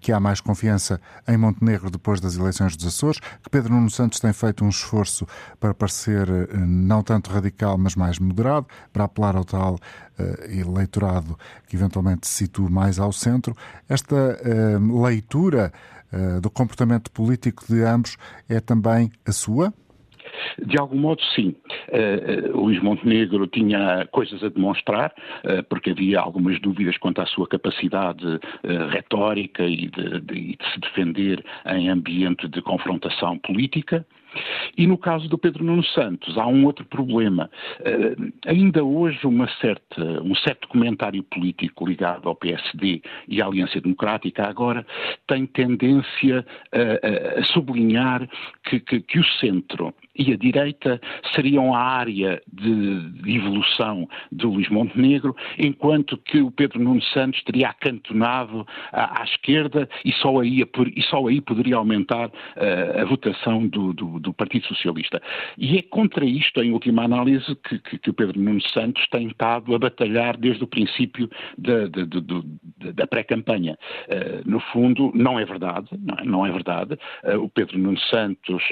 que 0.00 0.12
há 0.12 0.20
mais 0.20 0.40
confiança 0.40 1.00
em 1.26 1.36
Montenegro 1.36 1.90
depois 1.90 2.20
das 2.20 2.36
eleições 2.36 2.76
dos 2.76 2.86
Açores, 2.86 3.20
que 3.20 3.50
Pedro 3.50 3.74
Nuno 3.74 3.90
Santos 3.90 4.20
tem 4.20 4.32
feito 4.32 4.64
um 4.64 4.68
esforço 4.68 5.26
para 5.60 5.74
parecer 5.74 6.28
uh, 6.28 6.56
não 6.58 7.02
tanto 7.02 7.30
radical, 7.30 7.76
mas 7.76 7.94
mais 7.94 8.18
moderado, 8.18 8.66
para 8.92 9.04
apelar 9.04 9.36
ao 9.36 9.44
tal 9.44 9.74
uh, 9.74 10.44
eleitorado 10.50 11.38
que 11.66 11.76
eventualmente 11.76 12.26
se 12.26 12.34
situa 12.34 12.70
mais 12.70 12.98
ao 12.98 13.12
centro. 13.12 13.56
Esta 13.88 14.38
leitura 14.80 15.72
do 16.40 16.50
comportamento 16.50 17.10
político 17.10 17.64
de 17.66 17.82
ambos 17.82 18.16
é 18.48 18.60
também 18.60 19.10
a 19.24 19.32
sua? 19.32 19.72
De 20.64 20.78
algum 20.78 20.98
modo, 20.98 21.22
sim. 21.34 21.54
Uh, 21.88 22.56
Luís 22.56 22.82
Montenegro 22.82 23.46
tinha 23.46 24.06
coisas 24.10 24.42
a 24.42 24.48
demonstrar, 24.48 25.12
uh, 25.44 25.62
porque 25.68 25.90
havia 25.90 26.20
algumas 26.20 26.60
dúvidas 26.60 26.96
quanto 26.98 27.20
à 27.20 27.26
sua 27.26 27.46
capacidade 27.46 28.26
uh, 28.26 28.40
retórica 28.90 29.64
e 29.64 29.88
de, 29.88 30.20
de, 30.20 30.56
de 30.56 30.58
se 30.72 30.80
defender 30.80 31.44
em 31.66 31.88
ambiente 31.88 32.48
de 32.48 32.62
confrontação 32.62 33.38
política. 33.38 34.06
E 34.76 34.86
no 34.86 34.98
caso 34.98 35.28
do 35.28 35.38
Pedro 35.38 35.64
Nuno 35.64 35.84
Santos, 35.84 36.36
há 36.36 36.46
um 36.46 36.64
outro 36.64 36.84
problema. 36.84 37.50
Uh, 37.80 38.32
ainda 38.46 38.84
hoje, 38.84 39.18
certa, 39.60 40.22
um 40.22 40.34
certo 40.34 40.68
comentário 40.68 41.22
político 41.22 41.86
ligado 41.86 42.28
ao 42.28 42.36
PSD 42.36 43.02
e 43.28 43.40
à 43.40 43.46
Aliança 43.46 43.80
Democrática 43.80 44.46
agora 44.46 44.86
tem 45.26 45.46
tendência 45.46 46.44
a, 46.72 47.40
a 47.40 47.44
sublinhar 47.44 48.28
que, 48.64 48.80
que, 48.80 49.00
que 49.00 49.18
o 49.18 49.24
centro 49.40 49.94
e 50.18 50.32
a 50.32 50.36
direita 50.36 51.00
seriam 51.34 51.74
a 51.74 51.80
área 51.80 52.42
de, 52.50 53.10
de 53.22 53.36
evolução 53.36 54.08
de 54.32 54.46
Luís 54.46 54.68
Montenegro, 54.68 55.36
enquanto 55.58 56.16
que 56.16 56.40
o 56.40 56.50
Pedro 56.50 56.80
Nuno 56.80 57.02
Santos 57.02 57.42
teria 57.44 57.68
acantonado 57.68 58.66
à, 58.92 59.20
à 59.20 59.24
esquerda 59.24 59.88
e 60.04 60.12
só, 60.12 60.40
aí, 60.40 60.62
e 60.96 61.02
só 61.02 61.26
aí 61.26 61.40
poderia 61.40 61.76
aumentar 61.76 62.28
uh, 62.28 63.00
a 63.00 63.04
votação 63.04 63.66
do, 63.66 63.92
do, 63.92 64.18
do, 64.26 64.34
Partido 64.34 64.66
Socialista. 64.66 65.20
E 65.56 65.78
é 65.78 65.82
contra 65.82 66.24
isto, 66.24 66.62
em 66.62 66.72
última 66.72 67.04
análise, 67.04 67.54
que, 67.56 67.78
que, 67.78 67.98
que 67.98 68.10
o 68.10 68.14
Pedro 68.14 68.40
Nuno 68.40 68.60
Santos 68.68 69.06
tem 69.10 69.28
estado 69.28 69.74
a 69.74 69.78
batalhar 69.78 70.36
desde 70.36 70.62
o 70.62 70.66
princípio 70.66 71.28
da, 71.56 71.86
da, 72.92 73.06
pré-campanha. 73.06 73.78
Uh, 74.08 74.48
no 74.48 74.60
fundo, 74.60 75.10
não 75.14 75.38
é 75.38 75.44
verdade, 75.44 75.88
não 75.98 76.18
é, 76.18 76.24
não 76.24 76.46
é 76.46 76.52
verdade. 76.52 76.98
Uh, 77.24 77.38
o 77.42 77.48
Pedro 77.48 77.78
Nuno 77.78 77.98
Santos 77.98 78.62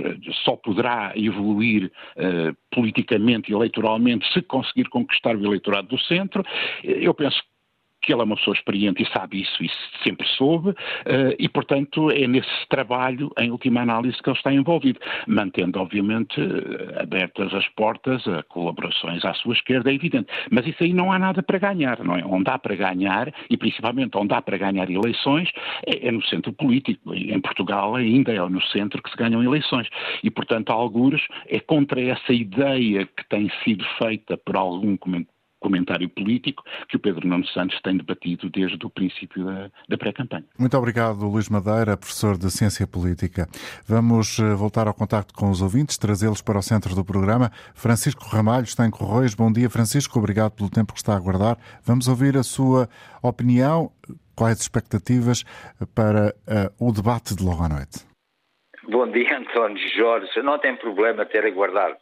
só 0.45 0.57
poderá 0.57 1.13
evoluir 1.17 1.91
uh, 2.17 2.57
politicamente 2.71 3.51
e 3.51 3.55
eleitoralmente 3.55 4.31
se 4.33 4.43
conseguir 4.43 4.89
conquistar 4.89 5.37
o 5.37 5.45
eleitorado 5.45 5.89
do 5.89 5.99
centro. 5.99 6.45
Eu 6.83 7.15
penso 7.15 7.43
que 8.05 8.13
ele 8.13 8.21
é 8.21 8.25
uma 8.25 8.37
pessoa 8.37 8.55
experiente 8.55 9.03
e 9.03 9.07
sabe 9.13 9.43
isso 9.43 9.63
e 9.63 9.71
sempre 10.03 10.27
soube, 10.29 10.71
uh, 10.71 10.75
e, 11.39 11.49
portanto, 11.49 12.11
é 12.11 12.27
nesse 12.27 12.69
trabalho, 12.69 13.31
em 13.39 13.51
última 13.51 13.81
análise, 13.81 14.23
que 14.23 14.29
ele 14.29 14.37
está 14.37 14.53
envolvido, 14.53 15.01
mantendo, 15.27 15.81
obviamente, 15.81 16.41
uh, 16.41 17.01
abertas 17.01 17.53
as 17.55 17.67
portas 17.71 18.27
a 18.29 18.43
colaborações 18.45 19.25
à 19.25 19.35
sua 19.35 19.55
esquerda, 19.55 19.91
é 19.91 19.95
evidente. 19.95 20.27
Mas 20.51 20.67
isso 20.67 20.83
aí 20.83 20.93
não 20.93 21.13
há 21.13 21.19
nada 21.19 21.43
para 21.43 21.59
ganhar, 21.59 22.03
não 22.05 22.17
é? 22.17 22.25
Onde 22.25 22.51
há 22.51 22.59
para 22.59 22.75
ganhar, 22.75 23.33
e 23.49 23.57
principalmente 23.57 24.17
onde 24.17 24.35
há 24.35 24.43
para 24.43 24.57
ganhar 24.57 24.91
eleições, 24.91 25.51
é, 25.87 26.09
é 26.09 26.11
no 26.11 26.23
centro 26.25 26.53
político. 26.53 27.15
Em 27.15 27.41
Portugal 27.41 27.97
ainda 27.97 28.33
é 28.33 28.39
no 28.49 28.63
centro 28.63 29.03
que 29.03 29.11
se 29.11 29.17
ganham 29.17 29.43
eleições. 29.43 29.89
E, 30.23 30.31
portanto, 30.31 30.71
algures 30.71 31.23
é 31.49 31.61
contra 31.61 32.01
essa 32.01 32.33
ideia 32.33 33.07
que 33.07 33.29
tem 33.29 33.51
sido 33.63 33.85
feita 33.99 34.37
por 34.37 34.57
algum 34.57 34.97
comentário 35.65 36.11
político 36.11 36.63
que 36.91 36.97
o 36.97 37.01
Pedro 37.01 37.27
Nuno 37.27 37.47
Santos 37.47 37.81
tem 37.81 37.97
debatido 37.97 38.51
desde 38.51 38.85
o 38.85 38.91
princípio 38.91 39.47
da, 39.47 39.71
da 39.89 39.97
pré-campanha. 39.97 40.45
Muito 40.59 40.77
obrigado, 40.77 41.27
Luís 41.27 41.49
Madeira, 41.49 41.97
professor 41.97 42.37
de 42.37 42.51
Ciência 42.51 42.87
Política. 42.87 43.49
Vamos 43.89 44.39
eh, 44.39 44.55
voltar 44.55 44.87
ao 44.87 44.93
contacto 44.93 45.33
com 45.33 45.49
os 45.49 45.63
ouvintes, 45.63 45.97
trazê-los 45.97 46.43
para 46.43 46.59
o 46.59 46.63
centro 46.63 46.95
do 46.95 47.03
programa. 47.03 47.51
Francisco 47.75 48.27
Ramalho 48.29 48.65
está 48.65 48.85
em 48.87 48.91
Correios. 48.91 49.35
Bom 49.35 49.51
dia, 49.51 49.71
Francisco. 49.71 50.19
Obrigado 50.19 50.53
pelo 50.53 50.69
tempo 50.69 50.93
que 50.93 50.99
está 50.99 51.15
a 51.15 51.17
aguardar. 51.17 51.57
Vamos 51.83 52.09
ouvir 52.09 52.37
a 52.37 52.43
sua 52.43 52.87
opinião. 53.23 53.91
Quais 54.37 54.61
expectativas 54.61 55.45
para 55.95 56.35
uh, 56.49 56.89
o 56.89 56.93
debate 56.93 57.35
de 57.37 57.43
logo 57.43 57.63
à 57.63 57.69
noite? 57.69 58.05
Bom 58.89 59.11
dia, 59.11 59.39
António 59.39 59.79
Jorge. 59.97 60.43
Não 60.43 60.59
tem 60.59 60.77
problema 60.77 61.25
ter 61.25 61.47
aguardado. 61.47 61.97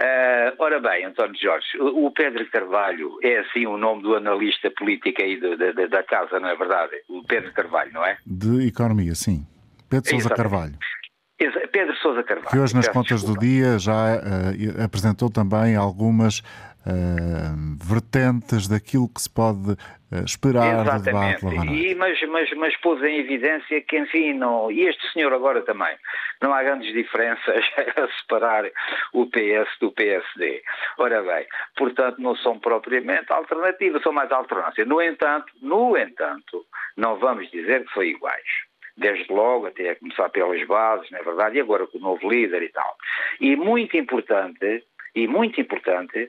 Uh, 0.00 0.56
ora 0.58 0.80
bem, 0.80 1.04
António 1.04 1.38
Jorge, 1.38 1.78
o 1.78 2.10
Pedro 2.10 2.48
Carvalho 2.50 3.18
é 3.22 3.40
assim 3.40 3.66
o 3.66 3.76
nome 3.76 4.02
do 4.02 4.16
analista 4.16 4.70
político 4.70 5.20
aí 5.20 5.38
do, 5.38 5.58
da, 5.58 5.86
da, 5.86 6.02
casa, 6.02 6.40
não 6.40 6.48
é 6.48 6.56
verdade? 6.56 6.92
O 7.06 7.22
Pedro 7.22 7.52
Carvalho, 7.52 7.92
não 7.92 8.02
é? 8.06 8.16
De 8.24 8.66
economia, 8.66 9.14
sim. 9.14 9.46
Pedro 9.90 10.08
Sousa 10.08 10.30
Carvalho. 10.30 10.78
Pedro 11.70 11.94
Sousa 11.96 12.22
Carvalho. 12.22 12.50
Que 12.50 12.58
hoje 12.58 12.74
nas 12.74 12.88
contas 12.88 13.20
desculpa. 13.20 13.40
do 13.40 13.46
dia 13.46 13.78
já 13.78 14.16
uh, 14.16 14.84
apresentou 14.84 15.30
também 15.30 15.76
algumas 15.76 16.42
uh, 16.86 17.78
vertentes 17.82 18.68
daquilo 18.68 19.08
que 19.08 19.20
se 19.20 19.30
pode 19.30 19.72
uh, 19.72 20.24
esperar 20.24 20.82
Exatamente. 20.82 21.40
do 21.40 21.50
debate. 21.50 21.72
E, 21.72 21.94
mas, 21.94 22.20
mas, 22.28 22.52
mas 22.56 22.76
pôs 22.78 23.02
em 23.02 23.18
evidência 23.18 23.80
que, 23.82 23.98
enfim, 23.98 24.34
não, 24.34 24.70
e 24.70 24.82
este 24.82 25.12
senhor 25.12 25.32
agora 25.32 25.62
também, 25.62 25.96
não 26.40 26.52
há 26.52 26.62
grandes 26.62 26.92
diferenças 26.92 27.64
a 27.96 28.08
separar 28.20 28.64
o 29.12 29.26
PS 29.26 29.68
do 29.80 29.92
PSD. 29.92 30.62
Ora 30.98 31.22
bem, 31.22 31.46
portanto, 31.76 32.20
não 32.20 32.36
são 32.36 32.58
propriamente 32.58 33.32
alternativas, 33.32 34.02
são 34.02 34.12
mais 34.12 34.30
alternância. 34.30 34.84
No 34.84 35.00
entanto, 35.00 35.52
no 35.60 35.96
entanto, 35.96 36.64
não 36.96 37.16
vamos 37.18 37.50
dizer 37.50 37.84
que 37.84 37.92
são 37.92 38.02
iguais 38.02 38.70
desde 38.96 39.32
logo, 39.32 39.66
até 39.66 39.90
a 39.90 39.96
começar 39.96 40.28
pelas 40.28 40.62
bases, 40.66 41.10
não 41.10 41.18
é 41.18 41.22
verdade, 41.22 41.56
e 41.56 41.60
agora 41.60 41.86
com 41.86 41.98
o 41.98 42.00
novo 42.00 42.28
líder 42.28 42.62
e 42.62 42.68
tal. 42.68 42.96
E 43.40 43.56
muito 43.56 43.96
importante, 43.96 44.84
e 45.14 45.26
muito 45.26 45.60
importante, 45.60 46.18
eh, 46.18 46.28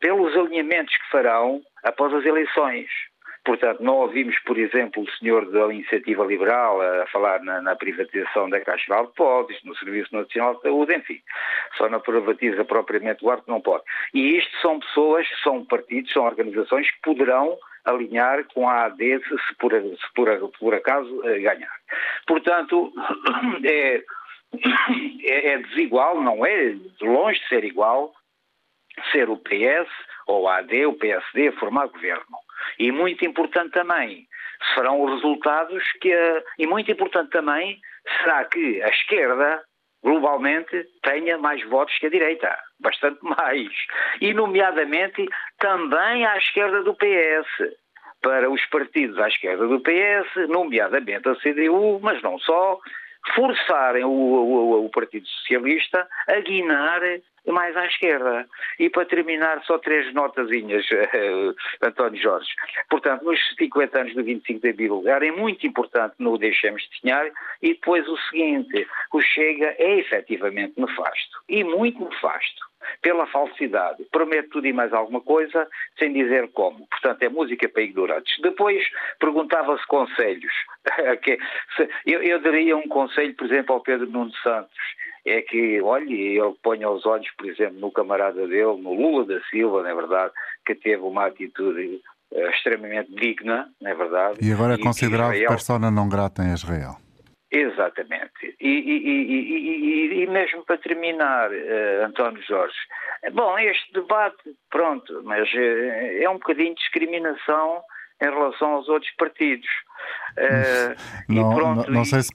pelos 0.00 0.36
alinhamentos 0.36 0.96
que 0.96 1.10
farão 1.10 1.60
após 1.82 2.12
as 2.14 2.24
eleições. 2.24 2.88
Portanto, 3.44 3.82
não 3.82 3.96
ouvimos, 3.96 4.38
por 4.40 4.56
exemplo, 4.56 5.02
o 5.02 5.10
senhor 5.18 5.44
da 5.50 5.66
Iniciativa 5.66 6.24
Liberal 6.24 6.80
a 6.80 7.06
falar 7.08 7.42
na, 7.42 7.60
na 7.60 7.76
privatização 7.76 8.48
da 8.48 8.58
Caixa 8.60 8.94
de 8.94 9.02
Depósitos, 9.02 9.62
no 9.64 9.76
Serviço 9.76 10.16
Nacional 10.16 10.54
de 10.54 10.62
Saúde, 10.62 10.96
enfim. 10.96 11.20
Só 11.76 11.90
na 11.90 12.00
privatiza 12.00 12.64
propriamente 12.64 13.22
o 13.22 13.30
arte 13.30 13.46
não 13.46 13.60
pode. 13.60 13.84
E 14.14 14.38
isto 14.38 14.56
são 14.62 14.80
pessoas, 14.80 15.26
são 15.42 15.62
partidos, 15.62 16.10
são 16.10 16.24
organizações 16.24 16.90
que 16.90 17.00
poderão 17.02 17.58
alinhar 17.84 18.44
com 18.54 18.66
a 18.66 18.86
AD 18.86 19.20
se 19.24 19.54
por, 19.58 19.72
se 19.72 20.14
por, 20.14 20.50
por 20.58 20.74
acaso 20.74 21.28
eh, 21.28 21.40
ganhar. 21.40 21.76
Portanto, 22.26 22.90
é, 23.62 24.02
é, 25.22 25.52
é 25.52 25.58
desigual, 25.58 26.18
não 26.22 26.46
é 26.46 26.70
de 26.70 27.04
longe 27.04 27.38
de 27.40 27.48
ser 27.48 27.62
igual, 27.62 28.14
ser 29.12 29.28
o 29.28 29.36
PS 29.36 29.88
ou 30.26 30.48
a 30.48 30.58
AD, 30.58 30.86
o 30.86 30.94
PSD, 30.94 31.48
a 31.48 31.52
formar 31.52 31.86
governo. 31.86 32.38
E 32.78 32.90
muito 32.90 33.24
importante 33.24 33.72
também 33.72 34.26
serão 34.74 35.02
os 35.02 35.14
resultados 35.14 35.82
que. 36.00 36.12
A, 36.12 36.42
e 36.58 36.66
muito 36.66 36.90
importante 36.90 37.30
também 37.30 37.80
será 38.18 38.44
que 38.44 38.82
a 38.82 38.88
esquerda, 38.88 39.62
globalmente, 40.02 40.86
tenha 41.02 41.38
mais 41.38 41.62
votos 41.68 41.96
que 41.98 42.06
a 42.06 42.10
direita. 42.10 42.56
Bastante 42.80 43.18
mais. 43.22 43.70
E, 44.20 44.32
nomeadamente, 44.32 45.26
também 45.58 46.26
à 46.26 46.36
esquerda 46.36 46.82
do 46.82 46.94
PS. 46.94 47.74
Para 48.22 48.50
os 48.50 48.64
partidos 48.66 49.18
à 49.18 49.28
esquerda 49.28 49.66
do 49.66 49.80
PS, 49.80 50.48
nomeadamente 50.48 51.28
a 51.28 51.34
CDU, 51.36 52.00
mas 52.02 52.22
não 52.22 52.38
só, 52.38 52.80
forçarem 53.34 54.02
o, 54.02 54.08
o, 54.08 54.86
o 54.86 54.90
Partido 54.90 55.26
Socialista 55.26 56.08
a 56.26 56.40
guinar 56.40 57.02
mais 57.52 57.76
à 57.76 57.86
esquerda. 57.86 58.46
E 58.78 58.88
para 58.88 59.04
terminar, 59.04 59.62
só 59.64 59.78
três 59.78 60.12
notazinhas, 60.14 60.84
uh, 60.90 61.54
António 61.86 62.20
Jorge. 62.20 62.50
Portanto, 62.88 63.24
nos 63.24 63.38
50 63.56 64.00
anos 64.00 64.14
do 64.14 64.24
25 64.24 64.60
de 64.60 64.70
Abril, 64.70 65.02
era 65.06 65.32
muito 65.32 65.66
importante 65.66 66.14
no 66.18 66.38
Deixemos 66.38 66.82
de 66.82 67.00
Sonhar, 67.00 67.30
e 67.62 67.74
depois 67.74 68.06
o 68.08 68.16
seguinte, 68.30 68.86
o 69.12 69.20
Chega 69.20 69.74
é 69.78 69.98
efetivamente 69.98 70.74
nefasto, 70.78 71.38
e 71.48 71.62
muito 71.64 72.04
nefasto 72.04 72.74
pela 73.02 73.26
falsidade. 73.26 74.04
Promete 74.10 74.48
tudo 74.48 74.66
e 74.66 74.72
mais 74.72 74.92
alguma 74.92 75.20
coisa, 75.20 75.66
sem 75.98 76.12
dizer 76.12 76.50
como. 76.52 76.86
Portanto, 76.88 77.22
é 77.22 77.28
música 77.28 77.68
para 77.68 77.82
ignorantes. 77.82 78.34
Depois 78.40 78.82
perguntava-se 79.18 79.86
conselhos. 79.86 80.52
eu, 82.06 82.22
eu 82.22 82.40
daria 82.40 82.76
um 82.76 82.88
conselho, 82.88 83.34
por 83.34 83.46
exemplo, 83.46 83.74
ao 83.74 83.80
Pedro 83.80 84.10
Nuno 84.10 84.32
Santos. 84.42 84.76
É 85.26 85.40
que, 85.40 85.80
olhe, 85.80 86.38
ele 86.38 86.54
ponha 86.62 86.90
os 86.90 87.06
olhos, 87.06 87.30
por 87.36 87.48
exemplo, 87.48 87.80
no 87.80 87.90
camarada 87.90 88.46
dele, 88.46 88.76
no 88.76 88.92
Lula 88.92 89.24
da 89.24 89.40
Silva, 89.44 89.82
não 89.82 89.88
é 89.88 89.94
verdade, 89.94 90.32
que 90.66 90.74
teve 90.74 91.02
uma 91.02 91.26
atitude 91.26 92.02
uh, 92.30 92.50
extremamente 92.50 93.10
digna, 93.14 93.70
não 93.80 93.90
é 93.90 93.94
verdade. 93.94 94.38
E 94.42 94.52
agora 94.52 94.74
é 94.74 94.78
considerado 94.78 95.32
Israel... 95.32 95.48
persona 95.48 95.90
não 95.90 96.08
grata 96.08 96.42
em 96.42 96.52
Israel. 96.52 96.96
Exatamente. 97.50 98.56
E, 98.60 98.68
e, 98.68 98.96
e, 99.06 100.22
e, 100.24 100.26
mesmo 100.26 100.64
para 100.64 100.76
terminar, 100.76 101.50
uh, 101.50 102.04
António 102.04 102.42
Jorge, 102.42 102.76
bom, 103.32 103.58
este 103.58 103.92
debate, 103.92 104.56
pronto, 104.70 105.22
mas 105.24 105.50
uh, 105.54 106.22
é 106.22 106.28
um 106.28 106.34
bocadinho 106.34 106.74
de 106.74 106.80
discriminação 106.80 107.80
em 108.24 108.30
relação 108.30 108.72
aos 108.72 108.88
outros 108.88 109.10
partidos. 109.16 109.68
Uh, 110.36 111.32
não, 111.32 111.54
pronto, 111.54 111.86
não, 111.86 111.94
não, 111.98 112.04
sei 112.04 112.20
se 112.22 112.30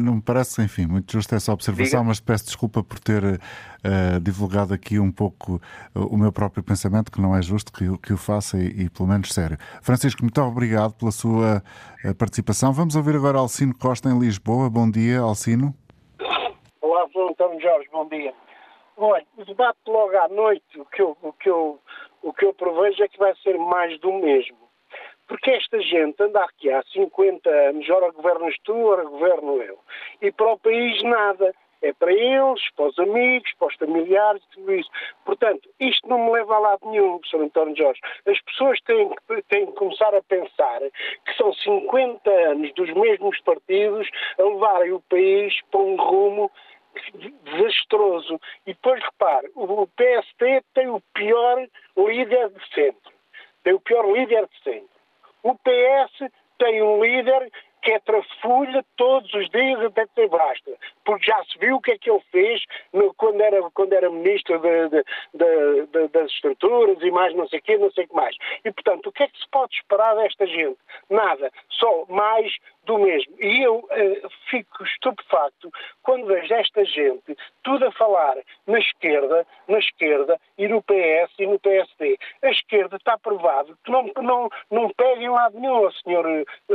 não 0.00 0.16
me 0.16 0.22
parece, 0.22 0.62
enfim, 0.62 0.86
muito 0.86 1.10
justa 1.10 1.36
essa 1.36 1.52
observação, 1.52 2.00
Diga. 2.00 2.08
mas 2.08 2.20
peço 2.20 2.44
desculpa 2.44 2.82
por 2.82 2.98
ter 3.00 3.22
uh, 3.24 4.20
divulgado 4.20 4.74
aqui 4.74 4.98
um 4.98 5.10
pouco 5.10 5.60
o 5.94 6.16
meu 6.16 6.30
próprio 6.30 6.62
pensamento, 6.62 7.10
que 7.10 7.20
não 7.20 7.34
é 7.34 7.40
justo 7.40 7.72
que, 7.72 7.84
que 7.98 8.12
o 8.12 8.18
faça 8.18 8.58
e, 8.58 8.84
e, 8.84 8.90
pelo 8.90 9.08
menos 9.08 9.32
sério. 9.32 9.56
Francisco, 9.82 10.22
muito 10.22 10.40
obrigado 10.42 10.92
pela 10.94 11.10
sua 11.10 11.62
participação. 12.18 12.72
Vamos 12.72 12.96
ouvir 12.96 13.16
agora 13.16 13.38
Alcino 13.38 13.76
Costa 13.76 14.10
em 14.10 14.18
Lisboa. 14.18 14.68
Bom 14.68 14.90
dia, 14.90 15.20
Alcino. 15.20 15.74
Olá, 16.82 17.06
António 17.30 17.60
Jorge, 17.60 17.88
bom 17.90 18.06
dia. 18.08 18.34
Olha, 18.96 19.24
o 19.36 19.44
debate 19.44 19.78
logo 19.86 20.16
à 20.16 20.28
noite, 20.28 20.78
o 20.78 20.84
que 20.84 21.00
eu, 21.00 21.16
o 21.22 21.32
que 21.32 21.48
eu, 21.48 21.78
o 22.22 22.32
que 22.32 22.44
eu 22.44 22.52
prevejo 22.52 23.02
é 23.02 23.08
que 23.08 23.18
vai 23.18 23.34
ser 23.36 23.56
mais 23.56 23.98
do 24.00 24.12
mesmo 24.12 24.67
porque 25.28 25.50
esta 25.50 25.80
gente 25.80 26.20
anda 26.22 26.42
aqui 26.42 26.70
há 26.70 26.82
50 26.82 27.48
anos, 27.48 27.88
ora 27.90 28.10
governas 28.10 28.56
tu, 28.64 28.74
ora 28.74 29.04
governo 29.04 29.62
eu. 29.62 29.78
E 30.22 30.32
para 30.32 30.52
o 30.52 30.58
país 30.58 31.02
nada. 31.02 31.54
É 31.80 31.92
para 31.92 32.12
eles, 32.12 32.60
para 32.74 32.86
os 32.86 32.98
amigos, 32.98 33.52
para 33.56 33.68
os 33.68 33.74
familiares, 33.76 34.42
tudo 34.52 34.74
isso. 34.74 34.90
Portanto, 35.24 35.70
isto 35.78 36.08
não 36.08 36.18
me 36.24 36.32
leva 36.32 36.56
a 36.56 36.58
lado 36.58 36.90
nenhum, 36.90 37.20
Sr. 37.24 37.42
António 37.42 37.76
Jorge. 37.76 38.00
As 38.26 38.40
pessoas 38.40 38.80
têm 38.80 39.08
que, 39.08 39.42
têm 39.42 39.66
que 39.66 39.72
começar 39.74 40.12
a 40.12 40.20
pensar 40.22 40.80
que 40.80 41.34
são 41.36 41.52
50 41.52 42.28
anos 42.28 42.74
dos 42.74 42.92
mesmos 42.94 43.40
partidos 43.42 44.10
a 44.40 44.42
levarem 44.42 44.90
o 44.90 45.00
país 45.02 45.54
para 45.70 45.78
um 45.78 45.94
rumo 45.94 46.50
desastroso. 47.44 48.40
E 48.66 48.74
depois, 48.74 49.00
repare, 49.00 49.48
o 49.54 49.86
PST 49.86 50.64
tem 50.74 50.88
o 50.88 51.00
pior 51.14 51.64
líder 51.96 52.48
de 52.48 52.74
sempre. 52.74 53.12
Tem 53.62 53.72
o 53.72 53.80
pior 53.80 54.04
líder 54.12 54.48
de 54.48 54.62
sempre. 54.64 54.97
O 55.42 55.54
PS 55.54 56.30
tem 56.58 56.82
um 56.82 57.02
líder 57.02 57.50
que 57.82 57.92
é 57.92 58.00
trafulha 58.00 58.84
todos 58.96 59.32
os 59.32 59.48
dias 59.50 59.80
até 59.80 60.06
ter 60.06 60.28
basta, 60.28 60.72
porque 61.04 61.26
já 61.26 61.42
se 61.44 61.58
viu 61.58 61.76
o 61.76 61.80
que 61.80 61.92
é 61.92 61.98
que 61.98 62.10
ele 62.10 62.22
fez 62.30 62.62
no, 62.92 63.14
quando, 63.14 63.40
era, 63.40 63.62
quando 63.70 63.92
era 63.92 64.10
ministro 64.10 64.58
de, 64.58 64.88
de, 64.88 65.86
de, 65.86 66.08
das 66.08 66.30
estruturas 66.30 66.98
e 67.00 67.10
mais 67.10 67.34
não 67.34 67.48
sei 67.48 67.60
o 67.60 67.62
quê, 67.62 67.78
não 67.78 67.90
sei 67.92 68.04
o 68.04 68.08
que 68.08 68.14
mais. 68.14 68.36
E, 68.64 68.72
portanto, 68.72 69.06
o 69.06 69.12
que 69.12 69.22
é 69.22 69.28
que 69.28 69.38
se 69.38 69.48
pode 69.50 69.74
esperar 69.74 70.16
desta 70.16 70.46
gente? 70.46 70.78
Nada, 71.08 71.50
só 71.70 72.04
mais 72.08 72.52
do 72.88 72.98
mesmo. 72.98 73.34
E 73.38 73.62
eu 73.62 73.76
uh, 73.76 74.30
fico 74.50 74.82
estupefacto 74.82 75.70
quando 76.02 76.26
vejo 76.26 76.52
esta 76.54 76.84
gente 76.86 77.36
tudo 77.62 77.86
a 77.86 77.92
falar 77.92 78.36
na 78.66 78.78
esquerda, 78.78 79.46
na 79.68 79.78
esquerda 79.78 80.40
e 80.56 80.66
no 80.66 80.82
PS 80.82 81.30
e 81.38 81.46
no 81.46 81.58
PSD. 81.58 82.18
A 82.42 82.50
esquerda 82.50 82.96
está 82.96 83.18
provado 83.18 83.76
que 83.84 83.92
não, 83.92 84.10
não, 84.22 84.48
não 84.70 84.90
pega 84.90 85.22
em 85.22 85.28
lado 85.28 85.60
nenhum, 85.60 85.90
senhor, 86.02 86.24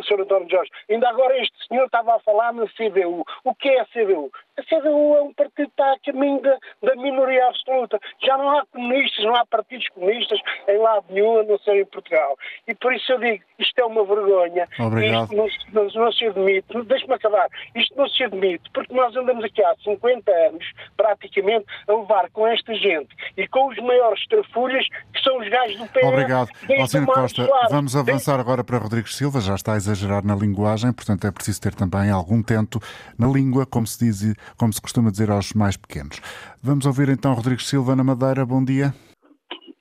senhor 0.07 0.22
António 0.22 0.49
Jorge. 0.49 0.72
Ainda 0.88 1.09
agora 1.09 1.41
este 1.41 1.68
senhor 1.68 1.86
estava 1.86 2.16
a 2.16 2.20
falar 2.20 2.53
na 2.53 2.68
CDU. 2.68 3.26
O 3.43 3.55
que 3.55 3.70
é 3.70 3.82
a 3.82 3.86
CDU? 3.86 4.32
A 4.55 4.61
CDU 4.64 5.16
é 5.16 5.22
um 5.24 5.34
partido 5.34 5.53
que 5.55 5.64
está 5.64 5.93
a 5.93 5.99
caminho 5.99 6.39
da, 6.41 6.57
da 6.84 6.95
minoria 6.95 7.47
absoluta. 7.47 7.99
Já 8.24 8.38
não 8.38 8.55
há 8.55 8.66
comunistas, 8.68 9.26
não 9.26 9.36
há 9.36 9.45
partidos 9.47 9.88
comunistas 9.89 10.39
em 10.68 10.78
lado 10.78 11.05
nenhum, 11.09 11.39
a 11.39 11.43
não 11.43 11.57
ser 11.57 11.78
em 11.78 11.86
Portugal. 11.86 12.38
E 12.68 12.76
por 12.76 12.93
isso 12.93 13.11
eu 13.11 13.20
digo, 13.20 13.43
isto 13.57 13.80
é 13.80 13.86
uma 13.86 14.05
vergonha. 14.05 14.68
Obrigado. 14.80 15.34
Isto 15.47 15.66
não, 15.74 15.88
não, 15.88 16.03
não 16.04 16.12
se 16.12 16.26
admite. 16.26 16.68
Deixe-me 16.86 17.14
acabar. 17.14 17.47
Isto 17.76 17.95
não 17.95 18.08
se 18.08 18.24
admite, 18.24 18.70
porque 18.74 18.93
nós 18.93 19.16
andamos 19.16 19.43
aqui 19.43 19.64
há 19.64 19.76
50 19.84 20.32
anos, 20.32 20.66
praticamente, 20.97 21.66
a 21.88 21.93
levar 21.93 22.30
com 22.32 22.47
esta 22.47 22.74
gente 22.76 23.10
e 23.38 23.47
com 23.47 23.70
os 23.70 23.78
maiores 23.78 24.26
trafulhas, 24.28 24.86
que 25.14 25.22
são 25.22 25.39
os 25.39 25.49
gajos 25.49 25.78
do 25.78 25.88
PS. 25.88 26.04
Obrigado. 26.04 26.49
Alcino 26.80 27.08
Costa, 27.08 27.47
vamos 27.70 27.95
avançar 27.95 28.39
agora 28.39 28.64
para 28.64 28.78
Rodrigues 28.78 29.16
Silva. 29.16 29.39
Já 29.39 29.56
está 29.56 29.74
a 29.74 29.78
exagerar 29.78 30.26
na 30.26 30.36
linguagem, 30.36 30.91
portanto 30.93 31.26
é 31.26 31.32
preciso 31.32 31.62
ter 31.62 31.74
também 31.74 32.10
algum 32.10 32.41
tento 32.41 32.80
na 33.18 33.28
língua, 33.28 33.66
como 33.66 33.88
se 33.88 34.06
diz 34.06 34.14
como 34.58 34.72
se 34.72 34.82
costuma 34.82 35.10
dizer 35.12 35.30
aos 35.32 35.54
mais 35.54 35.78
pequenos. 35.78 36.20
Vamos 36.62 36.86
ouvir 36.86 37.10
então 37.10 37.34
Rodrigues 37.34 37.68
Silva 37.68 37.95
na 37.95 38.04
Madeira. 38.04 38.45
Bom 38.45 38.64
dia. 38.64 38.93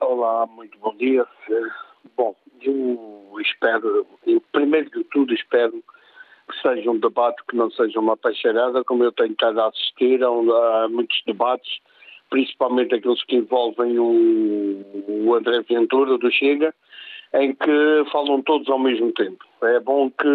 Olá, 0.00 0.46
muito 0.46 0.78
bom 0.78 0.94
dia. 0.96 1.24
Bom, 2.16 2.34
eu 2.60 3.40
espero, 3.40 4.06
eu, 4.26 4.42
primeiro 4.52 4.90
de 4.90 5.04
tudo, 5.04 5.32
espero 5.34 5.82
que 6.48 6.60
seja 6.60 6.90
um 6.90 6.98
debate 6.98 7.42
que 7.48 7.56
não 7.56 7.70
seja 7.70 7.98
uma 8.00 8.16
peixeirada, 8.16 8.84
como 8.84 9.04
eu 9.04 9.12
tenho 9.12 9.32
estado 9.32 9.60
a 9.60 9.68
assistir 9.68 10.22
a, 10.22 10.28
a 10.28 10.88
muitos 10.88 11.22
debates, 11.26 11.78
principalmente 12.30 12.94
aqueles 12.94 13.22
que 13.24 13.36
envolvem 13.36 13.98
o, 13.98 14.84
o 15.08 15.34
André 15.34 15.62
Ventura 15.68 16.16
do 16.18 16.30
Chega, 16.30 16.74
em 17.34 17.54
que 17.54 18.04
falam 18.10 18.42
todos 18.42 18.68
ao 18.68 18.78
mesmo 18.78 19.12
tempo. 19.12 19.44
É 19.62 19.80
bom 19.80 20.10
que 20.10 20.28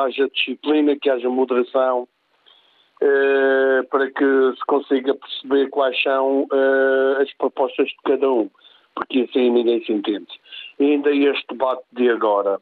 haja 0.00 0.28
disciplina, 0.28 0.96
que 0.96 1.10
haja 1.10 1.28
moderação, 1.28 2.06
uh, 3.02 3.88
para 3.88 4.10
que 4.10 4.52
se 4.56 4.64
consiga 4.66 5.14
perceber 5.14 5.68
quais 5.70 6.00
são 6.02 6.42
uh, 6.44 7.22
as 7.22 7.32
propostas 7.34 7.88
de 7.88 7.96
cada 8.04 8.30
um, 8.30 8.50
porque 8.94 9.26
assim 9.28 9.50
ninguém 9.50 9.84
se 9.84 9.92
entende. 9.92 10.28
E 10.78 10.84
ainda 10.84 11.10
este 11.10 11.46
debate 11.50 11.82
de 11.92 12.08
agora. 12.10 12.60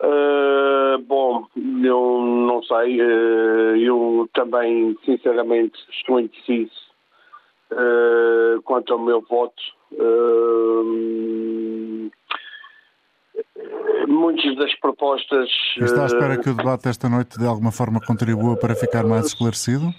Uh, 0.00 0.98
bom, 1.06 1.46
eu 1.56 2.20
não 2.22 2.62
sei, 2.62 3.00
eu 3.00 4.28
também, 4.34 4.96
sinceramente, 5.04 5.78
estou 5.90 6.20
indeciso 6.20 6.82
quanto 8.64 8.92
ao 8.92 8.98
meu 8.98 9.22
voto. 9.22 9.62
Uh, 9.92 12.10
muitas 14.08 14.56
das 14.56 14.74
propostas. 14.80 15.48
Está 15.76 16.02
à 16.02 16.06
espera 16.06 16.38
que 16.38 16.50
o 16.50 16.54
debate 16.54 16.88
esta 16.88 17.08
noite 17.08 17.38
de 17.38 17.46
alguma 17.46 17.72
forma 17.72 18.00
contribua 18.00 18.56
para 18.56 18.74
ficar 18.74 19.04
mais 19.04 19.26
esclarecido? 19.26 19.92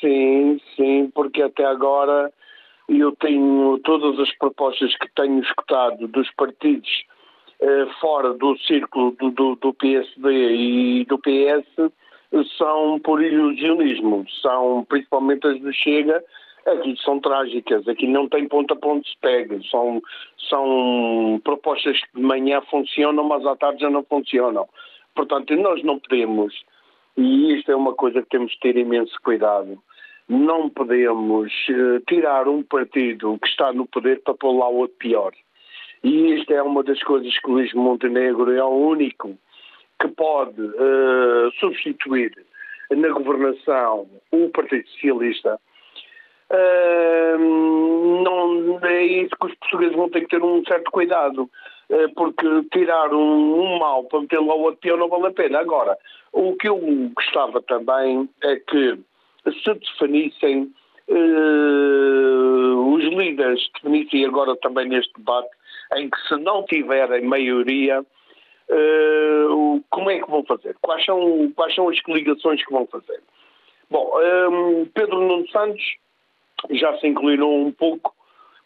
Sim, 0.00 0.60
sim, 0.76 1.10
porque 1.14 1.42
até 1.42 1.64
agora 1.64 2.32
eu 2.88 3.12
tenho 3.16 3.78
todas 3.84 4.18
as 4.20 4.36
propostas 4.38 4.96
que 4.98 5.08
tenho 5.14 5.40
escutado 5.40 6.06
dos 6.08 6.30
partidos 6.36 6.88
fora 8.00 8.34
do 8.34 8.56
círculo 8.58 9.12
do, 9.12 9.30
do, 9.30 9.56
do, 9.56 9.74
PSD 9.74 10.54
e 10.54 11.04
do 11.06 11.18
PS 11.18 11.90
são 12.58 13.00
por 13.00 13.22
ilusionismo, 13.22 14.26
são 14.42 14.84
principalmente 14.88 15.46
as 15.46 15.60
do 15.60 15.72
Chega 15.72 16.22
aqui 16.66 16.96
são 17.02 17.20
trágicas, 17.20 17.86
aqui 17.88 18.06
não 18.06 18.28
tem 18.28 18.48
ponto 18.48 18.74
a 18.74 18.76
ponto 18.76 19.08
se 19.08 19.16
pega, 19.20 19.58
são, 19.70 20.02
são 20.48 21.40
propostas 21.44 21.98
que 22.00 22.16
de 22.16 22.22
manhã 22.22 22.60
funcionam, 22.62 23.24
mas 23.24 23.46
à 23.46 23.56
tarde 23.56 23.80
já 23.80 23.90
não 23.90 24.02
funcionam. 24.02 24.68
Portanto, 25.14 25.54
nós 25.56 25.82
não 25.84 25.98
podemos, 25.98 26.52
e 27.16 27.54
isto 27.54 27.70
é 27.70 27.76
uma 27.76 27.94
coisa 27.94 28.20
que 28.22 28.28
temos 28.28 28.52
de 28.52 28.58
ter 28.58 28.76
imenso 28.76 29.14
cuidado, 29.22 29.78
não 30.28 30.68
podemos 30.68 31.52
uh, 31.68 32.00
tirar 32.08 32.48
um 32.48 32.62
partido 32.62 33.38
que 33.40 33.48
está 33.48 33.72
no 33.72 33.86
poder 33.86 34.22
para 34.22 34.34
pôr 34.34 34.58
lá 34.58 34.68
outro 34.68 34.96
pior. 34.98 35.32
E 36.06 36.34
isto 36.34 36.52
é 36.52 36.62
uma 36.62 36.84
das 36.84 37.02
coisas 37.02 37.36
que 37.40 37.50
Luís 37.50 37.74
Montenegro 37.74 38.52
é 38.52 38.62
o 38.62 38.68
único 38.68 39.36
que 40.00 40.06
pode 40.08 40.60
uh, 40.60 41.50
substituir 41.58 42.32
na 42.92 43.08
governação 43.08 44.06
o 44.30 44.48
Partido 44.50 44.86
Socialista 44.90 45.58
Uh, 46.48 48.22
não, 48.22 48.78
é 48.84 49.04
isso 49.04 49.34
que 49.40 49.46
os 49.46 49.54
portugueses 49.56 49.96
vão 49.96 50.08
ter 50.08 50.20
que 50.20 50.28
ter 50.28 50.40
um 50.40 50.64
certo 50.64 50.92
cuidado, 50.92 51.50
uh, 51.90 52.14
porque 52.14 52.46
tirar 52.70 53.12
um, 53.12 53.60
um 53.60 53.78
mal 53.80 54.04
para 54.04 54.20
meter 54.20 54.38
lá 54.38 54.54
o 54.54 54.60
outro 54.60 54.78
pior 54.80 54.96
não 54.96 55.08
vale 55.08 55.26
a 55.26 55.32
pena. 55.32 55.58
Agora, 55.58 55.98
o 56.32 56.54
que 56.54 56.68
eu 56.68 56.78
gostava 57.16 57.60
também 57.62 58.28
é 58.44 58.56
que 58.60 58.96
se 59.44 59.74
definissem, 59.74 60.72
os 62.86 63.04
líderes 63.04 63.68
definissem 63.74 64.24
agora 64.24 64.54
também 64.56 64.88
neste 64.88 65.12
debate, 65.16 65.50
em 65.94 66.10
que 66.10 66.18
se 66.28 66.36
não 66.36 66.64
tiverem 66.64 67.22
maioria, 67.22 68.00
uh, 68.00 69.84
como 69.90 70.10
é 70.10 70.20
que 70.20 70.30
vão 70.30 70.44
fazer? 70.44 70.76
Quais 70.80 71.04
são, 71.04 71.52
quais 71.54 71.74
são 71.74 71.88
as 71.88 72.00
coligações 72.00 72.64
que 72.64 72.72
vão 72.72 72.86
fazer? 72.86 73.22
Bom, 73.88 74.10
um, 74.50 74.86
Pedro 74.86 75.20
Nuno 75.20 75.48
Santos 75.48 75.84
já 76.70 76.96
se 76.98 77.06
inclinou 77.06 77.66
um 77.66 77.72
pouco 77.72 78.14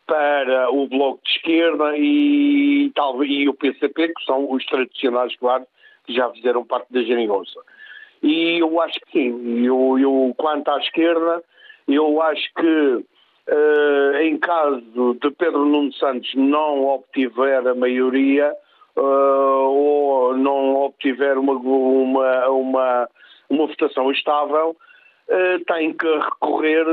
para 0.06 0.70
o 0.70 0.88
Bloco 0.88 1.20
de 1.24 1.30
Esquerda 1.30 1.96
e, 1.96 2.90
tal, 2.94 3.22
e 3.22 3.48
o 3.48 3.54
PCP, 3.54 4.08
que 4.08 4.24
são 4.24 4.50
os 4.50 4.64
tradicionais, 4.66 5.36
claro, 5.36 5.66
que 6.04 6.14
já 6.14 6.28
fizeram 6.30 6.64
parte 6.64 6.92
da 6.92 7.02
geringonça. 7.02 7.60
E 8.22 8.58
eu 8.58 8.80
acho 8.80 8.98
que 9.00 9.12
sim. 9.12 9.64
Eu, 9.64 9.98
eu, 9.98 10.34
quanto 10.36 10.68
à 10.68 10.78
esquerda, 10.78 11.42
eu 11.86 12.20
acho 12.22 12.42
que 12.54 13.04
uh, 13.50 14.16
em 14.22 14.38
caso 14.38 15.16
de 15.20 15.30
Pedro 15.32 15.64
Nuno 15.66 15.92
Santos 15.94 16.32
não 16.34 16.86
obtiver 16.86 17.66
a 17.66 17.74
maioria 17.74 18.54
uh, 18.96 19.00
ou 19.00 20.36
não 20.36 20.76
obtiver 20.76 21.36
uma, 21.36 21.54
uma, 21.54 22.48
uma 22.48 23.08
uma 23.48 23.66
votação 23.66 24.12
estável, 24.12 24.76
uh, 25.28 25.64
tem 25.66 25.92
que 25.92 26.06
recorrer, 26.06 26.84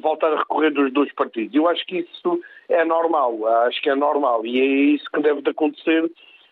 voltar 0.00 0.32
a 0.32 0.38
recorrer 0.40 0.70
dos 0.70 0.92
dois 0.92 1.12
partidos. 1.14 1.54
Eu 1.54 1.68
acho 1.68 1.86
que 1.86 1.98
isso 1.98 2.40
é 2.68 2.84
normal, 2.84 3.46
acho 3.66 3.80
que 3.80 3.88
é 3.88 3.94
normal 3.94 4.44
e 4.44 4.60
é 4.60 4.64
isso 4.94 5.04
que 5.12 5.20
deve 5.20 5.42
de 5.42 5.50
acontecer 5.50 6.10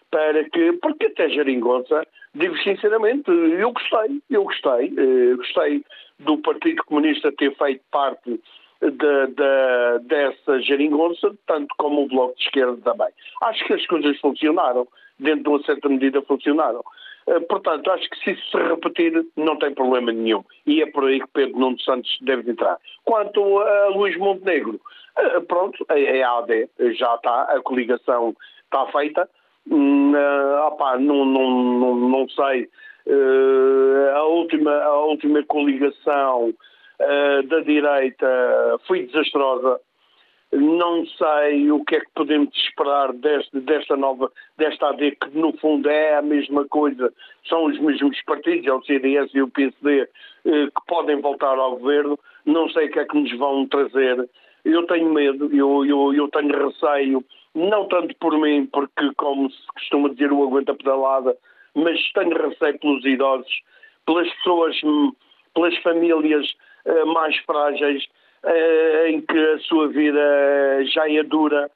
para 0.08 0.44
que, 0.50 0.72
porque 0.74 1.06
até 1.06 1.28
Jeringonça, 1.28 2.06
digo 2.34 2.56
sinceramente, 2.58 3.30
eu 3.30 3.72
gostei, 3.72 4.20
eu 4.30 4.44
gostei, 4.44 4.92
gostei 5.36 5.84
do 6.18 6.38
Partido 6.38 6.82
Comunista 6.84 7.32
ter 7.32 7.54
feito 7.56 7.80
parte 7.92 8.40
de, 8.80 9.26
de, 9.26 9.98
dessa 10.06 10.60
geringonça, 10.60 11.34
tanto 11.46 11.74
como 11.78 12.02
o 12.02 12.08
Bloco 12.08 12.36
de 12.36 12.44
Esquerda 12.44 12.76
também. 12.82 13.08
Acho 13.42 13.64
que 13.66 13.74
as 13.74 13.86
coisas 13.86 14.18
funcionaram, 14.20 14.86
dentro 15.18 15.42
de 15.42 15.48
uma 15.48 15.62
certa 15.64 15.88
medida 15.88 16.22
funcionaram. 16.22 16.82
Eh, 17.26 17.40
portanto, 17.40 17.90
acho 17.90 18.08
que 18.08 18.18
se 18.18 18.30
isso 18.32 18.50
se 18.50 18.56
repetir, 18.56 19.26
não 19.36 19.56
tem 19.56 19.74
problema 19.74 20.12
nenhum. 20.12 20.42
E 20.66 20.82
é 20.82 20.86
por 20.86 21.04
aí 21.04 21.20
que 21.20 21.28
Pedro 21.28 21.58
Nuno 21.58 21.80
Santos 21.80 22.16
deve 22.22 22.50
entrar. 22.50 22.78
Quanto 23.04 23.58
a 23.58 23.88
Luís 23.88 24.16
Montenegro, 24.16 24.80
eh, 25.18 25.40
pronto, 25.40 25.84
a 25.88 26.38
AD 26.38 26.68
já 26.96 27.14
está, 27.14 27.42
a 27.42 27.60
coligação 27.60 28.34
está 28.64 28.86
feita. 28.86 29.28
Uh, 29.70 30.66
opá, 30.66 30.98
não, 30.98 31.24
não, 31.24 31.50
não, 31.50 31.94
não 31.94 32.28
sei. 32.30 32.68
Uh, 33.06 34.16
a, 34.16 34.24
última, 34.24 34.72
a 34.72 35.00
última 35.02 35.42
coligação 35.44 36.54
uh, 37.00 37.42
da 37.46 37.60
direita 37.60 38.26
foi 38.86 39.06
desastrosa. 39.06 39.80
Não 40.52 41.06
sei 41.06 41.70
o 41.70 41.84
que 41.84 41.94
é 41.94 42.00
que 42.00 42.10
podemos 42.12 42.54
esperar 42.56 43.12
deste, 43.12 43.60
desta 43.60 43.96
nova, 43.96 44.32
desta 44.58 44.88
AD, 44.88 45.12
que 45.12 45.38
no 45.38 45.52
fundo 45.58 45.88
é 45.88 46.16
a 46.16 46.22
mesma 46.22 46.66
coisa, 46.66 47.12
são 47.48 47.66
os 47.66 47.78
mesmos 47.78 48.20
partidos, 48.24 48.66
é 48.66 48.72
o 48.72 48.82
CDS 48.82 49.30
e 49.32 49.42
o 49.42 49.48
PSD, 49.48 50.00
eh, 50.00 50.08
que 50.44 50.86
podem 50.88 51.20
voltar 51.20 51.56
ao 51.56 51.76
governo. 51.76 52.18
Não 52.44 52.68
sei 52.70 52.88
o 52.88 52.90
que 52.90 52.98
é 52.98 53.04
que 53.04 53.16
nos 53.16 53.38
vão 53.38 53.64
trazer. 53.68 54.28
Eu 54.64 54.84
tenho 54.88 55.12
medo, 55.12 55.54
eu, 55.54 55.86
eu, 55.86 56.12
eu 56.14 56.28
tenho 56.28 56.66
receio, 56.66 57.24
não 57.54 57.86
tanto 57.86 58.12
por 58.16 58.36
mim, 58.36 58.66
porque, 58.66 59.12
como 59.16 59.48
se 59.50 59.66
costuma 59.68 60.08
dizer, 60.08 60.32
o 60.32 60.42
aguenta 60.42 60.74
pedalada, 60.74 61.36
mas 61.74 62.12
tenho 62.12 62.36
receio 62.36 62.76
pelos 62.80 63.04
idosos, 63.04 63.62
pelas 64.04 64.28
pessoas, 64.34 64.76
hum, 64.82 65.12
pelas 65.54 65.76
famílias 65.78 66.56
mais 67.06 67.36
frágeis, 67.38 68.04
uh, 68.44 69.06
em 69.06 69.20
que 69.20 69.38
a 69.38 69.58
sua 69.60 69.88
vida 69.88 70.84
já 70.86 71.08
é 71.10 71.22
dura 71.22 71.70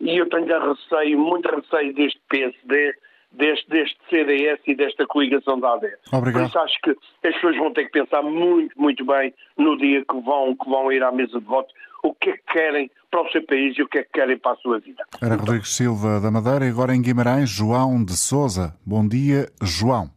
e 0.00 0.16
eu 0.16 0.28
tenho 0.28 0.46
receio, 0.46 1.18
muito 1.18 1.48
receio 1.48 1.92
deste 1.92 2.20
PSD, 2.28 2.94
deste, 3.32 3.68
deste 3.68 3.98
CDS 4.08 4.60
e 4.66 4.74
desta 4.74 5.06
coligação 5.06 5.58
da 5.58 5.74
AD. 5.74 5.88
Obrigado. 6.12 6.42
Por 6.42 6.48
isso 6.48 6.58
acho 6.58 6.78
que 6.82 6.90
as 7.26 7.34
pessoas 7.34 7.56
vão 7.56 7.72
ter 7.72 7.86
que 7.86 7.92
pensar 7.92 8.22
muito, 8.22 8.80
muito 8.80 9.04
bem 9.04 9.34
no 9.56 9.76
dia 9.76 10.04
que 10.04 10.20
vão, 10.20 10.54
que 10.54 10.68
vão 10.68 10.92
ir 10.92 11.02
à 11.02 11.10
mesa 11.10 11.38
de 11.38 11.44
voto, 11.44 11.72
o 12.02 12.14
que 12.14 12.30
é 12.30 12.32
que 12.34 12.44
querem 12.52 12.90
para 13.10 13.22
o 13.22 13.30
seu 13.30 13.44
país 13.44 13.76
e 13.76 13.82
o 13.82 13.88
que 13.88 13.98
é 13.98 14.02
que 14.04 14.12
querem 14.12 14.38
para 14.38 14.52
a 14.52 14.56
sua 14.56 14.78
vida. 14.78 15.02
Era 15.20 15.34
Rodrigues 15.34 15.74
Silva 15.74 16.20
da 16.20 16.30
Madeira 16.30 16.64
e 16.64 16.68
agora 16.68 16.94
em 16.94 17.02
Guimarães, 17.02 17.50
João 17.50 18.04
de 18.04 18.16
Souza. 18.16 18.74
Bom 18.86 19.06
dia, 19.06 19.46
João. 19.62 20.10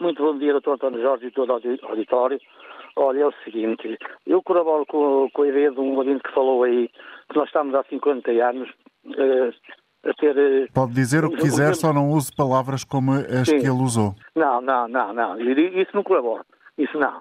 Muito 0.00 0.22
bom 0.22 0.36
dia, 0.38 0.52
doutor 0.52 0.74
António 0.74 1.00
Jorge 1.00 1.26
e 1.26 1.30
todo 1.30 1.50
o 1.50 1.52
auditório. 1.52 2.40
Olha, 2.96 3.20
é 3.22 3.26
o 3.26 3.32
seguinte, 3.44 3.98
eu 4.26 4.42
corroboro 4.42 4.84
com, 4.86 5.28
com 5.32 5.42
a 5.42 5.48
ideia 5.48 5.70
de 5.70 5.80
um 5.80 5.96
ouvinte 5.96 6.22
que 6.22 6.34
falou 6.34 6.64
aí 6.64 6.88
que 7.30 7.36
nós 7.36 7.46
estamos 7.46 7.74
há 7.74 7.84
50 7.84 8.30
anos 8.30 8.68
uh, 9.06 10.08
a 10.08 10.14
ter. 10.14 10.36
Uh, 10.36 10.72
Pode 10.72 10.92
dizer 10.92 11.24
o 11.24 11.30
que 11.30 11.38
quiser, 11.38 11.74
só 11.74 11.92
não 11.92 12.10
use 12.10 12.34
palavras 12.34 12.84
como 12.84 13.12
as 13.12 13.48
Sim. 13.48 13.58
que 13.58 13.66
ele 13.66 13.82
usou. 13.82 14.14
Não, 14.34 14.60
não, 14.60 14.88
não, 14.88 15.12
não. 15.12 15.40
Isso 15.40 15.90
não 15.94 16.02
corroboro. 16.02 16.44
Isso 16.76 16.98
não. 16.98 17.18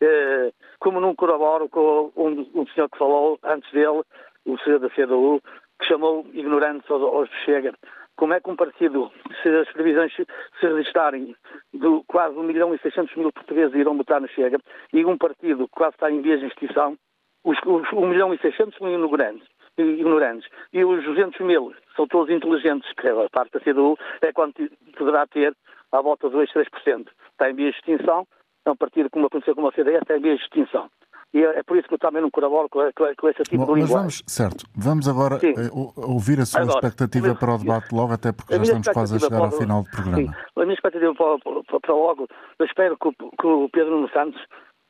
Uh, 0.00 0.52
como 0.78 1.00
não 1.00 1.14
corroboro 1.14 1.68
com 1.68 2.12
um, 2.16 2.46
um 2.54 2.66
senhor 2.68 2.88
que 2.88 2.98
falou 2.98 3.38
antes 3.42 3.70
dele, 3.72 4.02
o 4.46 4.58
senhor 4.58 4.78
da 4.78 4.88
CDU, 4.90 5.42
que 5.80 5.86
chamou 5.86 6.24
ignorantes 6.32 6.88
aos, 6.90 7.02
aos 7.02 7.28
Chega 7.44 7.72
como 8.18 8.34
é 8.34 8.40
que 8.40 8.50
um 8.50 8.56
partido, 8.56 9.12
se 9.40 9.48
as 9.48 9.70
previsões 9.72 10.12
se 10.12 10.26
registarem, 10.66 11.36
do 11.72 12.02
quase 12.08 12.36
1 12.36 12.42
milhão 12.42 12.74
e 12.74 12.78
600 12.80 13.14
mil 13.14 13.32
portugueses 13.32 13.74
irão 13.76 13.96
votar 13.96 14.20
no 14.20 14.28
Chega, 14.28 14.58
e 14.92 15.04
um 15.04 15.16
partido 15.16 15.68
que 15.68 15.74
quase 15.74 15.94
está 15.94 16.10
em 16.10 16.20
vias 16.20 16.40
de 16.40 16.46
extinção, 16.46 16.98
os, 17.44 17.56
os 17.64 17.92
1 17.92 18.06
milhão 18.08 18.34
e 18.34 18.38
600 18.38 18.76
são 18.76 18.88
ignorantes, 18.88 19.46
ignorantes, 19.78 20.50
e 20.72 20.84
os 20.84 21.04
200 21.04 21.40
mil 21.46 21.72
são 21.94 22.08
todos 22.08 22.34
inteligentes, 22.34 22.92
que 22.94 23.08
a 23.08 23.28
parte 23.30 23.52
da 23.52 23.60
CDU 23.60 23.96
é 24.20 24.32
quando 24.32 24.52
poderá 24.96 25.24
ter 25.28 25.54
à 25.92 26.02
volta 26.02 26.28
de 26.28 26.34
2, 26.34 26.50
3%. 26.52 27.06
Está 27.30 27.48
em 27.48 27.54
vias 27.54 27.72
de 27.74 27.78
extinção, 27.78 28.26
é 28.66 28.70
um 28.70 28.76
partido, 28.76 29.08
como 29.10 29.26
aconteceu 29.26 29.54
com 29.54 29.68
a 29.68 29.72
CDS, 29.72 30.02
está 30.02 30.16
em 30.16 30.20
vias 30.20 30.38
de 30.38 30.44
extinção. 30.44 30.90
E 31.34 31.44
é, 31.44 31.62
por 31.62 31.76
isso 31.76 31.86
que 31.88 31.94
eu 31.94 31.98
também 31.98 32.22
não 32.22 32.30
colaboro 32.30 32.68
com, 32.70 32.80
com, 32.96 33.04
com 33.16 33.28
esse 33.28 33.42
tipo 33.42 33.58
Bom, 33.58 33.74
de 33.74 33.80
linguagem. 33.80 33.96
Vamos, 33.96 34.22
certo, 34.26 34.64
vamos 34.74 35.08
agora 35.08 35.36
uh, 35.36 35.92
ouvir 36.10 36.40
a 36.40 36.46
sua 36.46 36.62
agora, 36.62 36.78
expectativa 36.78 37.34
para 37.34 37.54
o 37.54 37.58
debate 37.58 37.94
logo, 37.94 38.12
até 38.14 38.32
porque 38.32 38.54
já 38.54 38.62
estamos 38.62 38.88
quase 38.88 39.16
a 39.16 39.18
chegar 39.18 39.44
ao 39.44 39.50
final 39.50 39.82
do 39.82 39.90
programa. 39.90 40.16
Sim, 40.16 40.30
a 40.56 40.60
minha 40.62 40.74
expectativa 40.74 41.14
para, 41.14 41.38
para, 41.38 41.80
para 41.80 41.94
logo, 41.94 42.26
eu 42.58 42.66
espero 42.66 42.96
que, 42.96 43.10
que 43.12 43.46
o 43.46 43.68
Pedro 43.68 43.96
Nuno 43.96 44.10
Santos 44.10 44.40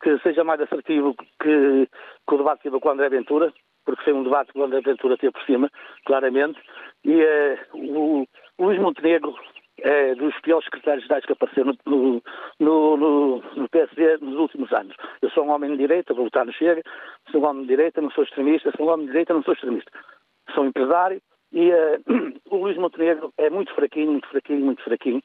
que 0.01 0.19
seja 0.21 0.45
mais 0.45 0.61
assertivo 0.61 1.15
que, 1.43 1.89
que 2.29 2.35
o 2.35 2.39
debate 2.39 2.59
que 2.59 2.71
teve 2.71 2.81
com 2.81 2.89
o 2.89 2.93
André 2.93 3.09
Ventura, 3.09 3.53
porque 3.85 4.05
foi 4.05 4.13
um 4.13 4.23
debate 4.23 4.53
que 4.53 4.59
o 4.61 4.65
André 4.65 4.81
Ventura 4.81 5.17
teve 5.17 5.33
por 5.33 5.43
cima, 5.43 5.71
claramente, 6.07 6.61
e 7.05 7.21
uh, 7.21 7.59
o, 7.75 8.27
o 8.59 8.65
Luís 8.65 8.81
Montenegro 8.81 9.35
é 9.83 10.15
dos 10.15 10.39
piores 10.41 10.65
secretários 10.65 11.05
gerais 11.05 11.25
que 11.25 11.33
apareceram 11.33 11.73
no, 11.87 12.23
no, 12.59 12.97
no, 12.97 13.43
no, 13.57 13.69
PSD 13.69 14.19
nos 14.19 14.37
últimos 14.37 14.73
anos. 14.73 14.95
Eu 15.23 15.31
sou 15.31 15.45
um 15.45 15.51
homem 15.51 15.71
de 15.73 15.79
direita, 15.79 16.15
vou 16.15 16.25
votar 16.25 16.47
no 16.47 16.53
Chega, 16.53 16.83
sou 17.31 17.43
um 17.43 17.47
homem 17.47 17.63
de 17.63 17.69
direita, 17.69 18.01
não 18.01 18.11
sou 18.11 18.25
extremista, 18.25 18.73
sou 18.77 18.87
um 18.87 18.91
homem 18.91 19.07
de 19.07 19.13
direita, 19.13 19.35
não 19.35 19.43
sou 19.43 19.55
extremista. 19.55 19.91
Sou 20.55 20.65
empresário 20.65 21.21
e 21.53 21.71
uh, 21.71 22.03
o 22.51 22.57
Luís 22.57 22.77
Montenegro 22.77 23.33
é 23.39 23.49
muito 23.49 23.75
fraquinho, 23.75 24.13
muito 24.13 24.29
fraquinho, 24.29 24.65
muito 24.65 24.83
fraquinho. 24.83 25.23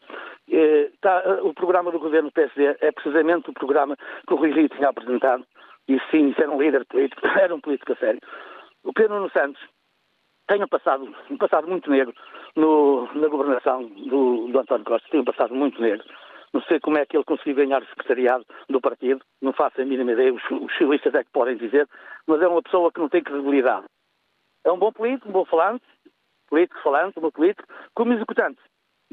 Uh, 0.50 0.92
tá, 1.02 1.24
uh, 1.26 1.48
o 1.48 1.54
programa 1.54 1.92
do 1.92 2.00
governo 2.00 2.30
do 2.30 2.34
PSD 2.34 2.78
é 2.80 2.92
precisamente 2.92 3.50
o 3.50 3.54
programa 3.54 3.98
que 4.28 4.34
o 4.34 4.38
Rui 4.38 4.52
Rio 4.52 4.70
tinha 4.70 4.90
apresentado. 4.90 5.46
E 5.88 6.00
sim, 6.12 6.34
era 6.38 6.50
um 6.50 6.62
líder 6.62 6.86
político, 6.86 7.22
era 7.40 7.54
um 7.54 7.60
político 7.60 7.94
a 7.94 7.96
sério. 7.98 8.22
O 8.84 8.94
Pedro 8.94 9.16
Nuno 9.16 9.32
Santos 9.32 9.62
tem 10.48 10.64
um 10.64 10.68
passado, 10.68 11.14
um 11.30 11.38
passado 11.38 11.68
muito 11.68 11.90
negro 11.90 12.14
no, 12.56 13.08
na 13.14 13.28
governação 13.28 13.84
do, 13.84 14.48
do 14.48 14.60
António 14.60 14.86
Costa, 14.86 15.08
tem 15.10 15.20
um 15.20 15.26
passado 15.26 15.54
muito 15.54 15.82
negro. 15.82 16.06
Não 16.54 16.62
sei 16.64 16.80
como 16.80 16.98
é 17.00 17.06
que 17.06 17.18
ele 17.18 17.24
conseguiu 17.24 17.56
ganhar 17.56 17.82
o 17.82 17.86
secretariado 17.88 18.46
do 18.70 18.80
partido, 18.80 19.22
não 19.42 19.54
faço 19.54 19.82
a 19.82 19.86
mínima 19.86 20.12
ideia, 20.12 20.34
os, 20.34 20.44
os 20.52 20.72
chilistas 20.74 21.14
é 21.16 21.24
que 21.24 21.32
podem 21.32 21.58
dizer, 21.58 21.88
mas 22.28 22.42
é 22.42 22.48
uma 22.48 22.62
pessoa 22.62 22.92
que 22.92 23.00
não 23.00 23.10
tem 23.10 23.24
credibilidade. 23.24 23.86
É 24.64 24.72
um 24.72 24.78
bom 24.78 24.92
político, 24.92 25.30
um 25.30 25.32
bom 25.32 25.46
falante, 25.46 25.84
político 26.48 26.80
falante, 26.84 27.18
um 27.18 27.24
bom 27.24 27.32
político, 27.32 27.68
como 27.96 28.14
executante. 28.14 28.60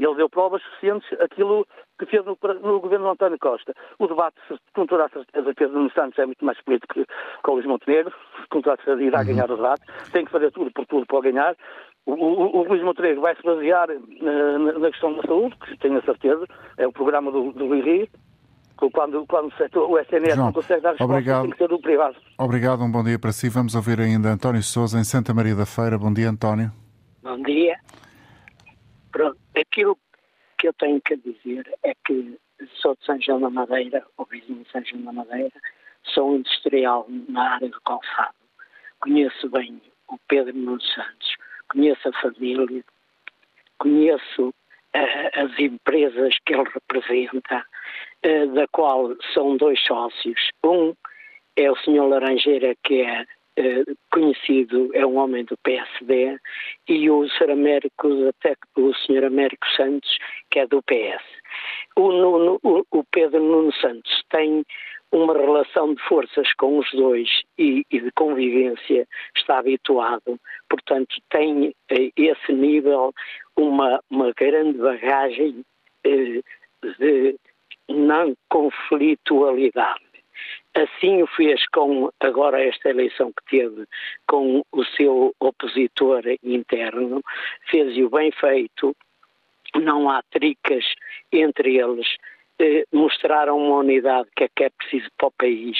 E 0.01 0.05
ele 0.05 0.14
deu 0.14 0.30
provas 0.30 0.62
suficientes 0.62 1.07
aquilo 1.20 1.66
que 1.99 2.07
fez 2.07 2.24
no, 2.24 2.38
no 2.62 2.80
governo 2.80 3.07
de 3.07 3.12
António 3.12 3.38
Costa. 3.38 3.74
O 3.99 4.07
debate, 4.07 4.41
com 4.74 4.86
toda 4.86 5.05
a 5.05 5.09
certeza, 5.11 5.53
Pedro 5.55 5.76
Nuno 5.76 5.93
Santos 5.93 6.18
é 6.18 6.24
muito 6.24 6.43
mais 6.43 6.59
político 6.62 6.95
que, 6.95 7.05
que 7.05 7.51
o 7.51 7.53
Luís 7.53 7.66
Montenegro, 7.66 8.14
com 8.51 8.62
toda 8.62 8.74
a 8.74 8.84
certeza 8.84 9.03
irá 9.03 9.18
uhum. 9.18 9.26
ganhar 9.26 9.51
o 9.51 9.57
debate, 9.57 9.82
tem 10.12 10.24
que 10.24 10.30
fazer 10.30 10.51
tudo 10.53 10.70
por 10.72 10.86
tudo 10.86 11.05
para 11.07 11.20
ganhar. 11.20 11.57
O, 12.07 12.12
o, 12.12 12.61
o 12.61 12.64
Luís 12.64 12.82
Montenegro 12.82 13.20
vai 13.20 13.36
se 13.36 13.42
basear 13.42 13.88
na, 14.20 14.59
na, 14.78 14.90
questão 14.90 15.14
da 15.14 15.22
saúde, 15.22 15.57
que 15.57 15.76
tenho 15.78 15.98
a 15.98 16.03
certeza, 16.03 16.46
é 16.76 16.86
o 16.86 16.92
programa 16.92 17.30
do, 17.30 17.53
do 17.53 17.66
Rui 17.66 17.82
Rio, 17.82 18.09
quando, 18.88 19.26
quando 19.26 19.48
o, 19.53 19.57
setor, 19.57 19.90
o 19.90 19.98
SNS 19.98 20.34
João, 20.34 20.46
não 20.46 20.53
consegue 20.53 20.80
dar 20.80 20.90
resposta, 20.90 21.12
obrigado. 21.12 21.42
tem 21.42 21.51
que 21.51 21.59
ser 21.59 21.72
o 21.72 21.78
privado. 21.78 22.16
Obrigado, 22.38 22.82
um 22.82 22.90
bom 22.90 23.05
dia 23.05 23.18
para 23.18 23.32
si. 23.32 23.51
Vamos 23.51 23.74
ouvir 23.74 24.01
ainda 24.01 24.30
António 24.30 24.62
Souza 24.62 24.98
em 24.98 25.05
Santa 25.05 25.34
Maria 25.34 25.55
da 25.55 25.66
Feira. 25.66 25.98
Bom 25.98 26.12
dia, 26.12 26.30
António. 26.30 26.72
Bom 27.22 27.42
dia. 27.42 27.76
Pronto, 29.12 29.36
aquilo 29.55 29.98
que 30.59 30.68
eu 30.68 30.72
tenho 30.72 31.01
que 31.03 31.16
dizer 31.16 31.70
é 31.82 31.94
que 32.07 32.38
sou 32.80 32.94
de 32.94 33.05
São 33.05 33.20
João 33.20 33.40
da 33.40 33.51
Madeira, 33.51 34.05
ou 34.16 34.26
vizinho 34.26 34.62
de 34.62 34.70
São 34.70 34.82
João 34.84 35.03
da 35.03 35.12
Madeira, 35.12 35.53
sou 36.14 36.36
industrial 36.36 37.07
na 37.28 37.55
área 37.55 37.68
do 37.68 37.80
calçado. 37.82 38.34
Conheço 39.01 39.48
bem 39.51 39.80
o 40.09 40.18
Pedro 40.28 40.57
Nuno 40.57 40.80
Santos, 40.80 41.36
conheço 41.71 42.09
a 42.09 42.12
família, 42.12 42.85
conheço 43.79 44.49
uh, 44.49 45.41
as 45.43 45.59
empresas 45.59 46.35
que 46.45 46.55
ele 46.55 46.68
representa, 46.75 47.64
uh, 48.27 48.47
da 48.55 48.66
qual 48.68 49.14
são 49.33 49.57
dois 49.57 49.81
sócios. 49.83 50.51
Um 50.64 50.95
é 51.57 51.71
o 51.71 51.77
Sr. 51.77 52.07
Laranjeira, 52.07 52.75
que 52.85 53.03
é 53.03 53.23
uh, 53.23 53.97
conhecido, 54.12 54.91
é 54.95 55.05
um 55.07 55.16
homem 55.16 55.45
do 55.45 55.57
PSD, 55.59 56.39
e 56.89 57.11
o 57.11 57.29
Sr. 57.29 57.51
Américo, 57.53 58.09
até 58.29 58.55
o 58.77 58.93
Sr. 58.95 59.25
Américo 59.25 59.66
Santos, 59.77 60.18
que 60.51 60.61
é 60.61 60.66
do 60.66 60.83
PS. 60.83 61.25
O, 61.97 62.12
Nuno, 62.12 62.59
o, 62.62 62.85
o 62.91 63.05
Pedro 63.05 63.43
Nuno 63.43 63.73
Santos 63.75 64.23
tem 64.31 64.64
uma 65.13 65.35
relação 65.35 65.95
de 65.95 66.03
forças 66.03 66.53
com 66.55 66.79
os 66.79 66.91
dois 66.93 67.29
e, 67.59 67.85
e, 67.91 68.01
de 68.01 68.11
convivência 68.13 69.07
está 69.37 69.59
habituado, 69.59 70.39
portanto 70.69 71.17
tem 71.31 71.75
a 71.91 71.95
eh, 71.95 72.11
esse 72.17 72.53
nível 72.53 73.13
uma, 73.57 74.01
uma 74.09 74.33
grande 74.33 74.79
bagagem 74.79 75.65
eh, 76.05 76.41
de 76.99 77.37
não 77.89 78.35
conflitualidade. 78.49 80.01
Assim 80.75 81.23
o 81.23 81.27
fez 81.27 81.67
com 81.69 82.11
agora 82.21 82.63
esta 82.63 82.91
eleição 82.91 83.33
que 83.33 83.59
teve 83.59 83.87
com 84.27 84.63
o 84.73 84.85
seu 84.85 85.35
opositor 85.41 86.23
interno, 86.43 87.21
fez-o 87.69 88.09
bem 88.09 88.31
feito, 88.31 88.97
não 89.75 90.09
há 90.09 90.23
tricas 90.31 90.85
entre 91.33 91.77
eles, 91.77 92.07
eh, 92.61 92.85
mostraram 92.93 93.57
uma 93.57 93.79
unidade 93.79 94.29
que 94.37 94.45
é 94.45 94.49
que 94.55 94.65
é 94.65 94.71
preciso 94.71 95.09
para 95.17 95.29
o 95.29 95.33
país. 95.33 95.79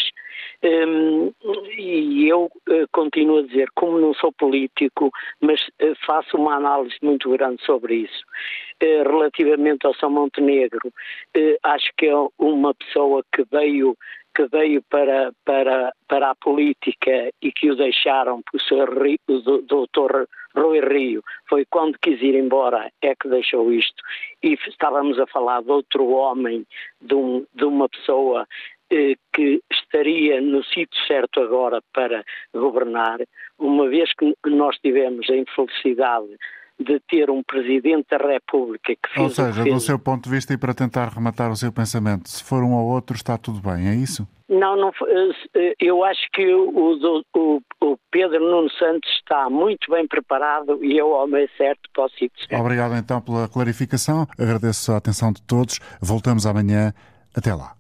Um, 0.62 1.33
e 1.76 2.28
eu 2.28 2.45
uh, 2.45 2.89
continuo 2.93 3.39
a 3.39 3.43
dizer, 3.43 3.68
como 3.74 3.99
não 3.99 4.14
sou 4.14 4.33
político, 4.33 5.11
mas 5.41 5.61
uh, 5.83 5.95
faço 6.07 6.37
uma 6.37 6.57
análise 6.57 6.97
muito 7.03 7.31
grande 7.31 7.62
sobre 7.64 7.95
isso. 7.97 8.24
Uh, 8.83 9.03
relativamente 9.03 9.87
ao 9.87 9.95
São 9.95 10.11
Montenegro, 10.11 10.93
acho 11.62 11.91
que 11.99 12.07
é 12.07 12.14
uma 12.39 12.74
pessoa 12.74 13.22
que 13.35 13.45
veio 13.51 13.97
que 14.35 14.47
veio 14.47 14.81
para, 14.89 15.33
para, 15.45 15.93
para 16.07 16.31
a 16.31 16.35
política 16.37 17.31
e 17.43 17.51
que 17.51 17.68
o 17.68 17.74
deixaram, 17.74 18.43
o, 18.55 19.33
o 19.33 19.62
doutor 19.62 20.28
Rui 20.55 20.80
Rio, 20.80 21.22
foi 21.48 21.64
quando 21.64 21.98
quis 22.01 22.20
ir 22.20 22.34
embora 22.34 22.90
é 23.01 23.14
que 23.14 23.28
deixou 23.28 23.72
isto. 23.72 24.03
E 24.42 24.55
estávamos 24.68 25.18
a 25.18 25.26
falar 25.26 25.62
de 25.62 25.70
outro 25.70 26.09
homem, 26.09 26.66
de, 27.01 27.14
um, 27.14 27.46
de 27.55 27.64
uma 27.64 27.88
pessoa 27.88 28.46
eh, 28.90 29.14
que 29.32 29.62
estaria 29.70 30.40
no 30.40 30.64
sítio 30.64 31.01
certo 31.07 31.40
agora 31.40 31.80
para 31.92 32.24
governar, 32.53 33.20
uma 33.59 33.88
vez 33.88 34.12
que 34.14 34.34
nós 34.46 34.76
tivemos 34.78 35.30
a 35.30 35.36
infelicidade 35.36 36.36
de 36.81 36.99
ter 37.01 37.31
um 37.31 37.43
Presidente 37.43 38.07
da 38.11 38.16
República 38.16 38.95
que 38.95 39.09
fez. 39.14 39.24
Ou 39.24 39.31
seja, 39.31 39.64
do 39.64 39.81
seu 39.81 39.99
ponto 39.99 40.24
de 40.24 40.31
vista 40.31 40.55
e 40.55 40.59
para 40.59 40.74
tentar 40.74 41.09
rematar 41.09 41.51
o 41.51 41.57
seu 41.57 41.70
pensamento, 41.72 42.28
se 42.28 42.43
for 42.43 42.62
um 42.62 42.72
ou 42.72 42.89
outro 42.89 43.14
está 43.14 43.37
tudo 43.37 43.61
bem, 43.61 43.89
é 43.89 43.95
isso? 43.95 44.26
Não, 44.49 44.76
não 44.76 44.89
eh, 44.89 45.31
eh, 45.55 45.74
eu 45.78 46.03
acho 46.03 46.20
que 46.33 46.45
o, 46.53 47.22
o, 47.35 47.62
o 47.81 47.99
Pedro 48.11 48.41
Nuno 48.41 48.68
Santos 48.70 49.09
está 49.20 49.49
muito 49.49 49.91
bem 49.93 50.09
preparado 50.09 50.85
e 50.85 50.99
é 50.99 51.05
o 51.05 51.11
homem 51.11 51.49
certo 51.57 51.89
para 51.93 52.07
o 52.07 52.09
sítio 52.09 52.49
certo. 52.49 52.61
Obrigado 52.61 52.97
então 52.97 53.20
pela 53.20 53.49
clarificação, 53.49 54.26
agradeço 54.37 54.91
a 54.93 54.97
atenção 54.97 55.33
de 55.33 55.43
todos, 55.43 55.78
voltamos 56.03 56.47
amanhã, 56.47 56.93
até 57.33 57.55
lá. 57.55 57.76